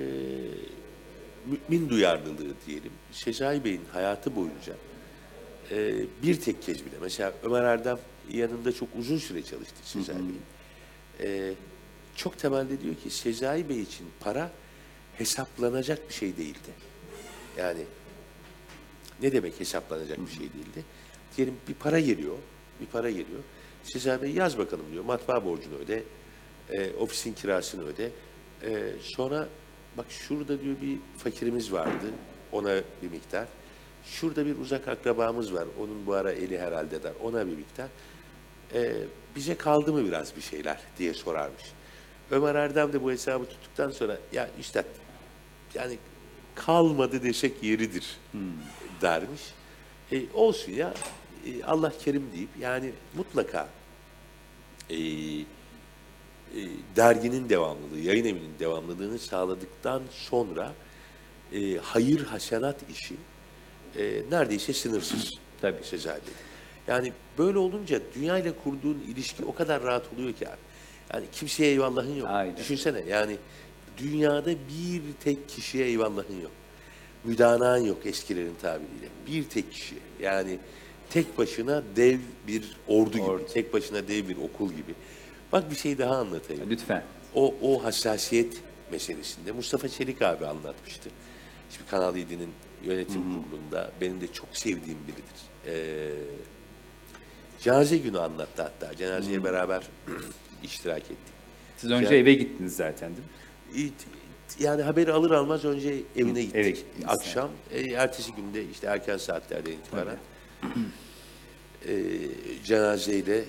mümin 1.45 1.89
duyarlılığı 1.89 2.53
diyelim. 2.67 2.91
Sezai 3.11 3.63
Bey'in 3.63 3.81
hayatı 3.93 4.35
boyunca 4.35 4.73
e, 5.71 6.05
bir 6.23 6.41
tek 6.41 6.61
kez 6.61 6.85
bile, 6.85 6.95
mesela 7.01 7.33
Ömer 7.43 7.63
Erdem 7.63 7.99
yanında 8.31 8.71
çok 8.71 8.89
uzun 8.99 9.17
süre 9.17 9.41
çalıştı 9.43 9.75
Sezai 9.83 10.15
Bey'in. 10.15 10.41
E, 11.19 11.53
çok 12.15 12.37
temelde 12.37 12.81
diyor 12.81 12.95
ki 12.95 13.09
Sezai 13.09 13.69
Bey 13.69 13.81
için 13.81 14.07
para 14.19 14.51
hesaplanacak 15.17 16.09
bir 16.09 16.13
şey 16.13 16.37
değildi. 16.37 16.71
Yani 17.57 17.81
ne 19.21 19.31
demek 19.31 19.59
hesaplanacak 19.59 20.19
bir 20.19 20.31
şey 20.31 20.39
değildi? 20.39 20.85
Diyelim 21.37 21.55
bir 21.67 21.73
para 21.73 21.99
geliyor, 21.99 22.35
bir 22.81 22.85
para 22.85 23.09
geliyor. 23.09 23.39
Sezai 23.83 24.21
Bey 24.21 24.31
yaz 24.31 24.57
bakalım 24.57 24.85
diyor, 24.91 25.03
matbaa 25.03 25.45
borcunu 25.45 25.75
öde, 25.75 26.03
E, 26.69 26.93
ofisin 26.93 27.33
kirasını 27.33 27.85
öde. 27.85 28.11
E, 28.63 28.91
sonra 29.01 29.47
bak 29.97 30.05
şurada 30.09 30.61
diyor 30.61 30.75
bir 30.81 30.97
fakirimiz 31.17 31.71
vardı. 31.71 32.05
Ona 32.51 32.81
bir 33.01 33.11
miktar. 33.11 33.47
Şurada 34.05 34.45
bir 34.45 34.57
uzak 34.57 34.87
akrabamız 34.87 35.53
var. 35.53 35.67
Onun 35.79 36.05
bu 36.05 36.13
ara 36.13 36.31
eli 36.31 36.59
herhalde 36.59 37.03
der. 37.03 37.13
Ona 37.23 37.47
bir 37.47 37.55
miktar. 37.55 37.87
E, 38.73 38.93
bize 39.35 39.55
kaldı 39.55 39.93
mı 39.93 40.05
biraz 40.05 40.35
bir 40.35 40.41
şeyler 40.41 40.79
diye 40.97 41.13
sorarmış. 41.13 41.63
Ömer 42.31 42.55
Erdem 42.55 42.93
de 42.93 43.03
bu 43.03 43.11
hesabı 43.11 43.45
tuttuktan 43.45 43.91
sonra 43.91 44.17
ya 44.33 44.49
üstad 44.59 44.85
yani 45.73 45.97
kalmadı 46.55 47.23
desek 47.23 47.63
yeridir 47.63 48.17
dermiş. 49.01 49.41
E, 50.11 50.21
olsun 50.33 50.71
ya 50.71 50.93
e, 51.45 51.63
Allah 51.63 51.93
kerim 51.99 52.29
deyip 52.35 52.49
yani 52.59 52.91
mutlaka 53.15 53.69
e, 54.89 54.97
e, 54.97 55.45
derginin 56.95 57.49
devamlılığı, 57.49 57.99
yayın 57.99 58.25
evinin 58.25 58.59
devamlılığını 58.59 59.19
sağladıktan 59.19 60.01
sonra 60.11 60.73
e, 61.53 61.77
hayır 61.77 62.25
hasenat 62.25 62.89
işi 62.89 63.15
e, 63.97 64.21
neredeyse 64.31 64.73
sınırsız. 64.73 65.33
Tabii. 65.61 65.83
Sezai 65.83 66.15
Bey. 66.15 66.33
Yani 66.87 67.13
böyle 67.37 67.57
olunca 67.57 67.99
dünya 68.15 68.37
ile 68.37 68.51
kurduğun 68.63 69.03
ilişki 69.07 69.45
o 69.45 69.55
kadar 69.55 69.83
rahat 69.83 70.03
oluyor 70.13 70.33
ki 70.33 70.49
abi. 70.49 70.57
Yani 71.13 71.25
kimseye 71.31 71.71
eyvallahın 71.71 72.15
yok. 72.15 72.27
Aynen. 72.31 72.57
Düşünsene 72.57 73.03
yani 73.09 73.37
dünyada 73.97 74.51
bir 74.51 75.01
tek 75.23 75.49
kişiye 75.49 75.85
eyvallahın 75.85 76.41
yok. 76.41 76.51
Müdanağın 77.23 77.85
yok 77.85 78.05
eskilerin 78.05 78.55
tabiriyle. 78.61 79.07
Bir 79.27 79.43
tek 79.43 79.71
kişi. 79.71 79.95
Yani 80.19 80.59
tek 81.09 81.37
başına 81.37 81.83
dev 81.95 82.19
bir 82.47 82.77
ordu 82.87 83.11
gibi. 83.11 83.21
Ordu. 83.21 83.45
Tek 83.53 83.73
başına 83.73 84.07
dev 84.07 84.29
bir 84.29 84.37
okul 84.37 84.69
gibi. 84.69 84.95
Bak 85.51 85.71
bir 85.71 85.75
şey 85.75 85.97
daha 85.97 86.17
anlatayım. 86.17 86.69
Lütfen. 86.69 87.03
O, 87.35 87.55
o 87.61 87.83
hassasiyet 87.83 88.57
meselesinde 88.91 89.51
Mustafa 89.51 89.89
Çelik 89.89 90.21
abi 90.21 90.45
anlatmıştı. 90.45 91.09
Şimdi 91.69 91.89
Kanal 91.89 92.15
7'nin 92.15 92.49
yönetim 92.85 93.21
kurulunda 93.23 93.91
benim 94.01 94.21
de 94.21 94.27
çok 94.33 94.57
sevdiğim 94.57 94.99
biridir. 95.07 95.41
Ee, 95.67 96.11
cenaze 97.59 97.97
günü 97.97 98.19
anlattı 98.19 98.61
hatta. 98.61 98.95
Cenazeye 98.95 99.43
beraber 99.43 99.83
iştirak 100.63 101.01
ettik. 101.01 101.17
Siz 101.77 101.91
önce 101.91 102.13
Ya- 102.15 102.21
eve 102.21 102.33
gittiniz 102.33 102.75
zaten 102.75 103.11
değil 103.15 103.27
mi? 103.87 103.91
Yani 104.59 104.81
haberi 104.81 105.11
alır 105.11 105.31
almaz 105.31 105.65
önce 105.65 105.95
evine 106.15 106.41
gittik. 106.41 106.55
eve 106.55 106.69
gittiniz 106.69 107.05
Akşam, 107.07 107.49
e, 107.71 107.81
ertesi 107.91 108.31
günde 108.33 108.65
işte 108.65 108.87
erken 108.87 109.17
saatlerden 109.17 109.71
itibaren 109.71 110.17
e, 111.87 111.93
cenazeyle 112.63 113.43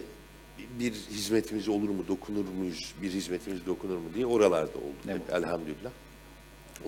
bir 0.79 0.93
hizmetimiz 0.93 1.69
olur 1.69 1.89
mu, 1.89 2.05
dokunur 2.09 2.45
muyuz, 2.59 2.95
bir 3.03 3.11
hizmetimiz 3.11 3.67
dokunur 3.67 3.97
mu 3.97 4.05
diye 4.15 4.27
oralarda 4.27 4.79
olduk 4.79 4.97
hep 5.07 5.31
elhamdülillah. 5.35 5.91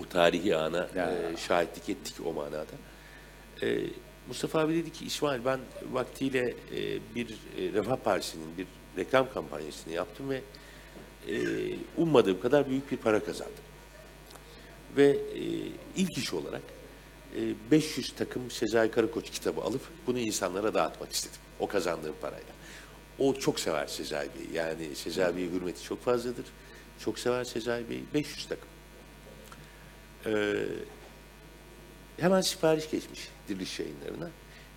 O 0.01 0.05
tarihi 0.09 0.55
ana 0.55 0.83
e, 0.95 1.37
şahitlik 1.37 1.89
ettik 1.89 2.15
o 2.25 2.33
manada. 2.33 2.65
E, 3.63 3.79
Mustafa 4.27 4.59
abi 4.59 4.75
dedi 4.75 4.91
ki 4.91 5.05
İsmail 5.05 5.45
ben 5.45 5.59
vaktiyle 5.91 6.39
e, 6.49 6.99
bir 7.15 7.29
e, 7.29 7.73
Refah 7.73 7.95
Partisi'nin 7.95 8.57
bir 8.57 8.67
reklam 8.97 9.33
kampanyasını 9.33 9.93
yaptım 9.93 10.29
ve 10.29 10.41
e, 11.27 11.35
ummadığım 11.97 12.41
kadar 12.41 12.69
büyük 12.69 12.91
bir 12.91 12.97
para 12.97 13.23
kazandım. 13.23 13.63
Ve 14.97 15.07
e, 15.07 15.41
ilk 15.95 16.17
iş 16.17 16.33
olarak 16.33 16.61
e, 17.35 17.71
500 17.71 18.13
takım 18.17 18.51
Sezai 18.51 18.91
Karakoç 18.91 19.29
kitabı 19.29 19.61
alıp 19.61 19.81
bunu 20.07 20.19
insanlara 20.19 20.73
dağıtmak 20.73 21.11
istedim. 21.11 21.39
O 21.59 21.67
kazandığım 21.67 22.15
parayla. 22.21 22.55
O 23.19 23.33
çok 23.33 23.59
sever 23.59 23.87
Sezai 23.87 24.29
Bey'i. 24.39 24.57
Yani 24.57 24.95
Sezai 24.95 25.35
Bey'e 25.35 25.49
hürmeti 25.49 25.83
çok 25.83 26.03
fazladır. 26.03 26.45
Çok 26.99 27.19
sever 27.19 27.43
Sezai 27.43 27.89
Bey'i. 27.89 28.03
500 28.13 28.47
takım. 28.47 28.67
Ee, 30.25 30.55
hemen 32.17 32.41
sipariş 32.41 32.91
geçmiş 32.91 33.29
Diriliş 33.49 33.79
Yayınları'na. 33.79 34.29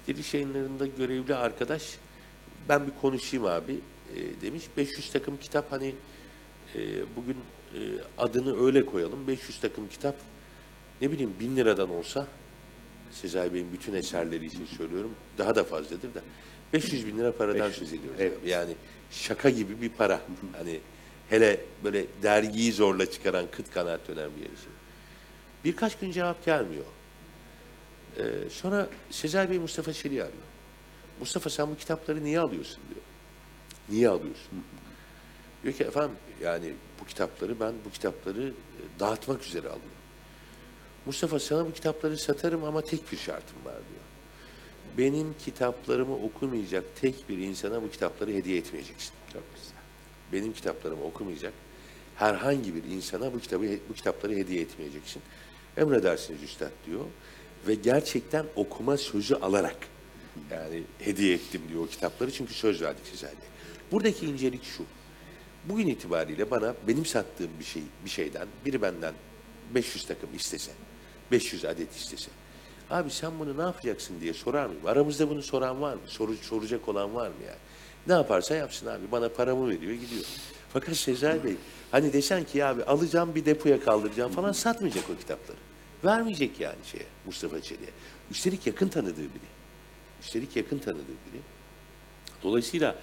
Diriliş 0.07 0.35
Yayınları'nda 0.35 0.87
görevli 0.87 1.35
arkadaş 1.35 1.83
ben 2.69 2.87
bir 2.87 2.93
konuşayım 3.01 3.47
abi 3.47 3.79
e, 4.17 4.41
demiş. 4.43 4.65
500 4.77 5.13
takım 5.13 5.37
kitap 5.37 5.73
hani 5.73 5.95
e, 6.75 6.81
bugün 7.17 7.37
e, 7.75 7.81
adını 8.19 8.67
öyle 8.67 8.87
koyalım. 8.87 9.27
500 9.29 9.61
takım 9.61 9.89
kitap 9.89 10.15
ne 11.01 11.13
bileyim 11.13 11.35
bin 11.41 11.57
liradan 11.57 11.91
olsa 11.91 12.27
Sezai 13.13 13.55
Bey'in 13.55 13.73
bütün 13.73 13.95
eserleri 13.95 14.47
için 14.47 14.67
söylüyorum 14.67 15.15
daha 15.39 15.55
da 15.55 15.65
fazladır 15.65 16.15
da 16.15 16.21
500 16.73 17.07
bin 17.07 17.19
lira 17.19 17.33
paradan 17.37 17.71
söz 17.71 17.93
ediyoruz. 17.93 18.21
evet. 18.21 18.39
Yani 18.47 18.73
şaka 19.11 19.51
gibi 19.51 19.83
bir 19.83 19.89
para. 19.89 20.21
Hani 20.57 20.81
hele 21.31 21.61
böyle 21.85 22.07
dergiyi 22.23 22.73
zorla 22.73 23.11
çıkaran 23.11 23.47
kıt 23.51 23.71
kanaat 23.71 24.09
dönen 24.09 24.31
bir 24.37 24.41
yer 24.41 24.51
için. 24.51 24.73
Birkaç 25.69 25.99
gün 25.99 26.11
cevap 26.11 26.45
gelmiyor. 26.45 26.85
Ee, 28.19 28.23
sonra 28.51 28.89
Sezai 29.11 29.51
Bey 29.51 29.59
Mustafa 29.59 29.93
Çelik'i 29.93 30.23
arıyor. 30.23 30.43
Mustafa 31.21 31.51
sen 31.51 31.71
bu 31.71 31.77
kitapları 31.77 32.25
niye 32.25 32.41
alıyorsun 32.41 32.81
diyor. 32.91 33.01
Niye 33.89 34.09
alıyorsun? 34.09 34.65
Diyor 35.63 35.75
ki 35.75 35.85
efendim 35.85 36.17
yani 36.43 36.75
bu 37.01 37.05
kitapları 37.07 37.61
ben 37.61 37.75
bu 37.85 37.91
kitapları 37.91 38.43
e, 38.49 39.01
dağıtmak 39.01 39.47
üzere 39.47 39.67
alıyorum. 39.67 39.91
Mustafa 41.07 41.39
sana 41.39 41.67
bu 41.67 41.73
kitapları 41.73 42.19
satarım 42.19 42.65
ama 42.65 42.83
tek 42.83 43.13
bir 43.13 43.17
şartım 43.17 43.65
var 43.65 43.75
diyor. 43.75 44.05
Benim 44.99 45.35
kitaplarımı 45.45 46.15
okumayacak 46.15 46.85
tek 47.01 47.29
bir 47.29 47.39
insana 47.39 47.83
bu 47.83 47.91
kitapları 47.91 48.31
hediye 48.31 48.59
etmeyeceksin. 48.59 49.13
Çok 49.33 49.43
güzel. 49.55 49.79
Benim 50.33 50.53
kitaplarımı 50.53 51.05
okumayacak 51.05 51.53
herhangi 52.19 52.75
bir 52.75 52.85
insana 52.85 53.33
bu 53.33 53.41
kitabı 53.41 53.67
bu 53.89 53.95
kitapları 53.95 54.33
hediye 54.33 54.61
etmeyeceksin. 54.61 55.23
Emredersiniz 55.79 56.43
üstad 56.43 56.71
diyor 56.87 57.05
ve 57.67 57.75
gerçekten 57.75 58.47
okuma 58.57 58.97
sözü 58.97 59.35
alarak 59.35 59.77
yani 60.51 60.83
hediye 60.99 61.35
ettim 61.35 61.63
diyor 61.69 61.85
o 61.85 61.87
kitapları 61.87 62.31
çünkü 62.31 62.55
söz 62.55 62.83
verdik 62.83 63.07
size. 63.07 63.33
Buradaki 63.93 64.27
incelik 64.27 64.65
şu. 64.65 64.83
Bugün 65.65 65.87
itibariyle 65.87 66.51
bana 66.51 66.75
benim 66.89 67.07
sattığım 67.07 67.51
bir 67.61 67.65
şey 67.65 67.83
bir 68.05 68.11
şeyden 68.11 68.49
biri 68.65 68.83
benden 68.83 69.15
500 69.75 70.07
takım 70.07 70.35
istese, 70.35 70.73
500 71.31 71.65
adet 71.65 71.97
istese. 71.97 72.31
Abi 72.91 73.11
sen 73.11 73.39
bunu 73.39 73.59
ne 73.59 73.63
yapacaksın 73.63 74.21
diye 74.21 74.35
sorar 74.35 74.67
mıyım? 74.67 74.87
Aramızda 74.87 75.31
bunu 75.31 75.43
soran 75.43 75.81
var 75.81 75.95
mı? 75.95 76.01
Soru, 76.07 76.37
soracak 76.37 76.89
olan 76.89 77.15
var 77.15 77.29
mı 77.29 77.35
yani? 77.47 77.59
Ne 78.07 78.13
yaparsa 78.13 78.55
yapsın 78.55 78.87
abi. 78.87 79.13
Bana 79.13 79.29
paramı 79.29 79.69
veriyor 79.71 79.93
gidiyor. 79.93 80.25
Fakat 80.73 80.97
Sezai 80.97 81.45
Bey 81.45 81.57
hani 81.91 82.13
desen 82.13 82.45
ki 82.45 82.65
abi 82.65 82.85
alacağım 82.85 83.35
bir 83.35 83.45
depoya 83.45 83.81
kaldıracağım 83.81 84.33
falan 84.33 84.53
satmayacak 84.53 85.05
o 85.15 85.17
kitapları. 85.19 85.68
Vermeyecek 86.05 86.61
yani 86.61 86.77
şeye 86.85 87.07
Mustafa 87.27 87.61
Çelik'e. 87.61 87.91
Üstelik 88.31 88.67
yakın 88.67 88.89
tanıdığı 88.89 89.21
biri. 89.21 89.49
Üstelik 90.21 90.57
yakın 90.57 90.79
tanıdığı 90.79 91.07
biri. 91.07 91.41
Dolayısıyla 92.43 92.97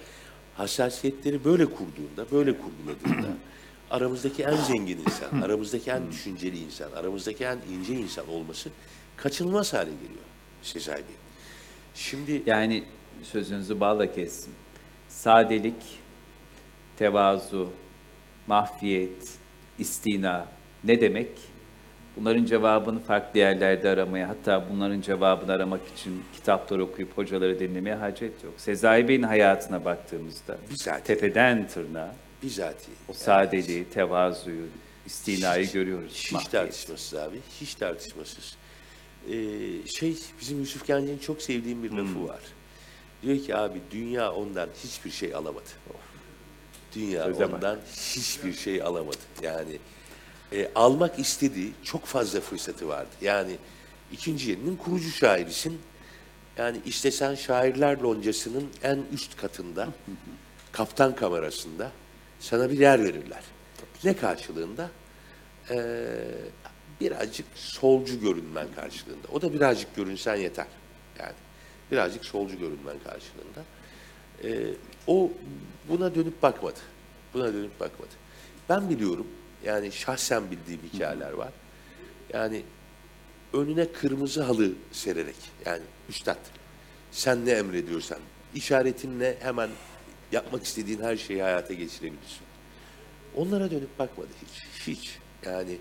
hassasiyetleri 0.56 1.44
böyle 1.44 1.64
kurduğunda, 1.66 2.30
böyle 2.32 2.54
kurguladığında 2.58 3.28
aramızdaki 3.90 4.42
en 4.42 4.56
zengin 4.56 4.98
insan, 4.98 5.40
aramızdaki 5.42 5.90
en 5.90 6.10
düşünceli 6.10 6.58
insan, 6.58 6.92
aramızdaki 6.92 7.44
en 7.44 7.58
ince 7.72 7.94
insan 7.94 8.28
olması 8.28 8.70
kaçınılmaz 9.16 9.72
hale 9.72 9.90
geliyor 9.90 10.24
Sezai 10.62 10.96
Bey. 10.96 11.14
Şimdi 11.94 12.42
Yani 12.46 12.84
sözünüzü 13.22 13.80
balla 13.80 14.12
kestim. 14.12 14.52
Sadelik, 15.08 15.98
tevazu, 16.96 17.70
mahfiyet, 18.46 19.30
istina 19.78 20.48
ne 20.84 21.00
demek? 21.00 21.28
Bunların 22.16 22.44
cevabını 22.44 23.00
farklı 23.00 23.38
yerlerde 23.38 23.88
aramaya, 23.88 24.28
hatta 24.28 24.64
bunların 24.72 25.00
cevabını 25.00 25.52
aramak 25.52 25.80
için 25.96 26.22
kitaplar 26.34 26.78
okuyup 26.78 27.18
hocaları 27.18 27.60
dinlemeye 27.60 27.96
hacet 27.96 28.44
yok. 28.44 28.54
Sezai 28.56 29.08
Bey'in 29.08 29.22
hayatına 29.22 29.84
baktığımızda 29.84 30.58
Bizatihi. 30.70 31.04
tepeden 31.04 31.68
tırnağa 31.68 32.14
bizatihi. 32.42 32.94
o 33.08 33.12
sadeliği, 33.12 33.84
tevazuyu, 33.84 34.66
istinayı 35.06 35.72
görüyoruz. 35.72 36.12
Hiç 36.14 36.32
mahfiyet. 36.32 36.52
tartışmasız 36.52 37.14
abi. 37.18 37.36
Hiç 37.60 37.74
tartışmasız. 37.74 38.56
Ee, 39.30 39.32
şey 39.88 40.16
bizim 40.40 40.60
Yusuf 40.60 40.86
Gence'nin 40.86 41.18
çok 41.18 41.42
sevdiğim 41.42 41.82
bir 41.82 41.90
lafı 41.90 42.28
var. 42.28 42.40
Diyor 43.22 43.38
ki 43.38 43.56
abi 43.56 43.80
dünya 43.90 44.32
ondan 44.32 44.68
hiçbir 44.84 45.10
şey 45.10 45.34
alamadı. 45.34 45.64
Dünya 46.94 47.24
Söze 47.24 47.40
bak. 47.40 47.54
ondan 47.54 47.78
hiçbir 47.96 48.52
şey 48.52 48.82
alamadı. 48.82 49.16
Yani 49.42 49.78
e, 50.52 50.70
almak 50.74 51.18
istediği 51.18 51.72
çok 51.82 52.04
fazla 52.04 52.40
fırsatı 52.40 52.88
vardı. 52.88 53.10
Yani 53.20 53.56
ikinci 54.12 54.50
yerinin 54.50 54.76
kurucu 54.76 55.10
şairisin. 55.10 55.80
Yani 56.56 56.78
istesen 56.84 57.34
şairler 57.34 57.98
loncasının 57.98 58.68
en 58.82 58.98
üst 59.12 59.36
katında, 59.36 59.88
kaptan 60.72 61.14
kamerasında 61.16 61.92
sana 62.40 62.70
bir 62.70 62.78
yer 62.78 63.04
verirler. 63.04 63.42
Ne 64.04 64.16
karşılığında? 64.16 64.90
Ee, 65.70 66.06
birazcık 67.00 67.46
solcu 67.54 68.20
görünmen 68.20 68.66
karşılığında. 68.74 69.28
O 69.32 69.42
da 69.42 69.52
birazcık 69.52 69.96
görünsen 69.96 70.36
yeter. 70.36 70.66
Yani 71.18 71.34
birazcık 71.90 72.24
solcu 72.24 72.58
görünmen 72.58 72.96
karşılığında. 73.04 73.64
Ee, 74.44 74.74
o 75.06 75.30
buna 75.88 76.14
dönüp 76.14 76.42
bakmadı. 76.42 76.78
Buna 77.34 77.54
dönüp 77.54 77.80
bakmadı. 77.80 78.10
Ben 78.68 78.90
biliyorum. 78.90 79.26
Yani 79.66 79.92
şahsen 79.92 80.50
bildiğim 80.50 80.80
hikayeler 80.92 81.32
var. 81.32 81.52
Yani 82.32 82.62
önüne 83.52 83.92
kırmızı 83.92 84.42
halı 84.42 84.72
sererek 84.92 85.36
yani 85.66 85.82
üstad 86.08 86.38
sen 87.12 87.46
ne 87.46 87.50
emrediyorsan 87.50 88.18
işaretinle 88.54 89.36
hemen 89.40 89.70
yapmak 90.32 90.64
istediğin 90.64 91.02
her 91.02 91.16
şeyi 91.16 91.42
hayata 91.42 91.74
geçirebilirsin. 91.74 92.46
Onlara 93.36 93.70
dönüp 93.70 93.98
bakmadı 93.98 94.28
hiç. 94.42 94.86
Hiç. 94.86 95.18
Yani 95.44 95.78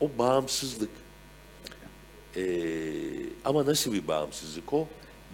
o 0.00 0.10
bağımsızlık 0.18 0.90
ee, 2.36 2.42
ama 3.44 3.66
nasıl 3.66 3.92
bir 3.92 4.08
bağımsızlık 4.08 4.72
o? 4.72 4.88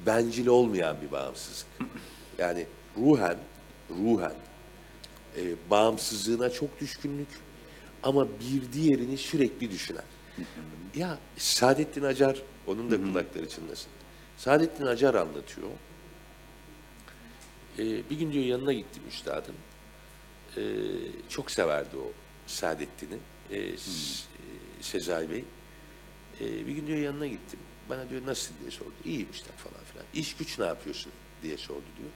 Bencil 0.07 0.47
olmayan 0.47 0.97
bir 1.03 1.13
bağımsızlık. 1.13 1.69
Yani 2.39 2.67
ruhen, 2.97 3.39
ruhen 3.91 4.35
e, 5.37 5.43
bağımsızlığına 5.71 6.51
çok 6.51 6.81
düşkünlük 6.81 7.29
ama 8.03 8.27
bir 8.29 8.73
diğerini 8.73 9.19
sürekli 9.19 9.71
düşünen. 9.71 10.05
Ya 10.97 11.19
Saadettin 11.37 12.03
Acar, 12.03 12.43
onun 12.67 12.91
da 12.91 12.97
kulakları 12.97 13.49
çınlasın. 13.49 13.91
Saadettin 14.37 14.87
Acar 14.87 15.15
anlatıyor. 15.15 15.69
Ee, 17.79 18.11
bir 18.11 18.19
gün 18.19 18.33
diyor 18.33 18.45
yanına 18.45 18.73
gittim 18.73 19.03
üstadın. 19.09 19.55
Ee, 20.57 20.61
çok 21.29 21.51
severdi 21.51 21.97
o 21.97 22.13
Saadettin'i. 22.47 23.19
Ee, 23.51 23.59
e, 23.59 23.77
Sezai 24.81 25.31
Bey. 25.31 25.45
Ee, 26.41 26.67
bir 26.67 26.73
gün 26.73 26.87
diyor 26.87 26.99
yanına 26.99 27.27
gittim. 27.27 27.61
Bana 27.89 28.11
diyor 28.11 28.27
nasıl 28.27 28.55
diye 28.61 28.71
sordu. 28.71 28.93
İyiyim 29.05 29.29
işte 29.33 29.51
falan 29.57 29.85
filan. 29.93 30.07
İş 30.15 30.37
güç 30.37 30.59
ne 30.59 30.67
yapıyorsun 30.67 31.13
diye 31.43 31.57
sordu 31.57 31.85
diyor. 31.99 32.11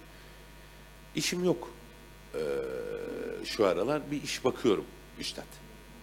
İşim 1.14 1.44
yok. 1.44 1.70
Ee, 2.34 2.38
şu 3.44 3.66
aralar 3.66 4.10
bir 4.10 4.22
iş 4.22 4.44
bakıyorum 4.44 4.84
üstad. 5.18 5.44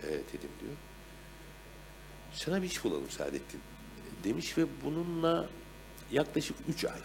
Evet 0.08 0.24
dedim 0.34 0.50
diyor. 0.62 0.74
Sana 2.34 2.62
bir 2.62 2.68
iş 2.68 2.84
bulalım 2.84 3.10
Saadettin 3.10 3.60
demiş 4.24 4.58
ve 4.58 4.66
bununla 4.86 5.50
yaklaşık 6.12 6.56
üç 6.70 6.86
ay 6.86 7.00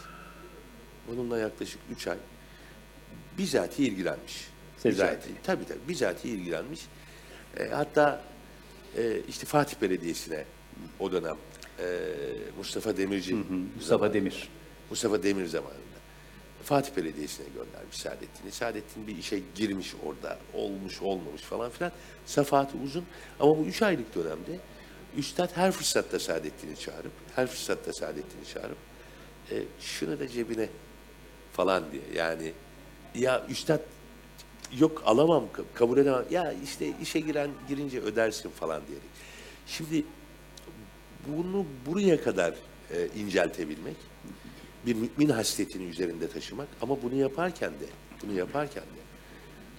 bununla 1.09 1.39
yaklaşık 1.39 1.81
üç 1.93 2.07
ay 2.07 2.19
bizatihi 3.39 3.89
ilgilenmiş. 3.89 4.49
Bizatihi, 4.85 5.35
tabii 5.43 5.65
tabii 5.65 5.89
bizatihi 5.89 6.33
ilgilenmiş. 6.35 6.81
E, 7.57 7.69
hatta 7.69 8.25
e, 8.97 9.21
işte 9.29 9.47
Fatih 9.47 9.77
Belediyesi'ne 9.83 10.45
o 11.01 11.13
dönem 11.13 11.37
e, 11.79 11.85
Mustafa 12.59 12.97
Demirci 12.97 13.35
Mustafa 13.35 13.97
zamanında- 14.07 14.15
Demir. 14.15 14.49
Mustafa 14.91 15.23
Demir 15.23 15.47
zamanında 15.47 15.84
Fatih 16.65 16.97
Belediyesi'ne 16.97 17.47
göndermiş 17.47 17.97
Saadettin'i. 17.97 18.53
Saadettin 18.53 19.07
bir 19.07 19.17
işe 19.17 19.41
girmiş 19.55 19.95
orada, 20.07 20.39
olmuş 20.55 21.03
olmamış 21.03 21.43
falan 21.43 21.71
filan. 21.71 21.93
Safahatı 22.27 22.79
uzun 22.85 23.05
ama 23.41 23.59
bu 23.59 23.63
üç 23.63 23.83
aylık 23.83 24.15
dönemde 24.15 24.59
Üstad 25.17 25.57
her 25.57 25.73
fırsatta 25.73 26.19
Saadettin'i 26.19 26.77
çağırıp, 26.77 27.13
her 27.37 27.47
fırsatta 27.47 27.93
Saadettin'i 27.93 28.47
çağırıp 28.55 28.77
e, 29.51 29.63
şunu 29.81 30.21
da 30.21 30.29
cebine 30.29 30.69
falan 31.53 31.85
diye. 31.93 32.03
Yani 32.15 32.53
ya 33.15 33.47
Üstad 33.49 33.81
yok 34.79 35.03
alamam, 35.07 35.45
ka- 35.55 35.65
kabul 35.75 35.99
edemem. 35.99 36.25
Ya 36.31 36.55
işte 36.65 36.93
işe 37.03 37.21
giren 37.21 37.51
girince 37.69 38.01
ödersin 38.01 38.51
falan 38.51 38.83
diyerek. 38.87 39.09
Şimdi 39.67 40.05
bunu 41.27 41.67
buraya 41.87 42.23
kadar 42.23 42.55
e, 42.91 43.09
inceltebilmek, 43.17 43.97
bir 44.87 44.95
mümin 44.95 45.29
hasletini 45.29 45.85
üzerinde 45.85 46.29
taşımak 46.29 46.69
ama 46.83 47.03
bunu 47.03 47.15
yaparken 47.15 47.71
de, 47.71 47.87
bunu 48.23 48.39
yaparken 48.39 48.83
de 48.83 49.05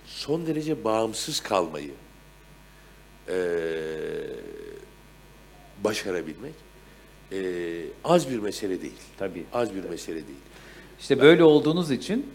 son 0.06 0.48
derece 0.48 0.84
bağımsız 0.84 1.40
kalmayı 1.40 1.92
e, 3.30 3.38
başarabilmek 5.84 6.54
e, 7.32 7.38
az 8.04 8.30
bir 8.30 8.40
mesele 8.40 8.82
değil. 8.82 8.94
Tabii. 9.18 9.44
Az 9.54 9.76
bir 9.76 9.84
mesele 9.90 10.16
değil. 10.16 10.40
İşte 11.00 11.22
böyle 11.22 11.44
olduğunuz 11.44 11.92
için 11.92 12.34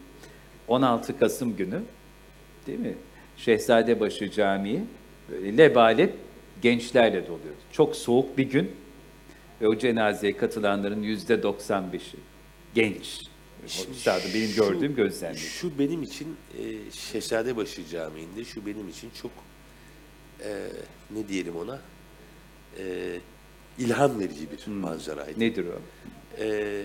16 0.68 1.18
Kasım 1.18 1.57
günü 1.57 1.83
değil 2.66 2.79
mi? 2.79 2.95
Şehzadebaşı 3.37 4.31
Camii 4.31 4.85
böyle 5.31 5.57
lebalep 5.59 6.14
gençlerle 6.62 7.23
doluyor. 7.27 7.55
Çok 7.73 7.97
soğuk 7.97 8.39
bir 8.39 8.51
gün 8.51 8.71
ve 9.61 9.68
o 9.68 9.79
cenazeye 9.79 10.37
katılanların 10.37 11.03
yüzde 11.03 11.35
95'i 11.35 12.30
genç. 12.75 13.21
Üstadım 13.66 14.31
benim 14.35 14.55
gördüğüm 14.55 14.95
gözlemledim. 14.95 15.43
Şu 15.43 15.79
benim 15.79 16.03
için 16.03 16.37
e, 16.59 16.91
Şehzadebaşı 16.91 17.87
Camii'nde 17.87 18.45
şu 18.45 18.66
benim 18.66 18.89
için 18.89 19.11
çok 19.23 19.31
e, 20.45 20.66
ne 21.11 21.29
diyelim 21.29 21.57
ona 21.57 21.81
e, 22.79 23.16
ilham 23.79 24.21
verici 24.21 24.49
bir 24.51 24.73
manzaraydı. 24.73 25.41
Nedir 25.41 25.66
o? 25.66 25.81
Ee, 26.39 26.83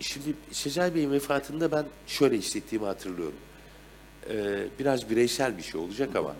şimdi 0.00 0.34
Sezai 0.52 0.94
Bey'in 0.94 1.12
vefatında 1.12 1.72
ben 1.72 1.86
şöyle 2.06 2.36
hissettiğimi 2.36 2.86
hatırlıyorum. 2.86 3.38
Ee, 4.30 4.66
biraz 4.78 5.10
bireysel 5.10 5.58
bir 5.58 5.62
şey 5.62 5.80
olacak 5.80 6.16
ama 6.16 6.36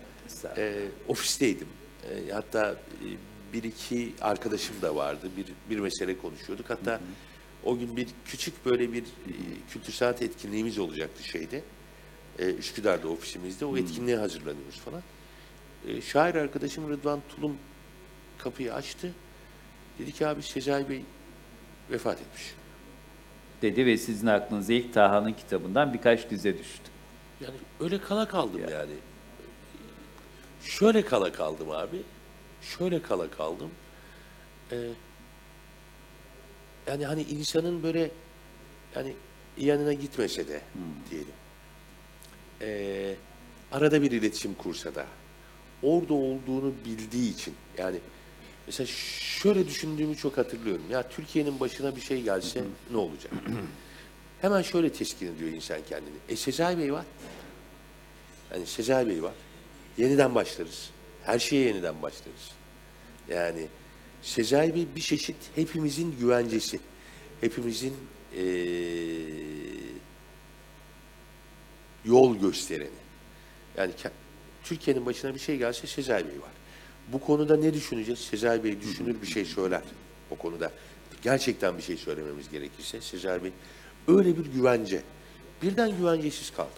e, 0.57 0.75
ofisteydim. 1.09 1.69
E, 2.11 2.33
hatta 2.33 2.71
e, 2.73 3.07
bir 3.53 3.62
iki 3.62 4.12
arkadaşım 4.21 4.83
da 4.83 4.97
vardı. 4.97 5.31
Bir, 5.37 5.47
bir 5.71 5.81
mesele 5.81 6.19
konuşuyorduk. 6.19 6.71
Hatta 6.71 7.01
o 7.67 7.79
gün 7.79 7.97
bir 7.97 8.09
küçük 8.25 8.67
böyle 8.67 8.93
bir 8.93 9.03
e, 9.03 9.33
kültür 9.71 9.93
sanat 9.93 10.23
etkinliğimiz 10.23 10.79
olacaktı 10.79 11.25
şeyde. 11.25 11.62
E, 12.39 12.55
Üsküdar'da 12.55 13.09
ofisimizde. 13.09 13.64
O 13.64 13.77
etkinliğe 13.77 14.17
hazırlanıyoruz 14.17 14.79
falan. 14.79 15.03
E, 15.89 16.01
şair 16.01 16.35
arkadaşım 16.35 16.89
Rıdvan 16.91 17.21
Tulum 17.29 17.57
kapıyı 18.39 18.75
açtı. 18.75 19.12
Dedi 19.99 20.12
ki 20.12 20.27
abi 20.27 20.43
Sezai 20.43 20.89
Bey 20.89 21.03
vefat 21.91 22.21
etmiş. 22.21 22.55
Dedi 23.62 23.87
ve 23.87 23.97
sizin 23.97 24.27
aklınıza 24.27 24.73
ilk 24.73 24.95
Taha'nın 24.95 25.33
kitabından 25.33 25.95
birkaç 25.95 26.31
dize 26.31 26.59
düştü. 26.59 26.91
Yani 27.41 27.57
öyle 27.81 28.01
kala 28.01 28.29
kaldım 28.29 28.61
yani. 28.71 28.93
Şöyle 30.62 31.05
kala 31.05 31.33
kaldım 31.33 31.71
abi. 31.71 32.03
Şöyle 32.62 33.03
kala 33.03 33.31
kaldım. 33.31 33.71
Ee, 34.73 34.77
yani 36.87 37.07
hani 37.07 37.22
insanın 37.22 37.82
böyle 37.82 38.11
yani 38.95 39.14
yanına 39.59 39.93
gitmese 39.93 40.49
de 40.49 40.61
diyelim. 41.11 41.32
Ee, 42.61 43.14
arada 43.72 44.03
bir 44.03 44.11
iletişim 44.11 44.55
kursa 44.55 44.95
da 44.95 45.07
orada 45.82 46.14
olduğunu 46.14 46.72
bildiği 46.84 47.34
için 47.34 47.55
yani 47.78 47.99
mesela 48.66 48.87
şöyle 49.41 49.68
düşündüğümü 49.68 50.16
çok 50.16 50.39
hatırlıyorum. 50.39 50.84
Ya 50.91 51.09
Türkiye'nin 51.09 51.61
başına 51.61 51.97
bir 51.97 52.01
şey 52.01 52.22
gelse 52.22 52.62
ne 52.91 52.97
olacak? 52.97 53.32
Hemen 54.41 54.62
şöyle 54.62 54.93
teskin 54.93 55.34
ediyor 55.34 55.51
insan 55.51 55.78
kendini. 55.89 56.16
E 56.28 56.37
Sezai 56.37 56.78
Bey 56.78 56.93
var. 56.93 57.05
Hani 58.51 58.66
Sezai 58.66 59.09
Bey 59.09 59.22
var. 59.22 59.34
Yeniden 59.99 60.34
başlarız. 60.34 60.91
Her 61.24 61.39
şeye 61.39 61.64
yeniden 61.66 62.03
başlarız. 62.03 62.51
Yani 63.28 63.66
Sezai 64.27 64.74
Bey 64.74 64.87
bir 64.97 65.01
çeşit 65.01 65.37
hepimizin 65.55 66.16
güvencesi. 66.20 66.81
Hepimizin 67.41 67.95
eee, 68.37 68.43
yol 72.05 72.37
göstereni. 72.37 72.89
Yani 73.77 73.93
Türkiye'nin 74.64 75.07
başına 75.07 75.35
bir 75.35 75.39
şey 75.39 75.57
gelse 75.57 75.87
Sezai 75.87 76.24
Bey 76.24 76.41
var. 76.41 76.51
Bu 77.12 77.20
konuda 77.20 77.57
ne 77.57 77.74
düşüneceğiz? 77.74 78.20
Sezai 78.20 78.64
Bey 78.64 78.81
düşünür 78.81 79.22
bir 79.22 79.27
şey 79.27 79.45
söyler. 79.45 79.83
O 80.31 80.37
konuda 80.37 80.72
gerçekten 81.22 81.79
bir 81.79 81.83
şey 81.83 81.97
söylememiz 81.97 82.51
gerekirse 82.51 83.01
Sezai 83.01 83.45
Bey 83.45 83.53
öyle 84.09 84.39
bir 84.39 84.45
güvence. 84.47 85.03
Birden 85.62 85.99
güvencesiz 85.99 86.51
kaldım. 86.51 86.72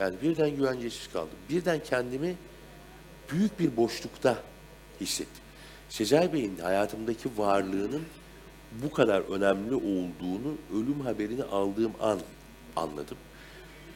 Yani 0.00 0.16
birden 0.22 0.56
güvencesiz 0.56 1.12
kaldım. 1.12 1.38
Birden 1.50 1.82
kendimi 1.84 2.36
büyük 3.32 3.60
bir 3.60 3.76
boşlukta 3.76 4.42
hissettim. 5.00 5.47
Sezai 5.88 6.32
Bey'in 6.32 6.58
hayatımdaki 6.58 7.28
varlığının 7.36 8.02
bu 8.82 8.90
kadar 8.90 9.20
önemli 9.20 9.74
olduğunu 9.74 10.54
ölüm 10.74 11.00
haberini 11.00 11.44
aldığım 11.44 11.92
an 12.00 12.20
anladım. 12.76 13.16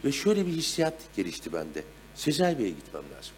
Ve 0.05 0.13
şöyle 0.13 0.47
bir 0.47 0.53
hissiyat 0.53 0.95
gelişti 1.17 1.53
bende. 1.53 1.85
Sezai 2.15 2.59
Bey'e 2.59 2.71
gitmem 2.71 3.03
lazım. 3.17 3.35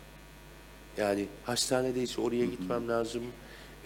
Yani 0.96 1.26
hastanedeyse 1.44 2.20
oraya 2.20 2.44
gitmem 2.44 2.88
lazım. 2.88 3.22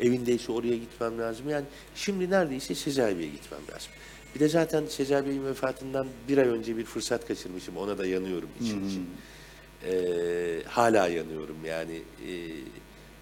Evindeyse 0.00 0.52
oraya 0.52 0.76
gitmem 0.76 1.18
lazım. 1.18 1.48
Yani 1.48 1.64
şimdi 1.94 2.30
neredeyse 2.30 2.74
Sezai 2.74 3.18
Bey'e 3.18 3.28
gitmem 3.28 3.60
lazım. 3.72 3.90
Bir 4.34 4.40
de 4.40 4.48
zaten 4.48 4.86
Sezai 4.86 5.26
Bey'in 5.26 5.44
vefatından 5.44 6.06
bir 6.28 6.38
ay 6.38 6.48
önce 6.48 6.76
bir 6.76 6.84
fırsat 6.84 7.28
kaçırmışım. 7.28 7.76
Ona 7.76 7.98
da 7.98 8.06
yanıyorum 8.06 8.48
için 8.60 8.88
için. 8.88 9.06
Ee, 9.86 10.62
hala 10.66 11.08
yanıyorum 11.08 11.56
yani. 11.66 12.02
e, 12.28 12.32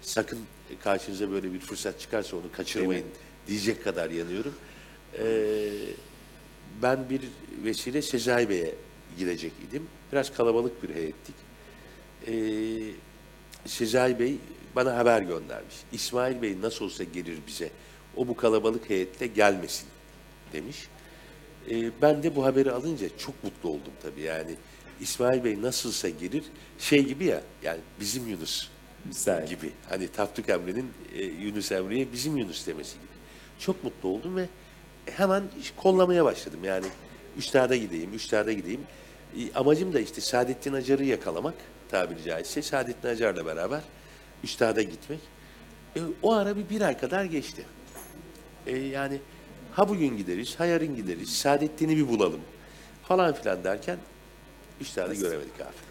sakın 0.07 0.39
karşınıza 0.83 1.31
böyle 1.31 1.53
bir 1.53 1.59
fırsat 1.59 1.99
çıkarsa 1.99 2.37
onu 2.37 2.51
kaçırmayın 2.51 3.05
diyecek 3.47 3.83
kadar 3.83 4.09
yanıyorum. 4.09 4.53
Ee, 5.19 5.69
ben 6.81 7.09
bir 7.09 7.21
vesile 7.63 8.01
Sezai 8.01 8.49
Bey'e 8.49 8.75
gidecek 9.17 9.51
idim. 9.69 9.87
Biraz 10.11 10.33
kalabalık 10.33 10.83
bir 10.83 10.95
heyettik. 10.95 11.35
Ee, 12.27 12.31
Sezai 13.65 14.19
Bey 14.19 14.37
bana 14.75 14.97
haber 14.97 15.21
göndermiş. 15.21 15.75
İsmail 15.91 16.41
Bey 16.41 16.61
nasıl 16.61 16.85
olsa 16.85 17.03
gelir 17.03 17.37
bize. 17.47 17.69
O 18.15 18.27
bu 18.27 18.37
kalabalık 18.37 18.89
heyetle 18.89 19.27
gelmesin 19.27 19.87
demiş. 20.53 20.87
Ee, 21.69 22.01
ben 22.01 22.23
de 22.23 22.35
bu 22.35 22.45
haberi 22.45 22.71
alınca 22.71 23.17
çok 23.17 23.43
mutlu 23.43 23.69
oldum 23.69 23.93
tabii 24.01 24.21
yani. 24.21 24.55
İsmail 25.01 25.43
Bey 25.43 25.61
nasılsa 25.61 26.09
gelir 26.09 26.43
şey 26.79 27.05
gibi 27.05 27.25
ya 27.25 27.41
yani 27.63 27.79
bizim 27.99 28.27
Yunus 28.27 28.69
Güzel. 29.05 29.47
gibi. 29.47 29.71
Hani 29.89 30.07
Tapduk 30.07 30.49
Emre'nin 30.49 30.93
e, 31.15 31.23
Yunus 31.23 31.71
Emre'ye 31.71 32.11
bizim 32.13 32.37
Yunus 32.37 32.67
demesi 32.67 32.93
gibi. 32.93 33.07
Çok 33.59 33.83
mutlu 33.83 34.09
oldum 34.09 34.35
ve 34.35 34.45
hemen 35.05 35.43
kollamaya 35.77 36.25
başladım. 36.25 36.59
Yani 36.63 36.85
üstada 37.37 37.75
gideyim, 37.75 38.13
üstada 38.13 38.53
gideyim. 38.53 38.81
E, 39.37 39.53
amacım 39.53 39.93
da 39.93 39.99
işte 39.99 40.21
Saadettin 40.21 40.73
Acar'ı 40.73 41.03
yakalamak 41.03 41.55
tabiri 41.89 42.23
caizse. 42.23 42.61
Saadettin 42.61 43.07
Acar'la 43.07 43.45
beraber 43.45 43.81
üstada 44.43 44.81
gitmek. 44.81 45.19
E, 45.95 45.99
o 46.21 46.33
ara 46.33 46.55
bir, 46.55 46.69
bir 46.69 46.81
ay 46.81 46.97
kadar 46.97 47.25
geçti. 47.25 47.65
E, 48.67 48.77
yani 48.77 49.19
ha 49.71 49.89
bugün 49.89 50.17
gideriz, 50.17 50.59
ha 50.59 50.65
yarın 50.65 50.95
gideriz, 50.95 51.29
Saadettin'i 51.29 51.97
bir 51.97 52.07
bulalım 52.07 52.41
falan 53.03 53.33
filan 53.33 53.63
derken 53.63 53.97
üstadı 54.81 55.13
göremedik 55.13 55.61
abi. 55.61 55.86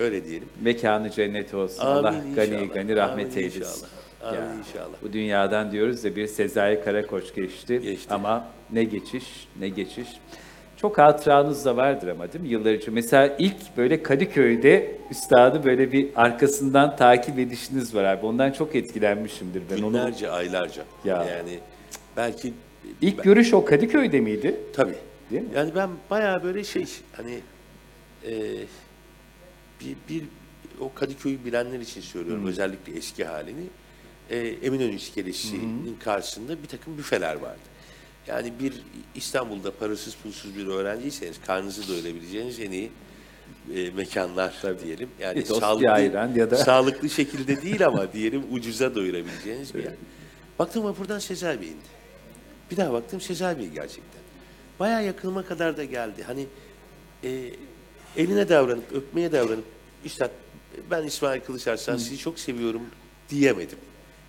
Öyle 0.00 0.24
diyelim. 0.24 0.48
Mekanı 0.62 1.10
cennet 1.10 1.54
olsun. 1.54 1.80
Amin 1.86 1.92
Allah 2.04 2.14
gani 2.36 2.48
inşallah. 2.54 2.74
gani 2.74 2.96
rahmet 2.96 3.26
Amin 3.26 3.36
eylesin. 3.38 3.60
inşallah. 3.60 3.88
Amin 4.24 4.58
inşallah. 4.58 4.96
Bu 5.02 5.12
dünyadan 5.12 5.72
diyoruz 5.72 6.04
da 6.04 6.16
bir 6.16 6.26
Sezai 6.26 6.84
Karakoç 6.84 7.34
geçti. 7.34 7.80
Geçti. 7.80 8.14
Ama 8.14 8.48
ne 8.72 8.84
geçiş, 8.84 9.48
ne 9.60 9.68
geçiş. 9.68 10.08
Çok 10.76 10.98
hatıranız 10.98 11.64
da 11.64 11.76
vardır 11.76 12.08
ama 12.08 12.32
değil 12.32 12.44
mi? 12.44 12.48
Yıllar 12.50 12.70
önce. 12.74 12.90
Mesela 12.90 13.36
ilk 13.38 13.56
böyle 13.76 14.02
Kadıköy'de 14.02 14.98
üstadı 15.10 15.64
böyle 15.64 15.92
bir 15.92 16.08
arkasından 16.16 16.96
takip 16.96 17.38
edişiniz 17.38 17.94
var 17.94 18.04
abi. 18.04 18.26
Ondan 18.26 18.52
çok 18.52 18.74
etkilenmişimdir 18.74 19.62
ben 19.70 19.82
onu. 19.82 19.92
Günlerce, 19.92 20.30
aylarca. 20.30 20.82
Ya. 21.04 21.24
Yani 21.24 21.58
belki 22.16 22.52
İlk 23.00 23.22
görüş 23.24 23.54
o 23.54 23.64
Kadıköy'de 23.64 24.20
miydi? 24.20 24.56
tabii. 24.74 24.94
Değil 25.30 25.42
mi? 25.42 25.48
Yani 25.56 25.70
ben 25.74 25.90
bayağı 26.10 26.42
böyle 26.42 26.64
şey 26.64 26.84
hani 27.12 27.38
e, 28.24 28.32
bir, 29.80 29.96
bir 30.08 30.24
o 30.80 30.94
Kadıköy'ü 30.94 31.44
bilenler 31.44 31.80
için 31.80 32.00
söylüyorum 32.00 32.46
özellikle 32.46 32.92
eski 32.96 33.24
halini. 33.24 33.64
E, 34.30 34.38
Eminönü 34.38 34.94
iskelesinin 34.94 35.96
karşısında 36.04 36.62
bir 36.62 36.68
takım 36.68 36.98
büfeler 36.98 37.34
vardı. 37.34 37.60
Yani 38.26 38.52
bir 38.60 38.74
İstanbul'da 39.14 39.74
parasız 39.74 40.14
pulsuz 40.14 40.56
bir 40.56 40.66
öğrenciyseniz 40.66 41.40
karnınızı 41.46 41.88
doyurabileceğiniz 41.88 42.60
en 42.60 42.70
iyi 42.70 42.90
e, 43.74 43.90
mekanlar 43.90 44.54
diyelim. 44.84 45.08
Yani 45.20 45.36
Bir 45.36 45.44
bir 45.82 45.92
ayran 45.94 46.34
ya 46.34 46.50
da- 46.50 46.56
sağlıklı 46.56 47.10
şekilde 47.10 47.62
değil 47.62 47.86
ama 47.86 48.12
diyelim 48.12 48.42
ucuza 48.50 48.94
doyurabileceğiniz 48.94 49.74
bir 49.74 49.82
yer. 49.84 49.92
Baktım 50.58 50.84
vapurdan 50.84 51.18
Sezai 51.18 51.60
Bey 51.60 51.68
indi. 51.68 51.76
Bir 52.70 52.76
daha 52.76 52.92
baktım 52.92 53.20
Sezai 53.20 53.58
Bey 53.58 53.68
gerçekten. 53.68 54.22
Bayağı 54.80 55.04
yakınıma 55.04 55.44
kadar 55.44 55.76
da 55.76 55.84
geldi. 55.84 56.22
Hani 56.26 56.46
e, 57.24 57.50
eline 58.16 58.48
davranıp, 58.48 58.92
öpmeye 58.92 59.32
davranıp, 59.32 59.64
Üstad 60.04 60.30
ben 60.90 61.02
İsmail 61.02 61.40
Kılıçarslan 61.40 61.96
sizi 61.96 62.18
çok 62.18 62.38
seviyorum 62.38 62.82
diyemedim. 63.30 63.78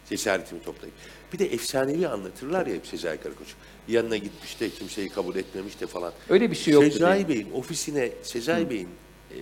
Cesaretimi 0.09 0.63
toplayıp. 0.63 0.95
Bir 1.33 1.39
de 1.39 1.53
efsanevi 1.53 2.07
anlatırlar 2.07 2.67
ya 2.67 2.75
hep 2.75 2.87
Sezai 2.87 3.17
Karakoç. 3.17 3.47
Yanına 3.87 4.17
gitmiş 4.17 4.59
de 4.59 4.69
kimseyi 4.69 5.09
kabul 5.09 5.35
etmemiş 5.35 5.81
de 5.81 5.87
falan. 5.87 6.13
Öyle 6.29 6.51
bir 6.51 6.55
şey 6.55 6.73
yoktu 6.73 6.91
Sezai? 6.91 7.27
Bey'in 7.29 7.51
ofisine, 7.51 8.11
Sezai 8.23 8.69
Bey'in 8.69 8.89
e, 9.31 9.37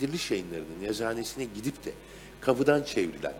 Diriliş 0.00 0.30
Yayınları'nın 0.30 0.84
yazıhanesine 0.86 1.44
gidip 1.54 1.84
de 1.84 1.92
kapıdan 2.40 2.82
çevrilen, 2.82 3.34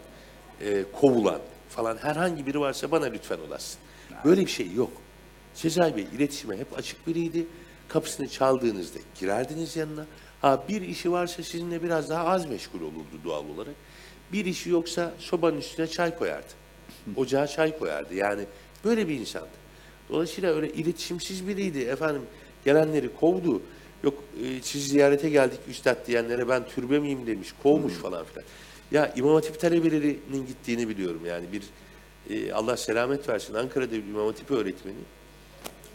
e, 0.60 0.84
kovulan 0.92 1.40
falan 1.68 1.96
herhangi 1.96 2.46
biri 2.46 2.60
varsa 2.60 2.90
bana 2.90 3.04
lütfen 3.04 3.38
ulaşsın. 3.38 3.80
Böyle 4.24 4.40
bir 4.40 4.50
şey 4.50 4.72
yok. 4.72 4.92
Sezai 5.54 5.96
Bey 5.96 6.06
iletişime 6.16 6.56
hep 6.56 6.78
açık 6.78 7.06
biriydi. 7.06 7.46
Kapısını 7.88 8.28
çaldığınızda 8.28 8.98
girerdiniz 9.20 9.76
yanına. 9.76 10.06
Ha 10.40 10.64
bir 10.68 10.82
işi 10.82 11.12
varsa 11.12 11.42
sizinle 11.42 11.82
biraz 11.82 12.10
daha 12.10 12.24
az 12.24 12.46
meşgul 12.46 12.80
olurdu 12.80 13.20
doğal 13.24 13.44
olarak. 13.48 13.74
Bir 14.32 14.44
işi 14.44 14.70
yoksa 14.70 15.12
sobanın 15.18 15.58
üstüne 15.58 15.86
çay 15.86 16.18
koyardı. 16.18 16.52
Ocağa 17.16 17.46
çay 17.46 17.78
koyardı. 17.78 18.14
Yani 18.14 18.44
böyle 18.84 19.08
bir 19.08 19.14
insandı. 19.14 19.60
Dolayısıyla 20.10 20.54
öyle 20.54 20.72
iletişimsiz 20.72 21.48
biriydi. 21.48 21.78
Efendim 21.78 22.22
gelenleri 22.64 23.10
kovdu. 23.20 23.62
Yok 24.04 24.24
e, 24.44 24.62
siz 24.62 24.88
ziyarete 24.88 25.30
geldik 25.30 25.60
üstad 25.68 26.06
diyenlere 26.06 26.48
ben 26.48 26.68
türbe 26.68 26.98
miyim 26.98 27.26
demiş. 27.26 27.48
Kovmuş 27.62 27.92
falan 27.92 28.24
filan. 28.24 28.44
Ya 28.92 29.12
İmam 29.16 29.34
Hatip 29.34 29.60
talebelerinin 29.60 30.46
gittiğini 30.46 30.88
biliyorum. 30.88 31.20
Yani 31.26 31.46
bir 31.52 31.62
e, 32.30 32.52
Allah 32.52 32.76
selamet 32.76 33.28
versin 33.28 33.54
Ankara'da 33.54 33.92
bir 33.92 34.04
İmam 34.04 34.26
Hatip 34.26 34.50
öğretmeni 34.50 34.96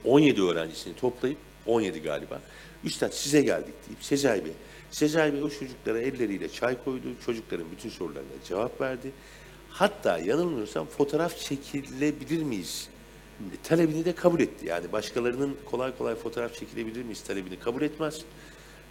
17 0.06 0.44
öğrencisini 0.44 0.96
toplayıp 0.96 1.38
17 1.66 2.02
galiba. 2.02 2.42
Üstad 2.86 3.12
size 3.12 3.42
geldik 3.42 3.74
deyip 3.88 4.04
Sezai 4.04 4.46
Bey. 4.46 4.52
Sezai 4.92 5.34
Bey 5.34 5.44
o 5.44 5.50
çocuklara 5.50 6.00
elleriyle 6.00 6.50
çay 6.50 6.84
koydu. 6.84 7.08
Çocukların 7.26 7.66
bütün 7.72 7.90
sorularına 7.90 8.44
cevap 8.48 8.82
verdi. 8.82 9.12
Hatta 9.70 10.18
yanılmıyorsam 10.18 10.88
fotoğraf 10.88 11.38
çekilebilir 11.38 12.44
miyiz? 12.44 12.90
Talebini 13.64 14.06
de 14.06 14.16
kabul 14.16 14.40
etti. 14.40 14.66
Yani 14.66 14.92
başkalarının 14.92 15.58
kolay 15.66 15.98
kolay 15.98 16.16
fotoğraf 16.16 16.54
çekilebilir 16.54 17.04
miyiz 17.04 17.22
talebini 17.22 17.60
kabul 17.60 17.82
etmez. 17.82 18.22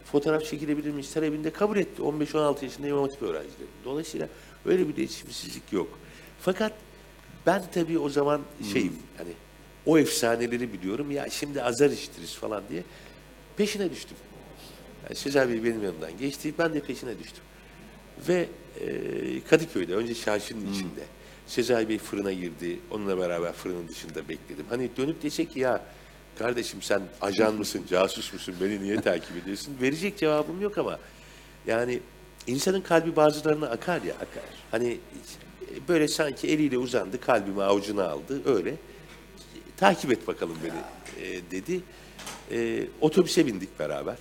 Fotoğraf 0.05 0.45
çekilebilir 0.45 0.91
miyiz 0.91 1.15
talebini 1.15 1.45
de 1.45 1.51
kabul 1.51 1.77
etti. 1.77 2.03
15-16 2.03 2.65
yaşında 2.65 2.89
İmam 2.89 3.03
Hatip 3.03 3.23
öğrencileri. 3.23 3.69
Dolayısıyla 3.85 4.29
öyle 4.67 4.89
bir 4.89 4.97
iletişimsizlik 4.97 5.73
yok. 5.73 5.99
Fakat 6.41 6.73
ben 7.47 7.63
tabii 7.75 7.99
o 7.99 8.09
zaman 8.09 8.41
şeyim 8.73 8.97
hani 9.17 9.33
o 9.87 9.99
efsaneleri 9.99 10.73
biliyorum 10.73 11.11
ya 11.11 11.31
şimdi 11.31 11.63
azar 11.63 11.91
işitiriz 11.91 12.35
falan 12.35 12.63
diye 12.71 12.83
peşine 13.57 13.91
düştüm. 13.91 14.17
Yani 15.05 15.15
Sezai 15.17 15.49
Bey 15.49 15.65
benim 15.65 15.83
yanımdan 15.83 16.19
geçti 16.19 16.55
ben 16.59 16.75
de 16.75 16.81
peşine 16.81 17.19
düştüm. 17.19 17.45
Ve 18.29 18.49
e, 18.81 19.41
Kadıköy'de 19.51 19.95
önce 19.95 20.15
çarşının 20.15 20.73
içinde 20.73 21.01
Sezai 21.47 21.89
Bey 21.89 21.99
fırına 21.99 22.33
girdi. 22.33 22.79
Onunla 22.91 23.19
beraber 23.19 23.53
fırının 23.53 23.89
dışında 23.89 24.29
bekledim. 24.29 24.67
Hani 24.69 24.91
dönüp 24.97 25.23
dese 25.23 25.45
ki 25.45 25.61
ya 25.61 25.85
kardeşim 26.39 26.83
sen 26.83 27.03
ajan 27.21 27.55
mısın, 27.55 27.83
casus 27.91 28.33
musun, 28.33 28.55
beni 28.61 28.83
niye 28.83 29.01
takip 29.01 29.37
ediyorsun? 29.37 29.77
Verecek 29.81 30.19
cevabım 30.19 30.61
yok 30.61 30.79
ama 30.79 30.99
yani 31.67 32.01
insanın 32.47 32.81
kalbi 32.81 33.17
bazılarına 33.17 33.67
akar 33.67 34.03
ya. 34.03 34.15
Akar. 34.15 34.45
Hani 34.71 34.99
e, 35.63 35.89
böyle 35.89 36.09
sanki 36.09 36.49
eliyle 36.49 36.79
uzandı, 36.79 37.21
kalbimi 37.21 37.63
avucuna 37.63 38.09
aldı 38.09 38.43
öyle. 38.45 38.75
Takip 39.77 40.13
et 40.13 40.27
bakalım 40.27 40.57
beni 40.65 41.27
e, 41.27 41.51
dedi. 41.51 41.81
E, 42.51 42.87
otobüse 43.01 43.47
bindik 43.47 43.79
beraber. 43.79 44.17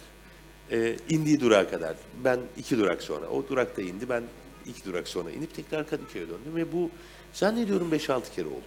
E, 0.72 0.96
indiği 1.10 1.40
durağa 1.40 1.70
kadar. 1.70 1.96
Ben 2.24 2.40
iki 2.58 2.78
durak 2.78 3.02
sonra. 3.02 3.28
O 3.28 3.48
durakta 3.50 3.82
indi. 3.82 4.10
Ben 4.10 4.24
iki 4.66 4.86
durak 4.86 5.08
sonra 5.08 5.32
inip 5.32 5.56
tekrar 5.56 5.90
Kadıköy'e 5.90 6.28
döndüm. 6.28 6.56
Ve 6.56 6.72
bu 6.72 6.90
zannediyorum 7.34 7.90
5-6 7.94 8.22
kere 8.36 8.48
oldu. 8.48 8.64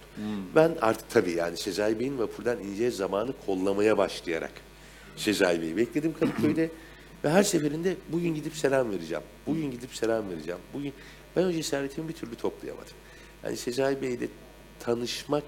Ben 0.55 0.77
artık 0.81 1.09
tabii 1.09 1.31
yani 1.31 1.57
Sezai 1.57 1.99
Bey'in 1.99 2.19
vapurdan 2.19 2.59
ineceği 2.59 2.91
zamanı 2.91 3.33
kollamaya 3.45 3.97
başlayarak 3.97 4.51
Sezai 5.15 5.61
Bey'i 5.61 5.77
bekledim 5.77 6.13
Kadıköy'de. 6.19 6.69
Ve 7.23 7.29
her 7.29 7.43
seferinde 7.43 7.95
bugün 8.09 8.35
gidip 8.35 8.55
selam 8.55 8.91
vereceğim. 8.91 9.23
Bugün 9.47 9.71
gidip 9.71 9.95
selam 9.95 10.29
vereceğim. 10.29 10.59
Bugün 10.73 10.93
ben 11.35 11.43
o 11.43 11.51
cesaretimi 11.51 12.09
bir 12.09 12.13
türlü 12.13 12.35
toplayamadım. 12.35 12.93
Yani 13.43 13.57
Sezai 13.57 14.01
Bey'le 14.01 14.29
tanışmak 14.79 15.43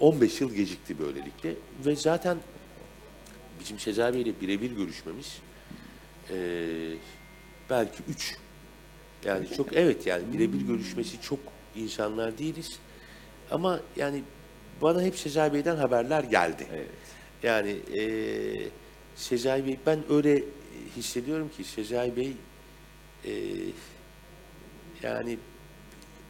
15 0.00 0.40
yıl 0.40 0.54
gecikti 0.54 0.98
böylelikle. 0.98 1.54
Ve 1.86 1.96
zaten 1.96 2.38
bizim 3.60 3.78
Sezai 3.78 4.14
Bey'le 4.14 4.40
birebir 4.40 4.70
görüşmemiz 4.70 5.38
e, 6.30 6.36
belki 7.70 8.02
üç. 8.08 8.36
Yani 9.24 9.48
çok 9.56 9.76
evet 9.76 10.06
yani 10.06 10.32
birebir 10.32 10.60
görüşmesi 10.60 11.20
çok 11.20 11.38
insanlar 11.76 12.38
değiliz. 12.38 12.78
Ama 13.50 13.80
yani 13.96 14.22
bana 14.82 15.02
hep 15.02 15.18
Sezai 15.18 15.52
Bey'den 15.52 15.76
haberler 15.76 16.24
geldi. 16.24 16.66
Evet. 16.74 16.88
Yani 17.42 17.70
e, 17.70 18.02
Sezai 19.16 19.66
Bey 19.66 19.78
ben 19.86 19.98
öyle 20.10 20.44
hissediyorum 20.96 21.50
ki 21.56 21.64
Sezai 21.64 22.16
Bey 22.16 22.32
e, 23.24 23.32
yani 25.02 25.38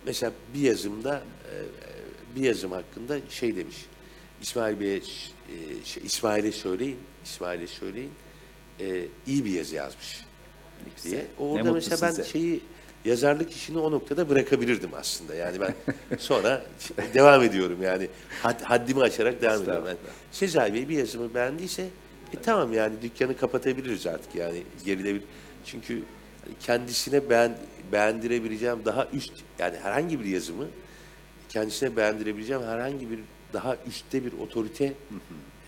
mesela 0.07 0.33
bir 0.55 0.61
yazımda 0.61 1.23
e, 1.51 1.55
bir 2.37 2.41
yazım 2.43 2.73
hakkında 2.73 3.19
şey 3.31 3.57
demiş. 3.57 3.77
İsmail 4.43 4.81
Bey'e 4.81 5.01
şey, 5.85 6.03
İsmail'e 6.05 6.53
söyleyin, 6.53 6.99
İsmail'e 7.25 7.67
söyleyin. 7.67 8.11
e, 8.81 9.05
iyi 9.27 9.45
bir 9.45 9.51
yazı 9.51 9.75
yazmış 9.75 10.25
diye. 11.05 11.17
Ne 11.17 11.45
Orada 11.45 11.73
mesela 11.73 12.03
ben 12.03 12.11
size. 12.11 12.25
şeyi 12.29 12.61
yazarlık 13.05 13.51
işini 13.53 13.79
o 13.79 13.91
noktada 13.91 14.29
bırakabilirdim 14.29 14.91
aslında. 14.95 15.35
Yani 15.35 15.61
ben 15.61 15.75
sonra 16.19 16.63
devam 17.15 17.43
ediyorum 17.43 17.83
yani 17.83 18.09
had, 18.43 18.63
haddimi 18.63 19.03
aşarak 19.03 19.43
devam 19.43 19.63
ediyorum. 19.63 19.87
Yani 19.87 19.99
Sezai 20.33 20.75
Bey 20.75 20.89
bir 20.89 20.99
yazımı 20.99 21.35
beğendiyse 21.35 21.83
e, 22.35 22.41
tamam 22.43 22.73
yani 22.73 22.95
dükkanı 23.03 23.37
kapatabiliriz 23.37 24.07
artık 24.07 24.35
yani 24.35 24.63
gerilebilir. 24.85 25.25
Çünkü 25.65 26.03
kendisine 26.61 27.31
beğen, 27.31 27.59
beğendirebileceğim 27.93 28.85
daha 28.85 29.09
üst 29.13 29.33
yani 29.59 29.77
herhangi 29.83 30.21
bir 30.21 30.25
yazımı 30.25 30.67
kendisine 31.53 31.97
beğendirebileceğim 31.97 32.63
herhangi 32.63 33.11
bir 33.11 33.19
daha 33.53 33.77
üstte 33.87 34.25
bir 34.25 34.33
otorite 34.33 34.93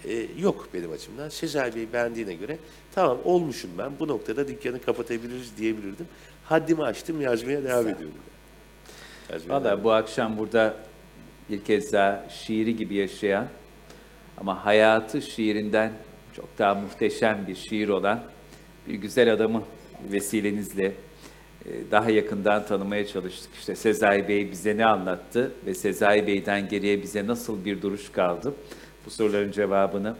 e, 0.05 0.26
yok 0.39 0.68
benim 0.74 0.93
açımdan. 0.93 1.28
Sezai 1.28 1.74
Bey 1.74 1.93
beğendiğine 1.93 2.35
göre 2.35 2.59
tamam 2.95 3.18
olmuşum 3.24 3.70
ben 3.78 3.93
bu 4.01 4.09
noktada 4.09 4.49
dükkanı 4.49 4.82
kapatabiliriz 4.82 5.57
diyebilirdim. 5.57 6.07
Haddimi 6.45 6.85
aştım 6.85 7.20
yazmaya 7.20 7.64
devam 7.64 7.89
ediyorum. 7.89 8.16
Valla 9.47 9.85
bu 9.85 9.93
akşam 9.93 10.39
burada 10.39 10.76
bir 11.51 11.64
kez 11.64 11.93
daha 11.93 12.26
şiiri 12.28 12.76
gibi 12.76 12.95
yaşayan 12.95 13.49
ama 14.39 14.64
hayatı 14.66 15.22
şiirinden 15.22 15.93
çok 16.37 16.59
daha 16.59 16.74
muhteşem 16.74 17.47
bir 17.47 17.55
şiir 17.55 17.89
olan 17.89 18.22
bir 18.89 18.95
güzel 18.95 19.32
adamı 19.32 19.62
vesilenizle 20.12 20.95
daha 21.91 22.11
yakından 22.11 22.67
tanımaya 22.67 23.07
çalıştık. 23.07 23.55
İşte 23.55 23.77
Sezai 23.77 24.29
Bey 24.29 24.51
bize 24.51 24.77
ne 24.77 24.87
anlattı 24.87 25.53
ve 25.67 25.75
Sezai 25.75 26.27
Bey'den 26.27 26.69
geriye 26.69 27.03
bize 27.03 27.27
nasıl 27.27 27.65
bir 27.65 27.83
duruş 27.83 28.12
kaldı? 28.12 28.55
Bu 29.07 29.11
soruların 29.11 29.53
cevabını 29.53 30.17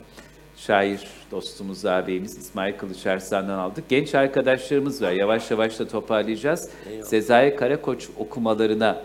şair 0.57 1.01
dostumuz, 1.31 1.85
ağabeyimiz 1.87 2.39
İsmail 2.39 2.77
Kılıç 2.77 3.07
Arslan'dan 3.07 3.59
aldık. 3.59 3.89
Genç 3.89 4.15
arkadaşlarımız 4.15 5.03
var. 5.03 5.13
Yavaş 5.13 5.51
yavaş 5.51 5.79
da 5.79 5.89
toparlayacağız. 5.89 6.71
Sezai 7.03 7.57
Karakoç 7.57 8.09
okumalarına 8.19 9.03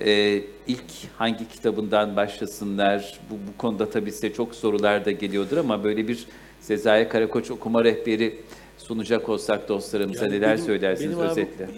e, 0.00 0.42
ilk 0.66 0.84
hangi 1.16 1.48
kitabından 1.48 2.16
başlasınlar? 2.16 3.18
Bu, 3.30 3.34
bu 3.34 3.58
konuda 3.58 3.90
tabii 3.90 4.12
size 4.12 4.32
çok 4.32 4.54
sorular 4.54 5.04
da 5.04 5.10
geliyordur 5.10 5.56
ama 5.56 5.84
böyle 5.84 6.08
bir 6.08 6.26
Sezai 6.60 7.08
Karakoç 7.08 7.50
okuma 7.50 7.84
rehberi 7.84 8.40
sunacak 8.86 9.28
olsak 9.28 9.68
dostlarımıza 9.68 10.24
Yani 10.24 10.34
neler 10.36 10.54
benim- 10.54 10.66
söylersiniz 10.66 11.10
benim 11.10 11.20
abi 11.20 11.30
özetle? 11.30 11.68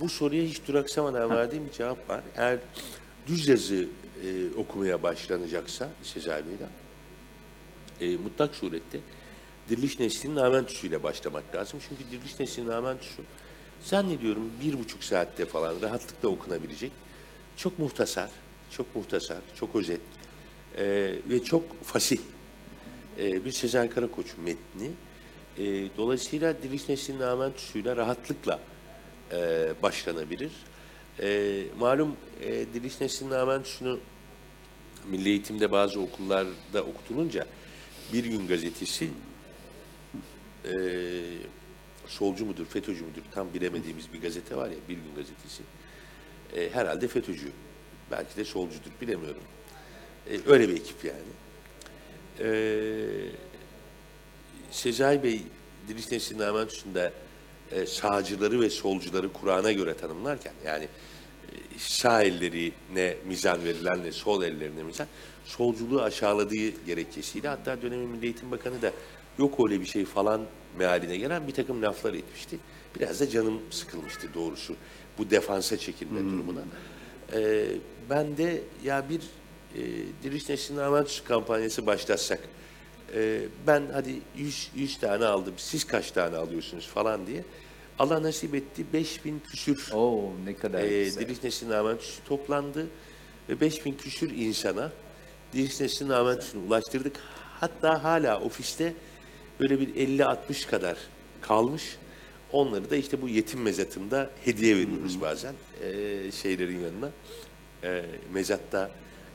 bu 0.00 0.08
soruya 0.08 0.44
hiç 0.44 0.60
duraksamadan 0.68 1.30
verdiğim 1.30 1.66
bir 1.66 1.72
cevap 1.72 2.10
var. 2.10 2.20
Eğer 2.36 2.58
düz 3.26 3.48
yazı 3.48 3.74
e, 4.24 4.54
okumaya 4.56 5.02
başlanacaksa 5.02 5.88
Sezai 6.02 6.42
Bey'den 6.46 6.68
e, 8.00 8.16
mutlak 8.16 8.54
surette 8.54 8.98
Diriliş 9.68 9.98
Nesli'nin 9.98 10.36
Amentüsü'yle 10.36 11.02
başlamak 11.02 11.54
lazım. 11.54 11.80
Çünkü 11.88 12.10
Diriliş 12.10 12.40
Nesli'nin 12.40 12.68
Amentüsü 12.68 13.22
zannediyorum 13.80 14.50
bir 14.64 14.78
buçuk 14.78 15.04
saatte 15.04 15.44
falan 15.46 15.74
rahatlıkla 15.82 16.28
okunabilecek. 16.28 16.92
Çok 17.56 17.78
muhtasar, 17.78 18.30
çok 18.70 18.96
muhtasar, 18.96 19.38
çok 19.54 19.76
özet 19.76 20.00
e, 20.78 20.84
ve 21.30 21.44
çok 21.44 21.84
fasih 21.84 22.18
e, 23.18 23.44
bir 23.44 23.52
Sezen 23.52 23.90
Karakoç 23.90 24.26
metni. 24.44 24.90
E, 25.58 25.64
dolayısıyla 25.96 26.62
Diriliş 26.62 26.88
Nesli'nin 26.88 27.20
Amentüsü'yle 27.20 27.96
rahatlıkla 27.96 28.60
e, 29.32 29.68
başlanabilir. 29.82 30.52
E, 31.22 31.62
malum 31.78 32.16
e, 32.42 32.50
Diriliş 32.74 33.00
Nesli'nin 33.00 33.30
Amentüsü'nü 33.30 33.98
Milli 35.10 35.28
Eğitim'de 35.28 35.72
bazı 35.72 36.00
okullarda 36.00 36.82
okutulunca 36.82 37.46
Bir 38.12 38.24
Gün 38.24 38.48
Gazetesi 38.48 39.10
e, 40.64 40.72
solcu 42.06 42.46
mudur, 42.46 42.66
FETÖ'cü 42.66 43.04
müdür 43.04 43.22
tam 43.34 43.54
bilemediğimiz 43.54 44.12
bir 44.12 44.20
gazete 44.22 44.56
var 44.56 44.70
ya 44.70 44.76
Bir 44.88 44.94
Gün 44.94 45.14
Gazetesi. 45.16 45.62
E, 46.56 46.70
herhalde 46.70 47.08
FETÖ'cü. 47.08 47.52
Belki 48.10 48.36
de 48.36 48.44
solcudur 48.44 48.90
bilemiyorum. 49.00 49.42
E, 50.30 50.38
öyle 50.46 50.68
bir 50.68 50.74
ekip 50.74 51.04
yani. 51.04 51.18
E, 52.40 52.48
Sezai 54.76 55.22
Bey 55.22 55.42
Diriş 55.88 56.12
Nesli'nin 56.12 56.42
Amentüsü'nde 56.42 57.12
e, 57.72 57.86
sağcıları 57.86 58.60
ve 58.60 58.70
solcuları 58.70 59.32
Kur'an'a 59.32 59.72
göre 59.72 59.96
tanımlarken 59.96 60.52
yani 60.66 60.84
e, 60.84 61.54
sağ 61.78 62.22
ellerine 62.22 63.16
mizan 63.26 63.64
verilenle 63.64 64.12
sol 64.12 64.42
ellerine 64.42 64.82
mizan 64.82 65.06
solculuğu 65.44 66.02
aşağıladığı 66.02 66.84
gerekçesiyle 66.86 67.48
hatta 67.48 67.82
dönemin 67.82 68.08
Milli 68.08 68.24
Eğitim 68.24 68.50
Bakanı 68.50 68.82
da 68.82 68.92
yok 69.38 69.54
öyle 69.64 69.80
bir 69.80 69.86
şey 69.86 70.04
falan 70.04 70.40
mealine 70.78 71.16
gelen 71.16 71.48
bir 71.48 71.52
takım 71.52 71.82
laflar 71.82 72.14
etmişti. 72.14 72.58
Biraz 72.98 73.20
da 73.20 73.28
canım 73.28 73.60
sıkılmıştı 73.70 74.34
doğrusu 74.34 74.76
bu 75.18 75.30
defansa 75.30 75.76
çekilme 75.76 76.20
durumuna. 76.20 76.62
E, 77.32 77.66
ben 78.10 78.36
de 78.36 78.62
ya 78.84 79.04
bir 79.08 79.20
e, 79.74 79.82
Diriş 80.22 80.48
Nesli'nin 80.48 80.80
Amentüsü 80.80 81.24
kampanyası 81.24 81.86
başlatsak 81.86 82.40
ee, 83.14 83.40
ben 83.66 83.82
hadi 83.92 84.20
100, 84.36 84.70
100 84.74 84.98
tane 84.98 85.24
aldım, 85.24 85.54
siz 85.56 85.84
kaç 85.84 86.10
tane 86.10 86.36
alıyorsunuz 86.36 86.86
falan 86.86 87.26
diye. 87.26 87.44
Allah 87.98 88.22
nasip 88.22 88.54
etti 88.54 88.86
5000 88.92 89.42
küsür 89.50 89.92
Oo 89.92 90.32
ne 90.44 90.56
kadar 90.56 90.82
e, 90.82 91.04
güzel. 91.04 91.20
Diriş 91.20 91.42
Nesli'nin 91.42 91.70
Amentüsü 91.70 92.24
toplandı 92.24 92.86
ve 93.48 93.60
5000 93.60 93.92
küsür 93.92 94.30
insana 94.30 94.92
Diriş 95.52 95.80
Nesli'nin 95.80 96.10
Amentüsü'nü 96.10 96.66
ulaştırdık. 96.66 97.16
Hatta 97.60 98.04
hala 98.04 98.40
ofiste 98.40 98.94
böyle 99.60 99.80
bir 99.80 99.94
50-60 99.94 100.70
kadar 100.70 100.96
kalmış. 101.40 101.96
Onları 102.52 102.90
da 102.90 102.96
işte 102.96 103.22
bu 103.22 103.28
yetim 103.28 103.62
mezatında 103.62 104.30
hediye 104.44 104.76
veriyoruz 104.76 105.20
bazen 105.20 105.54
e, 105.82 106.32
şeylerin 106.32 106.80
yanına. 106.80 107.10
E, 107.84 108.04
mezatta 108.32 108.90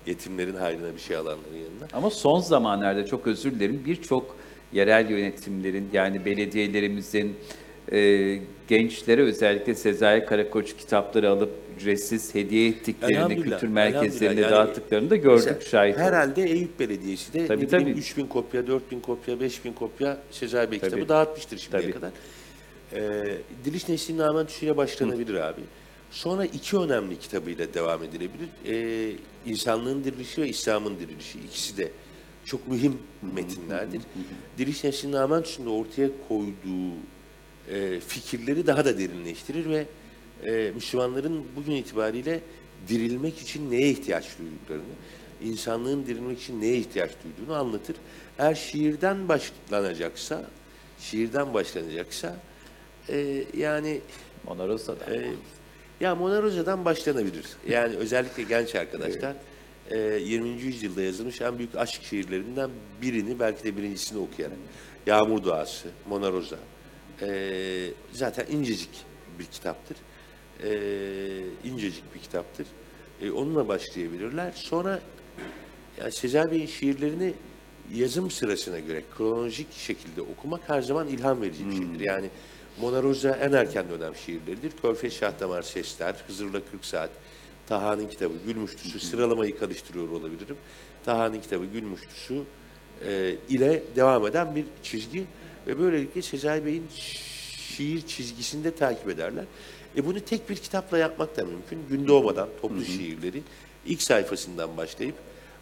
yetimlerin 0.06 0.56
hayrına 0.56 0.96
bir 0.96 1.00
şey 1.00 1.16
alanların 1.16 1.56
yanına. 1.56 1.88
Ama 1.94 2.10
son 2.10 2.40
zamanlarda 2.40 3.06
çok 3.06 3.28
özür 3.28 3.52
dilerim 3.52 3.84
birçok 3.86 4.36
yerel 4.74 5.10
yönetimlerin 5.10 5.90
yani 5.94 6.26
belediyelerimizin 6.26 7.36
e, 7.92 8.40
gençlere 8.68 9.22
özellikle 9.22 9.76
Sezai 9.76 10.26
Karakoç 10.26 10.78
kitapları 10.78 11.30
alıp 11.30 11.52
ücretsiz 11.78 12.36
hediye 12.36 12.70
ettiklerini, 12.70 13.42
kültür 13.42 13.68
merkezlerine. 13.68 14.42
Yani 14.42 14.52
dağıttıklarını 14.52 15.10
da 15.10 15.16
gördük, 15.16 15.62
şahit 15.62 15.96
olduk. 15.96 16.06
Herhalde 16.06 16.44
Eyüp 16.44 16.80
Belediyesi 16.80 17.34
de 17.34 17.48
Tabii, 17.48 17.68
tabii. 17.68 17.90
3000 17.90 18.26
kopya, 18.28 18.68
4000 18.68 19.00
kopya, 19.00 19.40
5000 19.40 19.74
kopya 19.74 20.18
Sezai 20.32 20.72
Bey 20.72 20.80
Tabii. 20.80 20.90
kitabı 20.90 21.10
dağıtmıştır 21.10 21.58
şimdiye 21.58 21.82
Tabii. 21.82 21.92
kadar. 21.92 22.12
Ee, 22.94 23.38
Diliş 23.66 23.90
Nesli'nin 23.90 24.20
Amentüsü'yle 24.20 24.78
başlanabilir 24.78 25.36
abi. 25.36 25.62
Sonra 26.12 26.46
iki 26.46 26.78
önemli 26.78 27.20
kitabıyla 27.20 27.74
devam 27.74 28.04
edilebilir. 28.04 28.50
Ee, 28.68 29.16
İnsanlığın 29.46 30.04
Dirilişi 30.04 30.42
ve 30.42 30.50
İslam'ın 30.50 31.00
Dirilişi. 31.00 31.40
İkisi 31.40 31.78
de 31.78 31.92
çok 32.46 32.68
mühim 32.68 32.98
metinlerdir. 33.36 34.02
Diliş 34.58 34.84
Nesli'nin 34.84 35.14
Amentüsü'nde 35.14 35.70
ortaya 35.70 36.10
koyduğu 36.28 36.94
e, 37.70 38.00
fikirleri 38.00 38.68
daha 38.68 38.86
da 38.86 38.98
derinleştirir 38.98 39.70
ve 39.70 39.86
e, 40.46 40.72
Müslümanların 40.76 41.46
bugün 41.56 41.72
itibariyle 41.72 42.42
dirilmek 42.88 43.40
için 43.40 43.72
neye 43.72 43.90
ihtiyaç 43.90 44.26
duyduklarını, 44.40 44.94
insanlığın 45.44 46.06
dirilmek 46.06 46.42
için 46.42 46.62
neye 46.62 46.78
ihtiyaç 46.78 47.12
duyduğunu 47.24 47.56
anlatır. 47.56 47.96
Eğer 48.40 48.56
şiirden 48.56 49.30
başlanacaksa, 49.30 50.46
şiirden 51.00 51.54
başlanacaksa 51.54 52.38
e, 53.10 53.44
yani 53.58 54.02
Mona 54.48 54.68
Rosa'da. 54.68 55.16
e, 55.16 55.32
ya 56.02 56.16
Mona 56.16 56.42
Rosa'dan 56.42 56.86
başlanabilir. 56.86 57.46
Yani 57.68 57.96
özellikle 57.96 58.44
genç 58.44 58.76
arkadaşlar 58.76 59.36
e, 59.90 59.98
20. 60.00 60.50
yüzyılda 60.50 61.02
yazılmış 61.02 61.42
en 61.42 61.58
büyük 61.58 61.76
aşk 61.76 62.04
şiirlerinden 62.04 62.70
birini 63.02 63.40
belki 63.40 63.64
de 63.64 63.78
birincisini 63.78 64.20
okuyarak. 64.20 64.58
Yağmur 65.08 65.44
Duası, 65.44 65.88
Mona 66.10 66.32
Rosa. 66.32 66.58
E, 67.22 67.90
zaten 68.12 68.46
incecik 68.52 68.90
bir 69.40 69.46
kitaptır. 69.46 69.98
E, 70.64 70.70
incecik 71.64 72.16
bir 72.16 72.20
kitaptır. 72.20 72.68
E, 73.22 73.32
onunla 73.32 73.68
başlayabilirler. 73.68 74.52
Sonra 74.56 75.00
yani 76.00 76.12
Sezai 76.12 76.52
Bey'in 76.52 76.66
şiirlerini 76.66 77.34
yazım 77.94 78.32
sırasına 78.32 78.80
göre 78.80 79.04
kronolojik 79.18 79.74
şekilde 79.74 80.22
okumak 80.22 80.70
her 80.70 80.82
zaman 80.82 81.08
ilham 81.08 81.42
verici 81.42 81.70
bir 81.70 81.76
şeydir. 81.76 82.00
Yani 82.00 82.30
Mona 82.82 83.04
Rosa 83.04 83.30
en 83.30 83.52
erken 83.52 83.90
dönem 83.90 84.16
şiirleridir. 84.16 84.72
Körfez 84.82 85.14
Şahdamar 85.14 85.62
Sesler, 85.62 86.16
Hızır'la 86.28 86.62
40 86.72 86.86
Saat, 86.86 87.10
Taha'nın 87.68 88.08
kitabı 88.08 88.34
Gülmüştüsü, 88.46 89.00
sıralamayı 89.00 89.60
karıştırıyor 89.60 90.10
olabilirim. 90.10 90.58
Taha'nın 91.06 91.42
kitabı 91.42 91.66
Gülmüştüsü 91.66 92.42
e, 93.08 93.36
ile 93.50 93.84
devam 93.96 94.28
eden 94.28 94.56
bir 94.56 94.66
çizgi 94.84 95.26
ve 95.68 95.80
böylelikle 95.80 96.22
Sezai 96.22 96.66
Bey'in 96.66 96.88
şiir 97.76 98.02
çizgisinde 98.02 98.76
takip 98.76 99.10
ederler. 99.10 99.46
E 99.98 100.06
bunu 100.06 100.20
tek 100.20 100.50
bir 100.50 100.56
kitapla 100.56 100.98
yapmak 100.98 101.38
da 101.38 101.46
mümkün. 101.46 101.80
Gün 101.90 102.08
doğmadan 102.08 102.50
toplu 102.62 102.86
şiirleri 102.86 103.42
ilk 103.86 104.02
sayfasından 104.02 104.78
başlayıp 104.78 105.16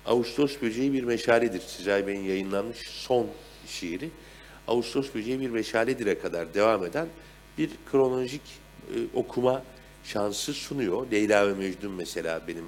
Ağustos 0.06 0.62
Böceği 0.62 0.94
bir 0.94 1.04
meşaledir. 1.04 1.62
Sezai 1.62 2.08
Bey'in 2.08 2.24
yayınlanmış 2.24 2.78
son 2.78 3.28
şiiri. 3.68 4.10
Ağustos 4.70 5.16
Böceği 5.16 5.40
bir 5.40 5.50
meşaledir'e 5.50 6.20
kadar 6.20 6.54
devam 6.54 6.86
eden 6.86 7.08
bir 7.58 7.70
kronolojik 7.92 8.42
e, 8.42 8.96
okuma 9.14 9.64
şansı 10.04 10.54
sunuyor. 10.54 11.12
Leyla 11.12 11.48
ve 11.48 11.54
Mecnun 11.54 11.92
mesela 11.92 12.42
benim 12.48 12.66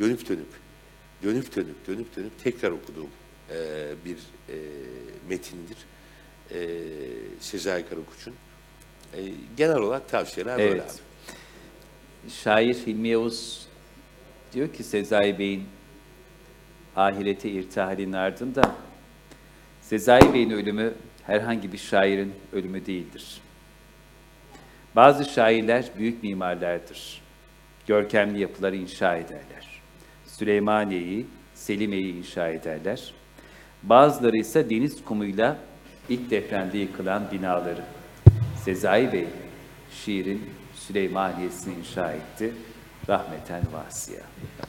dönüp 0.00 0.28
dönüp, 0.28 0.46
dönüp 1.22 1.56
dönüp, 1.56 1.86
dönüp 1.86 2.16
dönüp 2.16 2.32
tekrar 2.44 2.70
okuduğum 2.70 3.10
e, 3.50 3.56
bir 4.04 4.16
e, 4.48 4.56
metindir. 5.28 5.76
E, 6.54 6.78
Sezai 7.40 7.88
Karakoç'un. 7.88 8.34
E, 9.14 9.18
genel 9.56 9.76
olarak 9.76 10.08
tavsiyeler 10.08 10.58
böyle 10.58 10.70
Evet. 10.70 11.00
abi. 12.24 12.30
şair 12.32 12.74
Hilmi 12.74 13.08
Yavuz 13.08 13.66
diyor 14.52 14.72
ki 14.72 14.84
Sezai 14.84 15.38
Bey'in 15.38 15.64
ahirete 16.96 17.50
irtihalinin 17.50 18.12
ardında 18.12 18.74
Sezai 19.90 20.34
Bey'in 20.34 20.50
ölümü 20.50 20.94
herhangi 21.26 21.72
bir 21.72 21.78
şairin 21.78 22.34
ölümü 22.52 22.86
değildir. 22.86 23.40
Bazı 24.96 25.24
şairler 25.24 25.84
büyük 25.98 26.22
mimarlardır. 26.22 27.22
Görkemli 27.86 28.40
yapılar 28.40 28.72
inşa 28.72 29.16
ederler. 29.16 29.80
Süleymaniye'yi, 30.26 31.26
Selime'yi 31.54 32.16
inşa 32.16 32.48
ederler. 32.48 33.14
Bazıları 33.82 34.36
ise 34.36 34.70
deniz 34.70 35.04
kumuyla 35.04 35.58
ilk 36.08 36.30
depremde 36.30 36.78
yıkılan 36.78 37.22
binaları. 37.32 37.82
Sezai 38.64 39.12
Bey 39.12 39.26
şiirin 40.04 40.50
Süleymaniye'sini 40.74 41.74
inşa 41.74 42.12
etti. 42.12 42.52
Rahmeten 43.08 43.62
vasiya. 43.72 44.22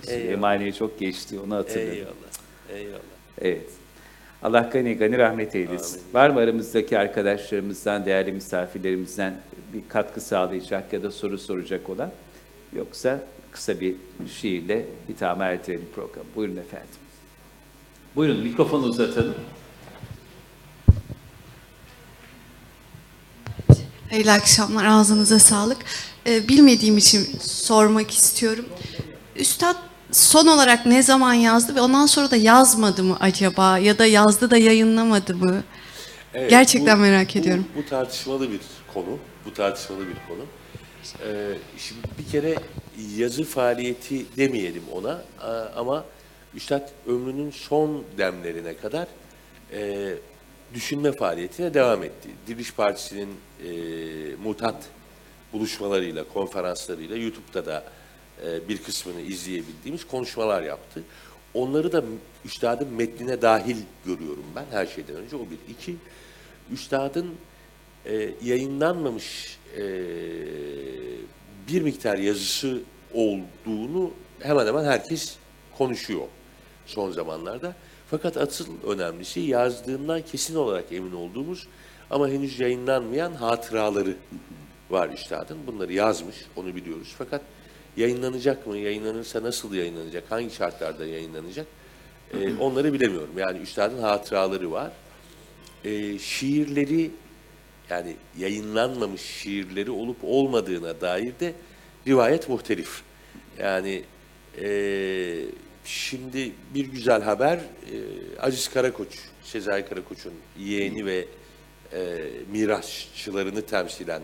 Süleymaniye 0.04 0.72
çok 0.72 1.00
geçti 1.00 1.40
onu 1.40 1.56
hatırlıyorum. 1.56 2.16
Eyvallah. 2.70 2.82
Eyvallah. 2.82 3.02
Evet. 3.42 3.81
Allah 4.44 4.70
gani 4.74 4.98
gani 4.98 5.18
rahmet 5.18 5.56
eylesin. 5.56 6.02
Var 6.14 6.30
mı 6.30 6.40
aramızdaki 6.40 7.00
arkadaşlarımızdan, 7.00 8.06
değerli 8.06 8.32
misafirlerimizden 8.32 9.34
bir 9.74 9.82
katkı 9.90 10.22
sağlayacak 10.22 10.94
ya 10.94 11.04
da 11.04 11.12
soru 11.12 11.38
soracak 11.38 11.90
olan? 11.90 12.12
Yoksa 12.76 13.24
kısa 13.52 13.80
bir 13.80 13.96
şiirle 14.40 14.86
hitama 15.10 15.46
erdirelim 15.46 15.90
programı. 15.96 16.28
Buyurun 16.36 16.58
efendim. 16.58 16.88
Buyurun 18.16 18.40
mikrofonu 18.40 18.86
uzatalım. 18.86 19.36
Hayırlı 24.10 24.32
akşamlar, 24.32 24.86
ağzınıza 24.86 25.40
sağlık. 25.40 25.78
Ee, 26.28 26.48
bilmediğim 26.48 26.98
için 26.98 27.40
sormak 27.42 28.12
istiyorum. 28.12 28.66
Üstad 29.36 29.76
son 30.12 30.48
olarak 30.48 30.86
ne 30.86 31.04
zaman 31.04 31.34
yazdı 31.34 31.76
ve 31.76 31.82
ondan 31.82 32.06
sonra 32.06 32.32
da 32.32 32.36
yazmadı 32.36 33.04
mı 33.04 33.18
acaba? 33.20 33.78
Ya 33.78 33.98
da 33.98 34.06
yazdı 34.06 34.52
da 34.52 34.58
yayınlamadı 34.58 35.36
mı? 35.36 35.64
Evet, 36.34 36.50
Gerçekten 36.50 36.98
bu- 36.98 37.02
merak 37.02 37.36
bu- 37.36 37.40
ediyorum. 37.40 37.66
Bu 37.78 37.86
tartışmalı 37.90 38.52
bir 38.52 38.60
konu. 38.94 39.18
Bu 39.46 39.54
tartışmalı 39.54 40.00
bir 40.08 40.16
konu. 40.28 40.46
Ee, 41.26 41.54
şimdi 41.78 42.02
bir 42.20 42.32
kere 42.32 42.56
yazı 43.18 43.44
faaliyeti 43.44 44.26
demeyelim 44.38 44.84
ona 44.92 45.22
ama 45.76 46.04
Üstad 46.56 46.90
ömrünün 47.08 47.52
son 47.52 48.04
demlerine 48.18 48.78
kadar 48.78 49.08
e, 49.74 50.14
düşünme 50.74 51.12
faaliyetine 51.12 51.74
devam 51.74 52.04
etti. 52.04 52.30
Diriliş 52.48 52.74
Partisi'nin 52.74 53.30
e, 53.30 53.70
mutat 54.44 54.76
buluşmalarıyla, 55.54 56.24
konferanslarıyla 56.34 57.16
YouTube'da 57.18 57.66
da 57.66 57.84
e, 58.46 58.68
bir 58.68 58.78
kısmını 58.78 59.22
izleyebildiğimiz 59.22 60.08
konuşmalar 60.08 60.62
yaptı. 60.62 61.04
Onları 61.54 61.92
da 61.92 62.04
üstadın 62.46 62.94
metnine 62.94 63.42
dahil 63.42 63.78
görüyorum 64.06 64.46
ben 64.56 64.66
her 64.72 64.86
şeyden 64.86 65.16
önce. 65.16 65.36
O 65.36 65.40
bir. 65.40 65.74
iki 65.74 65.96
üstadın 66.72 67.36
e, 68.06 68.30
yayınlanmamış 68.44 69.58
e, 69.78 69.84
bir 71.68 71.82
miktar 71.82 72.18
yazısı 72.18 72.82
olduğunu 73.14 74.12
hemen 74.40 74.68
hemen 74.68 74.84
herkes 74.84 75.36
konuşuyor 75.78 76.28
son 76.86 77.12
zamanlarda. 77.12 77.76
Fakat 78.10 78.38
asıl 78.38 78.68
önemlisi 78.88 79.40
yazdığından 79.40 80.22
kesin 80.22 80.56
olarak 80.56 80.92
emin 80.92 81.12
olduğumuz 81.12 81.68
ama 82.10 82.28
henüz 82.30 82.60
yayınlanmayan 82.60 83.34
hatıraları 83.34 84.16
var 84.90 85.10
üstadın. 85.10 85.58
Bunları 85.68 85.94
yazmış, 85.94 86.36
onu 86.56 86.76
biliyoruz. 86.76 87.16
Fakat 87.18 87.42
yayınlanacak 87.98 88.68
mı, 88.68 88.78
yayınlanırsa 88.78 89.44
nasıl 89.44 89.74
yayınlanacak, 89.74 90.24
hangi 90.30 90.56
şartlarda 90.56 91.06
yayınlanacak? 91.06 91.68
E, 92.34 92.58
onları 92.58 92.94
bilemiyorum. 92.94 93.34
Yani 93.38 93.60
üstadın 93.60 94.02
hatıraları 94.02 94.72
var. 94.72 94.92
E, 95.86 96.20
şiirleri 96.20 97.12
yani 97.90 98.16
yayınlanmamış 98.38 99.22
şiirleri 99.22 99.92
olup 99.92 100.18
olmadığına 100.24 101.02
dair 101.02 101.34
de 101.40 101.54
rivayet 102.08 102.50
muhtelif. 102.50 103.02
Yani 103.60 104.04
e, 104.62 105.46
şimdi 105.86 106.52
bir 106.74 106.86
güzel 106.86 107.22
haber 107.22 107.58
e, 107.58 107.62
Aziz 108.40 108.68
Karakoç, 108.68 109.08
Sezai 109.44 109.90
Karakoç'un 109.90 110.34
yeğeni 110.60 111.06
ve 111.06 111.26
e, 111.94 112.30
mirasçılarını 112.52 113.62
temsilen 113.62 114.22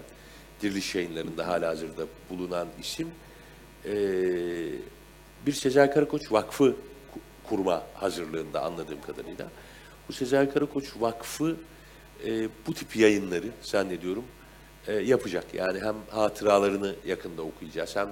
Diriliş 0.61 0.95
yayınlarında 0.95 1.47
halihazırda 1.47 2.05
bulunan 2.30 2.68
isim 2.82 3.07
e, 3.88 3.95
bir 5.45 5.51
Sezai 5.51 5.91
Karakoç 5.91 6.31
Vakfı 6.31 6.63
ku- 6.63 6.75
kurma 7.49 7.83
hazırlığında 7.93 8.61
anladığım 8.61 9.01
kadarıyla. 9.01 9.47
Bu 10.09 10.13
Sezai 10.13 10.53
Karakoç 10.53 10.85
Vakfı 10.99 11.55
e, 12.25 12.49
bu 12.67 12.73
tip 12.73 12.95
yayınları 12.95 13.47
zannediyorum 13.61 14.25
e, 14.88 14.93
yapacak. 14.93 15.53
Yani 15.53 15.79
hem 15.79 15.95
hatıralarını 16.09 16.95
yakında 17.05 17.41
okuyacağız 17.41 17.95
hem 17.95 18.09